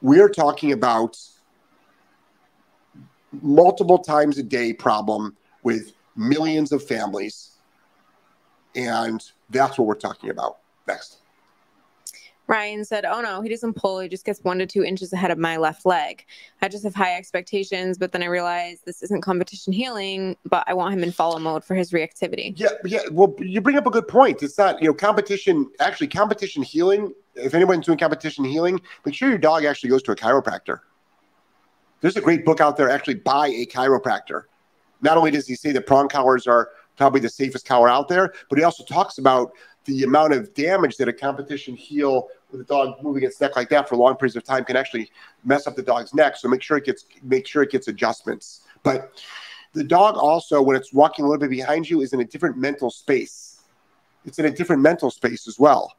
we're 0.02 0.30
talking 0.30 0.74
about 0.74 1.18
multiple 3.42 4.00
times 4.00 4.38
a 4.38 4.44
day 4.44 4.74
problem 4.74 5.36
with 5.64 5.94
millions 6.16 6.72
of 6.74 6.86
families. 6.86 7.52
And 8.76 9.24
that's 9.50 9.78
what 9.78 9.88
we're 9.88 9.96
talking 9.96 10.30
about 10.32 10.60
next. 10.88 11.19
Ryan 12.50 12.84
said, 12.84 13.06
Oh 13.06 13.22
no, 13.22 13.42
he 13.42 13.48
doesn't 13.48 13.76
pull. 13.76 14.00
He 14.00 14.10
just 14.10 14.26
gets 14.26 14.44
one 14.44 14.58
to 14.58 14.66
two 14.66 14.84
inches 14.84 15.14
ahead 15.14 15.30
of 15.30 15.38
my 15.38 15.58
left 15.58 15.86
leg. 15.86 16.26
I 16.64 16.68
just 16.68 16.84
have 16.84 16.96
high 16.96 17.16
expectations, 17.16 17.98
but 18.00 18.12
then 18.12 18.24
I 18.24 18.26
realize 18.26 18.82
this 18.82 19.04
isn't 19.04 19.22
competition 19.22 19.72
heeling, 19.72 20.36
but 20.46 20.64
I 20.66 20.74
want 20.74 20.96
him 20.96 21.04
in 21.04 21.12
follow 21.12 21.38
mode 21.38 21.64
for 21.64 21.76
his 21.76 21.92
reactivity. 21.92 22.54
Yeah, 22.60 22.70
yeah. 22.84 23.02
Well, 23.12 23.36
you 23.38 23.62
bring 23.62 23.78
up 23.78 23.86
a 23.86 23.92
good 23.92 24.08
point. 24.08 24.42
It's 24.42 24.58
not, 24.58 24.82
you 24.82 24.88
know, 24.88 24.96
competition, 24.96 25.70
actually, 25.80 26.08
competition 26.08 26.64
heeling. 26.64 27.14
If 27.36 27.54
anyone's 27.54 27.86
doing 27.86 28.00
competition 28.00 28.44
heeling, 28.44 28.82
make 29.06 29.14
sure 29.14 29.30
your 29.30 29.38
dog 29.38 29.64
actually 29.64 29.92
goes 29.92 30.02
to 30.04 30.12
a 30.12 30.16
chiropractor. 30.16 30.80
There's 32.02 32.18
a 32.18 32.22
great 32.22 32.46
book 32.46 32.62
out 32.62 32.78
there, 32.78 32.90
actually, 32.90 33.16
by 33.16 33.50
a 33.50 33.68
chiropractor. 33.68 34.44
Not 35.02 35.18
only 35.18 35.30
does 35.30 35.46
he 35.46 35.54
say 35.54 35.72
that 35.74 35.86
prong 35.86 36.10
collars 36.10 36.48
are 36.48 36.70
probably 36.98 37.22
the 37.22 37.30
safest 37.30 37.68
collar 37.68 37.88
out 37.88 38.08
there, 38.08 38.34
but 38.50 38.58
he 38.58 38.64
also 38.64 38.84
talks 38.84 39.20
about 39.20 39.52
the 39.86 40.04
amount 40.04 40.34
of 40.34 40.54
damage 40.54 40.98
that 40.98 41.08
a 41.08 41.14
competition 41.14 41.76
heel 41.76 42.28
with 42.52 42.62
a 42.62 42.64
dog 42.64 43.02
moving 43.02 43.24
its 43.24 43.40
neck 43.40 43.56
like 43.56 43.70
that 43.70 43.88
for 43.88 43.96
long 43.96 44.16
periods 44.16 44.36
of 44.36 44.44
time 44.44 44.64
can 44.64 44.76
actually 44.76 45.12
mess 45.44 45.68
up 45.68 45.76
the 45.76 45.82
dog's 45.82 46.14
neck. 46.14 46.36
So 46.38 46.48
make 46.48 46.62
sure 46.62 46.78
it 46.78 46.86
gets 46.86 47.06
make 47.24 47.48
sure 47.48 47.64
it 47.64 47.72
gets 47.72 47.88
adjustments. 47.88 48.62
But 48.84 49.22
the 49.74 49.84
dog 49.84 50.16
also, 50.16 50.62
when 50.62 50.76
it's 50.76 50.94
walking 50.94 51.26
a 51.26 51.28
little 51.28 51.40
bit 51.40 51.50
behind 51.50 51.90
you, 51.90 52.02
is 52.02 52.14
in 52.14 52.22
a 52.22 52.26
different 52.26 52.58
mental 52.58 52.90
space. 52.90 53.62
It's 54.26 54.40
in 54.40 54.46
a 54.46 54.52
different 54.52 54.82
mental 54.82 55.12
space 55.12 55.48
as 55.48 55.60
well. 55.60 55.94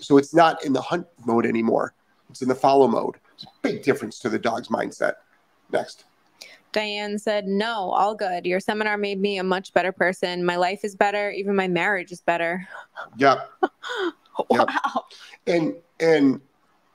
So 0.00 0.18
it's 0.18 0.34
not 0.34 0.64
in 0.64 0.72
the 0.72 0.80
hunt 0.80 1.06
mode 1.24 1.46
anymore. 1.46 1.94
It's 2.30 2.42
in 2.42 2.48
the 2.48 2.54
follow 2.54 2.88
mode. 2.88 3.16
It's 3.34 3.44
a 3.44 3.48
big 3.60 3.82
difference 3.82 4.18
to 4.20 4.28
the 4.28 4.38
dog's 4.38 4.68
mindset. 4.68 5.14
Next. 5.70 6.04
Diane 6.72 7.18
said, 7.18 7.46
No, 7.46 7.90
all 7.90 8.14
good. 8.14 8.46
Your 8.46 8.58
seminar 8.58 8.96
made 8.96 9.20
me 9.20 9.38
a 9.38 9.44
much 9.44 9.74
better 9.74 9.92
person. 9.92 10.44
My 10.44 10.56
life 10.56 10.84
is 10.84 10.96
better. 10.96 11.30
Even 11.30 11.54
my 11.54 11.68
marriage 11.68 12.12
is 12.12 12.22
better. 12.22 12.66
Yep. 13.18 13.50
wow. 14.38 14.66
Yep. 14.66 14.68
And 15.46 15.74
and 16.00 16.40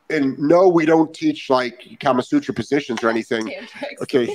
and 0.10 0.40
no, 0.40 0.70
we 0.70 0.86
don't 0.86 1.14
teach 1.14 1.50
like 1.50 1.98
Kama 2.00 2.24
Sutra 2.24 2.54
positions 2.54 3.04
or 3.04 3.10
anything. 3.10 3.52
Okay. 4.02 4.28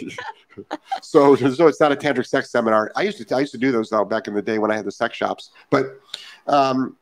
so 1.02 1.34
so 1.34 1.66
it's 1.66 1.80
not 1.80 1.92
a 1.92 1.96
tantric 1.96 2.26
sex 2.26 2.50
seminar. 2.50 2.92
I 2.94 3.02
used 3.02 3.26
to 3.26 3.34
I 3.34 3.40
used 3.40 3.52
to 3.52 3.58
do 3.58 3.72
those 3.72 3.90
now 3.90 4.04
back 4.04 4.28
in 4.28 4.34
the 4.34 4.42
day 4.42 4.58
when 4.58 4.70
I 4.70 4.76
had 4.76 4.84
the 4.84 4.92
sex 4.92 5.16
shops. 5.16 5.50
But 5.70 5.98
um 6.46 6.96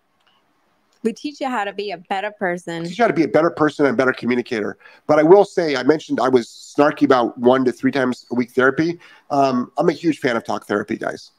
We 1.03 1.13
teach 1.13 1.41
you 1.41 1.49
how 1.49 1.65
to 1.65 1.73
be 1.73 1.91
a 1.91 1.99
better 1.99 2.31
person. 2.31 2.85
teach 2.85 2.99
you 2.99 3.05
how 3.05 3.09
to 3.09 3.15
be 3.15 3.25
a 3.25 3.29
better 3.29 3.51
person 3.51 3.87
and 3.87 3.97
better 3.97 4.13
communicator. 4.13 4.79
But 5.07 5.19
I 5.19 5.23
will 5.25 5.45
say, 5.45 5.75
I 5.75 5.83
mentioned 5.83 6.21
I 6.21 6.29
was 6.29 6.47
snarky 6.49 7.05
about 7.05 7.37
one 7.39 7.65
to 7.65 7.73
three 7.73 7.91
times 7.91 8.27
a 8.31 8.35
week 8.35 8.53
therapy. 8.53 9.01
Um, 9.31 9.73
I'm 9.79 9.89
a 9.89 9.93
huge 9.93 10.19
fan 10.21 10.37
of 10.37 10.45
talk 10.45 10.67
therapy, 10.67 10.97
guys. 10.97 11.33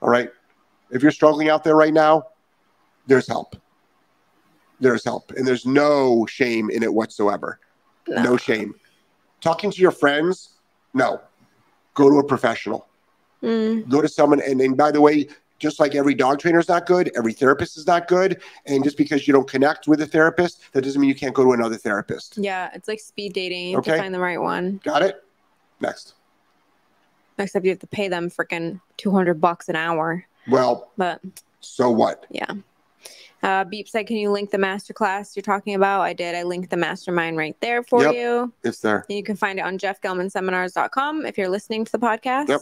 All 0.00 0.08
right. 0.08 0.30
If 0.90 1.02
you're 1.02 1.12
struggling 1.12 1.48
out 1.50 1.64
there 1.64 1.76
right 1.76 1.92
now, 1.92 2.28
there's 3.06 3.26
help. 3.26 3.56
There's 4.80 5.04
help. 5.04 5.30
And 5.32 5.46
there's 5.46 5.66
no 5.66 6.26
shame 6.26 6.70
in 6.70 6.82
it 6.82 6.92
whatsoever. 6.92 7.58
No, 8.08 8.36
shame. 8.36 8.74
Talking 9.40 9.70
to 9.70 9.80
your 9.80 9.90
friends, 9.90 10.50
no. 10.92 11.20
Go 11.94 12.10
to 12.10 12.18
a 12.18 12.24
professional. 12.24 12.86
Mm, 13.42 13.88
Go 13.88 14.00
to 14.02 14.08
someone. 14.08 14.40
And, 14.40 14.60
and 14.60 14.76
by 14.76 14.90
the 14.90 15.00
way, 15.00 15.28
just 15.58 15.78
like 15.78 15.94
every 15.94 16.14
dog 16.14 16.38
trainer 16.40 16.58
is 16.58 16.68
not 16.68 16.86
good, 16.86 17.10
every 17.16 17.32
therapist 17.32 17.76
is 17.78 17.86
not 17.86 18.08
good. 18.08 18.40
And 18.66 18.82
just 18.82 18.96
because 18.96 19.26
you 19.28 19.32
don't 19.32 19.48
connect 19.48 19.86
with 19.86 20.00
a 20.02 20.06
therapist, 20.06 20.60
that 20.72 20.82
doesn't 20.82 21.00
mean 21.00 21.08
you 21.08 21.14
can't 21.14 21.34
go 21.34 21.44
to 21.44 21.52
another 21.52 21.76
therapist. 21.76 22.36
yeah, 22.36 22.70
it's 22.74 22.88
like 22.88 23.00
speed 23.00 23.32
dating. 23.32 23.68
You 23.68 23.76
have 23.76 23.84
Okay. 23.86 23.92
to 23.96 23.98
find 24.02 24.14
the 24.14 24.18
right 24.20 24.40
one. 24.40 24.80
Got 24.82 25.02
it? 25.02 25.22
Next. 25.80 26.14
Except 27.38 27.64
you 27.64 27.70
have 27.70 27.78
to 27.80 27.86
pay 27.86 28.08
them 28.08 28.30
freaking 28.30 28.80
200 28.96 29.40
bucks 29.40 29.68
an 29.68 29.76
hour. 29.76 30.24
Well, 30.48 30.90
But 30.96 31.20
so 31.60 31.90
what? 31.90 32.26
yeah. 32.30 32.52
Uh, 33.44 33.62
Beep 33.62 33.86
said, 33.88 34.06
Can 34.06 34.16
you 34.16 34.30
link 34.30 34.50
the 34.50 34.56
masterclass 34.58 35.36
you're 35.36 35.42
talking 35.42 35.74
about? 35.74 36.00
I 36.00 36.14
did. 36.14 36.34
I 36.34 36.42
linked 36.44 36.70
the 36.70 36.76
mastermind 36.78 37.36
right 37.36 37.54
there 37.60 37.82
for 37.82 38.02
Yep. 38.02 38.14
you. 38.14 38.52
It's 38.64 38.80
there. 38.80 39.04
And 39.08 39.16
you 39.18 39.22
can 39.22 39.36
find 39.36 39.58
it 39.58 39.62
on 39.62 39.78
jeffgellmanseminars.com 39.78 41.26
if 41.26 41.36
you're 41.36 41.48
listening 41.50 41.84
to 41.84 41.92
the 41.92 41.98
podcast. 41.98 42.48
Yep. 42.48 42.60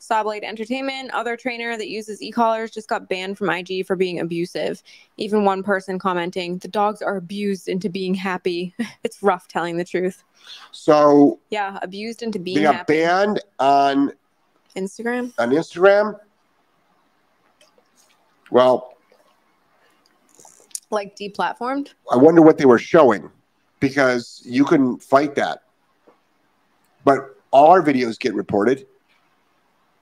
Sawblade 0.00 0.42
Entertainment, 0.44 1.10
other 1.12 1.36
trainer 1.36 1.76
that 1.76 1.88
uses 1.88 2.20
e-collars, 2.22 2.70
just 2.70 2.88
got 2.88 3.08
banned 3.08 3.38
from 3.38 3.48
IG 3.50 3.86
for 3.86 3.96
being 3.96 4.20
abusive. 4.20 4.82
Even 5.16 5.44
one 5.44 5.62
person 5.62 5.98
commenting, 5.98 6.58
the 6.58 6.68
dogs 6.68 7.00
are 7.02 7.16
abused 7.16 7.68
into 7.68 7.88
being 7.88 8.14
happy. 8.14 8.74
it's 9.04 9.22
rough 9.22 9.46
telling 9.48 9.76
the 9.76 9.84
truth. 9.84 10.24
So 10.72 11.38
Yeah, 11.50 11.78
abused 11.82 12.22
into 12.22 12.38
being 12.40 12.56
they 12.58 12.62
got 12.64 12.74
happy. 12.74 12.94
banned 13.02 13.40
on 13.60 14.12
Instagram. 14.76 15.32
on 15.38 15.50
Instagram. 15.50 16.18
Well, 18.50 18.94
Like 20.90 21.16
deplatformed. 21.16 21.92
I 22.10 22.16
wonder 22.16 22.42
what 22.42 22.58
they 22.58 22.64
were 22.64 22.78
showing 22.78 23.30
because 23.80 24.42
you 24.44 24.64
can 24.64 24.98
fight 24.98 25.34
that. 25.34 25.62
But 27.04 27.36
all 27.50 27.70
our 27.70 27.82
videos 27.82 28.18
get 28.18 28.34
reported. 28.34 28.86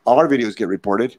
All 0.05 0.19
our 0.19 0.29
videos 0.29 0.57
get 0.57 0.69
reported. 0.69 1.19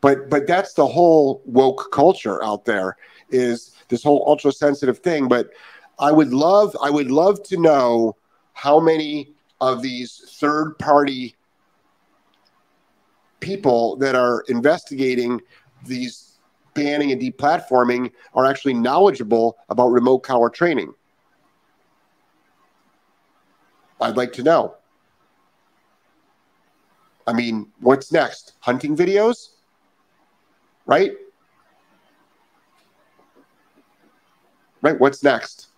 But 0.00 0.28
but 0.28 0.46
that's 0.46 0.74
the 0.74 0.86
whole 0.86 1.42
woke 1.46 1.90
culture 1.92 2.42
out 2.44 2.64
there 2.64 2.96
is 3.30 3.72
this 3.88 4.02
whole 4.02 4.24
ultra 4.26 4.52
sensitive 4.52 4.98
thing. 4.98 5.28
But 5.28 5.50
I 5.98 6.12
would 6.12 6.32
love 6.32 6.76
I 6.82 6.90
would 6.90 7.10
love 7.10 7.42
to 7.44 7.56
know 7.56 8.16
how 8.52 8.80
many 8.80 9.32
of 9.60 9.82
these 9.82 10.22
third 10.38 10.78
party 10.78 11.34
people 13.40 13.96
that 13.96 14.14
are 14.14 14.44
investigating 14.48 15.40
these 15.84 16.35
banning 16.76 17.10
and 17.10 17.20
deplatforming 17.20 18.12
are 18.34 18.46
actually 18.46 18.74
knowledgeable 18.74 19.56
about 19.68 19.88
remote 19.88 20.20
collar 20.20 20.50
training. 20.50 20.92
I'd 24.00 24.16
like 24.16 24.32
to 24.34 24.42
know. 24.42 24.76
I 27.26 27.32
mean, 27.32 27.72
what's 27.80 28.12
next? 28.12 28.52
Hunting 28.60 28.96
videos? 28.96 29.48
Right? 30.84 31.12
Right? 34.82 35.00
What's 35.00 35.24
next? 35.24 35.68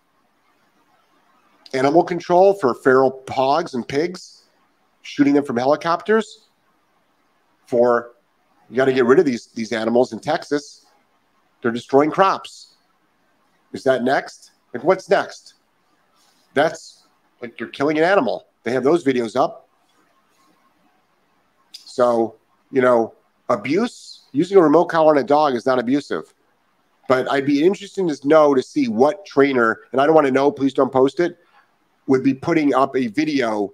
Animal 1.73 2.03
control 2.03 2.55
for 2.55 2.75
feral 2.75 3.23
hogs 3.31 3.75
and 3.75 3.87
pigs? 3.87 4.43
Shooting 5.03 5.33
them 5.33 5.45
from 5.45 5.57
helicopters? 5.57 6.49
For 7.67 8.13
you 8.69 8.77
got 8.77 8.87
to 8.87 8.93
get 8.93 9.07
rid 9.07 9.19
of 9.19 9.25
these 9.25 9.47
these 9.55 9.73
animals 9.73 10.13
in 10.13 10.19
Texas. 10.19 10.87
They're 11.63 11.73
destroying 11.73 12.11
crops. 12.11 12.75
Is 13.73 13.85
that 13.85 14.05
next? 14.05 14.53
Like, 14.73 14.85
what's 14.85 15.09
next? 15.09 15.55
That's 16.55 17.05
like 17.41 17.59
you're 17.59 17.69
killing 17.69 17.99
an 17.99 18.05
animal. 18.05 18.47
They 18.65 18.73
have 18.73 18.85
those 18.85 19.05
videos 19.05 19.37
up. 19.37 19.69
So, 21.73 22.37
you 22.71 22.83
know, 22.83 23.15
abuse, 23.49 24.23
using 24.33 24.59
a 24.59 24.63
remote 24.63 24.87
collar 24.87 25.15
on 25.15 25.19
a 25.19 25.25
dog 25.25 25.55
is 25.55 25.67
not 25.67 25.79
abusive. 25.79 26.35
But 27.09 27.31
I'd 27.31 27.47
be 27.47 27.65
interested 27.65 28.07
to 28.07 28.29
know 28.29 28.55
to 28.55 28.63
see 28.63 28.89
what 28.89 29.25
trainer, 29.25 29.81
and 29.93 30.01
I 30.01 30.07
don't 30.07 30.15
want 30.15 30.27
to 30.27 30.33
know, 30.33 30.53
please 30.53 30.75
don't 30.75 30.93
post 30.93 31.21
it, 31.21 31.39
would 32.07 32.23
be 32.23 32.35
putting 32.35 32.75
up 32.75 32.95
a 32.95 33.07
video 33.07 33.73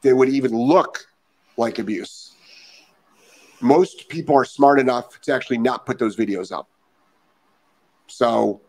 that 0.00 0.16
would 0.16 0.30
even 0.30 0.52
look 0.52 1.06
like 1.58 1.78
abuse. 1.78 2.32
Most 3.60 4.08
people 4.08 4.34
are 4.34 4.46
smart 4.46 4.80
enough 4.80 5.20
to 5.20 5.34
actually 5.34 5.58
not 5.58 5.84
put 5.84 5.98
those 5.98 6.16
videos 6.16 6.50
up. 6.50 6.69
So 8.10 8.60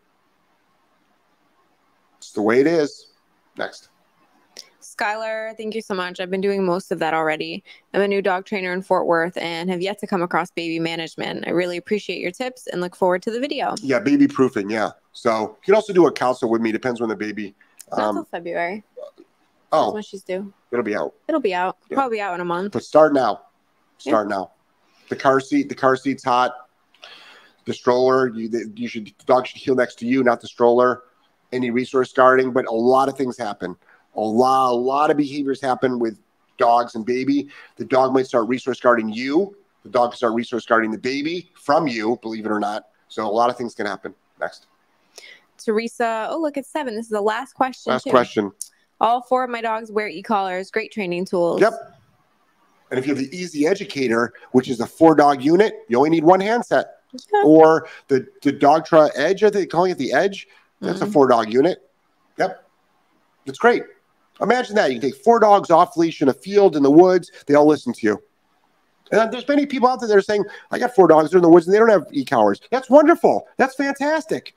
it's 2.18 2.32
the 2.32 2.42
way 2.42 2.62
it 2.62 2.68
is. 2.68 3.08
Next. 3.58 3.90
Skylar, 4.82 5.56
thank 5.58 5.74
you 5.74 5.82
so 5.82 5.94
much. 5.96 6.20
I've 6.20 6.30
been 6.30 6.42
doing 6.42 6.64
most 6.66 6.92
of 6.92 7.00
that 7.00 7.14
already. 7.14 7.64
I'm 7.94 8.02
a 8.02 8.08
new 8.08 8.22
dog 8.22 8.46
trainer 8.46 8.72
in 8.72 8.82
Fort 8.82 9.08
Worth 9.08 9.36
and 9.38 9.70
have 9.70 9.82
yet 9.82 10.00
to 10.00 10.08
come 10.08 10.22
across 10.22 10.52
baby 10.52 10.80
management. 10.80 11.48
I 11.48 11.52
really 11.52 11.78
appreciate 11.78 12.20
your 12.20 12.32
tips 12.32 12.68
and 12.68 12.82
look 12.82 12.96
forward 12.96 13.22
to 13.24 13.32
the 13.32 13.40
video. 13.40 13.74
Yeah, 13.82 14.00
baby 14.00 14.28
proofing. 14.28 14.70
Yeah. 14.70 14.92
So 15.14 15.58
you 15.62 15.66
can 15.66 15.76
also 15.76 15.92
do 15.94 16.08
a 16.08 16.12
council 16.12 16.50
with 16.50 16.62
me. 16.62 16.72
Depends 16.72 17.00
when 17.00 17.10
the 17.10 17.16
baby. 17.16 17.56
Not 17.90 18.00
Um, 18.00 18.18
until 18.18 18.26
February. 18.26 18.84
That's 18.98 19.18
oh, 19.72 19.94
when 19.94 20.04
she's 20.04 20.24
due. 20.24 20.54
it'll 20.72 20.84
be 20.84 20.96
out. 20.96 21.14
It'll 21.28 21.42
be 21.42 21.54
out. 21.54 21.78
Yeah. 21.90 21.96
Probably 21.96 22.22
out 22.22 22.36
in 22.36 22.42
a 22.42 22.46
month. 22.46 22.74
But 22.74 22.84
start 22.84 23.14
now. 23.14 23.42
Start 23.98 24.28
now. 24.28 24.52
The 25.10 25.16
car 25.16 25.40
seat. 25.40 25.70
The 25.70 25.76
car 25.76 25.96
seat's 25.96 26.24
hot. 26.24 26.54
The 27.66 27.74
stroller. 27.74 28.30
You, 28.30 28.50
the, 28.50 28.72
you 28.76 28.88
should. 28.88 29.06
The 29.06 29.26
dog 29.26 29.48
should 29.48 29.62
heel 29.62 29.76
next 29.76 29.96
to 30.00 30.06
you, 30.06 30.24
not 30.24 30.42
the 30.42 30.48
stroller. 30.48 31.04
Any 31.52 31.70
resource 31.70 32.14
guarding, 32.14 32.52
but 32.52 32.66
a 32.66 32.74
lot 32.74 33.10
of 33.10 33.18
things 33.18 33.38
happen. 33.38 33.76
A 34.16 34.22
lot, 34.22 34.72
a 34.72 34.74
lot 34.74 35.12
of 35.12 35.18
behaviors 35.18 35.62
happen 35.62 36.00
with 36.00 36.18
dogs 36.58 36.96
and 36.96 37.06
baby. 37.06 37.50
The 37.76 37.86
dog 37.86 38.14
might 38.14 38.28
start 38.28 38.48
resource 38.48 38.80
guarding 38.80 39.12
you. 39.12 39.56
The 39.84 39.90
dog 39.90 40.12
can 40.12 40.18
start 40.18 40.34
resource 40.34 40.66
guarding 40.66 40.92
the 40.92 40.98
baby 40.98 41.50
from 41.56 41.88
you, 41.88 42.20
believe 42.22 42.46
it 42.46 42.52
or 42.52 42.60
not. 42.60 42.88
So 43.08 43.26
a 43.26 43.30
lot 43.30 43.50
of 43.50 43.58
things 43.58 43.74
can 43.74 43.86
happen. 43.86 44.14
Next. 44.40 44.68
Teresa, 45.58 46.28
oh 46.30 46.40
look, 46.40 46.58
it's 46.58 46.70
seven. 46.70 46.96
This 46.96 47.06
is 47.06 47.12
the 47.12 47.22
last 47.22 47.54
question. 47.54 47.92
Last 47.92 48.04
too. 48.04 48.10
question. 48.10 48.52
All 49.00 49.22
four 49.22 49.44
of 49.44 49.50
my 49.50 49.62
dogs 49.62 49.92
wear 49.92 50.08
e-collars. 50.08 50.72
Great 50.72 50.92
training 50.92 51.26
tools. 51.26 51.62
Yep. 51.62 51.74
And 52.92 53.00
if 53.00 53.08
you 53.08 53.16
have 53.16 53.24
the 53.24 53.36
Easy 53.36 53.66
Educator, 53.66 54.34
which 54.52 54.70
is 54.70 54.80
a 54.80 54.86
four 54.86 55.16
dog 55.16 55.42
unit, 55.42 55.86
you 55.88 55.98
only 55.98 56.10
need 56.10 56.24
one 56.24 56.40
handset. 56.40 57.01
Yeah. 57.14 57.44
Or 57.44 57.88
the 58.08 58.28
the 58.42 58.54
Dogtra 58.54 59.10
Edge, 59.16 59.44
are 59.44 59.50
they 59.50 59.66
calling 59.66 59.92
it 59.92 59.98
the 59.98 60.14
Edge? 60.14 60.48
That's 60.80 61.02
a 61.02 61.06
Mhm. 61.06 61.14
four 61.14 61.28
dog 61.28 61.52
unit. 61.54 61.88
Yep. 62.38 62.64
that's 63.46 63.60
great. 63.60 63.84
Imagine 64.40 64.76
that. 64.76 64.92
You 64.92 65.00
can 65.00 65.10
take 65.12 65.24
four 65.24 65.40
dogs 65.40 65.70
off 65.70 65.98
leash 65.98 66.22
in 66.22 66.30
a 66.30 66.34
field 66.34 66.76
in 66.76 66.84
the 66.84 66.92
woods, 66.92 67.32
they 67.48 67.54
all 67.56 67.66
listen 67.66 67.92
to 67.94 68.08
you. 68.08 68.24
And 69.12 69.32
there's 69.32 69.48
many 69.48 69.66
people 69.66 69.90
out 69.90 70.00
there 70.00 70.08
that 70.08 70.18
are 70.18 70.22
saying, 70.22 70.46
I 70.72 70.80
got 70.80 70.96
four 70.96 71.08
dogs, 71.08 71.32
they're 71.32 71.40
in 71.40 71.44
the 71.44 71.50
woods 71.50 71.68
and 71.68 71.74
they 71.74 71.80
don't 71.80 71.90
have 71.90 72.06
e 72.12 72.24
collars. 72.24 72.62
That's 72.72 72.90
wonderful. 72.90 73.48
That's 73.58 73.76
fantastic. 73.76 74.56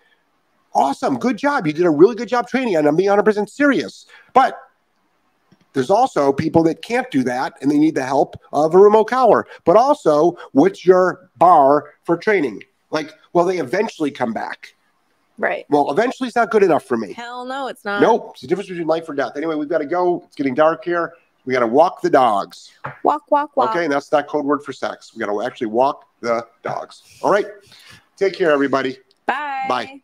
Awesome. 0.74 1.18
Good 1.18 1.36
job. 1.38 1.66
You 1.66 1.72
did 1.72 1.84
a 1.86 1.90
really 1.90 2.14
good 2.14 2.28
job 2.28 2.48
training, 2.48 2.76
and 2.76 2.86
I'm 2.86 2.96
being 2.96 3.09
100% 3.09 3.48
serious. 3.50 4.07
But 4.32 4.59
there's 5.75 5.91
also 5.91 6.33
people 6.33 6.62
that 6.62 6.83
can't 6.83 7.11
do 7.11 7.22
that 7.25 7.55
and 7.61 7.70
they 7.70 7.79
need 7.79 7.95
the 7.95 8.05
help 8.05 8.37
of 8.53 8.75
a 8.75 8.79
remote 8.79 9.05
collar. 9.05 9.47
But 9.64 9.77
also, 9.77 10.39
what's 10.53 10.87
your 10.87 11.29
bar 11.37 11.93
for 12.05 12.16
training? 12.16 12.62
Like, 12.91 13.12
will 13.33 13.45
they 13.45 13.59
eventually 13.59 14.11
come 14.11 14.33
back? 14.33 14.75
Right. 15.37 15.66
Well, 15.68 15.91
eventually 15.91 16.29
is 16.29 16.37
not 16.37 16.51
good 16.51 16.62
enough 16.62 16.85
for 16.85 16.97
me. 16.97 17.12
Hell 17.12 17.45
no, 17.45 17.66
it's 17.66 17.85
not. 17.85 18.01
Nope. 18.01 18.31
It's 18.33 18.43
the 18.43 18.47
difference 18.47 18.68
between 18.68 18.87
life 18.87 19.09
or 19.09 19.14
death. 19.14 19.33
Anyway, 19.37 19.57
we've 19.57 19.68
got 19.68 19.79
to 19.79 19.87
go. 19.87 20.22
It's 20.27 20.37
getting 20.37 20.55
dark 20.55 20.85
here. 20.85 21.14
We 21.45 21.53
got 21.53 21.61
to 21.61 21.66
walk 21.66 22.01
the 22.01 22.11
dogs. 22.11 22.72
Walk, 23.03 23.31
walk, 23.31 23.57
walk. 23.57 23.70
Okay. 23.70 23.85
And 23.85 23.93
that's 23.93 24.11
not 24.12 24.29
code 24.29 24.45
word 24.45 24.62
for 24.62 24.72
sex. 24.72 25.12
We 25.12 25.20
got 25.20 25.27
to 25.27 25.43
actually 25.43 25.66
walk 25.66 26.07
the 26.20 26.47
dogs. 26.62 27.03
All 27.20 27.31
right. 27.31 27.47
Take 28.16 28.35
care, 28.35 28.53
everybody. 28.53 28.99
Bye. 29.27 29.64
Bye. 29.68 30.01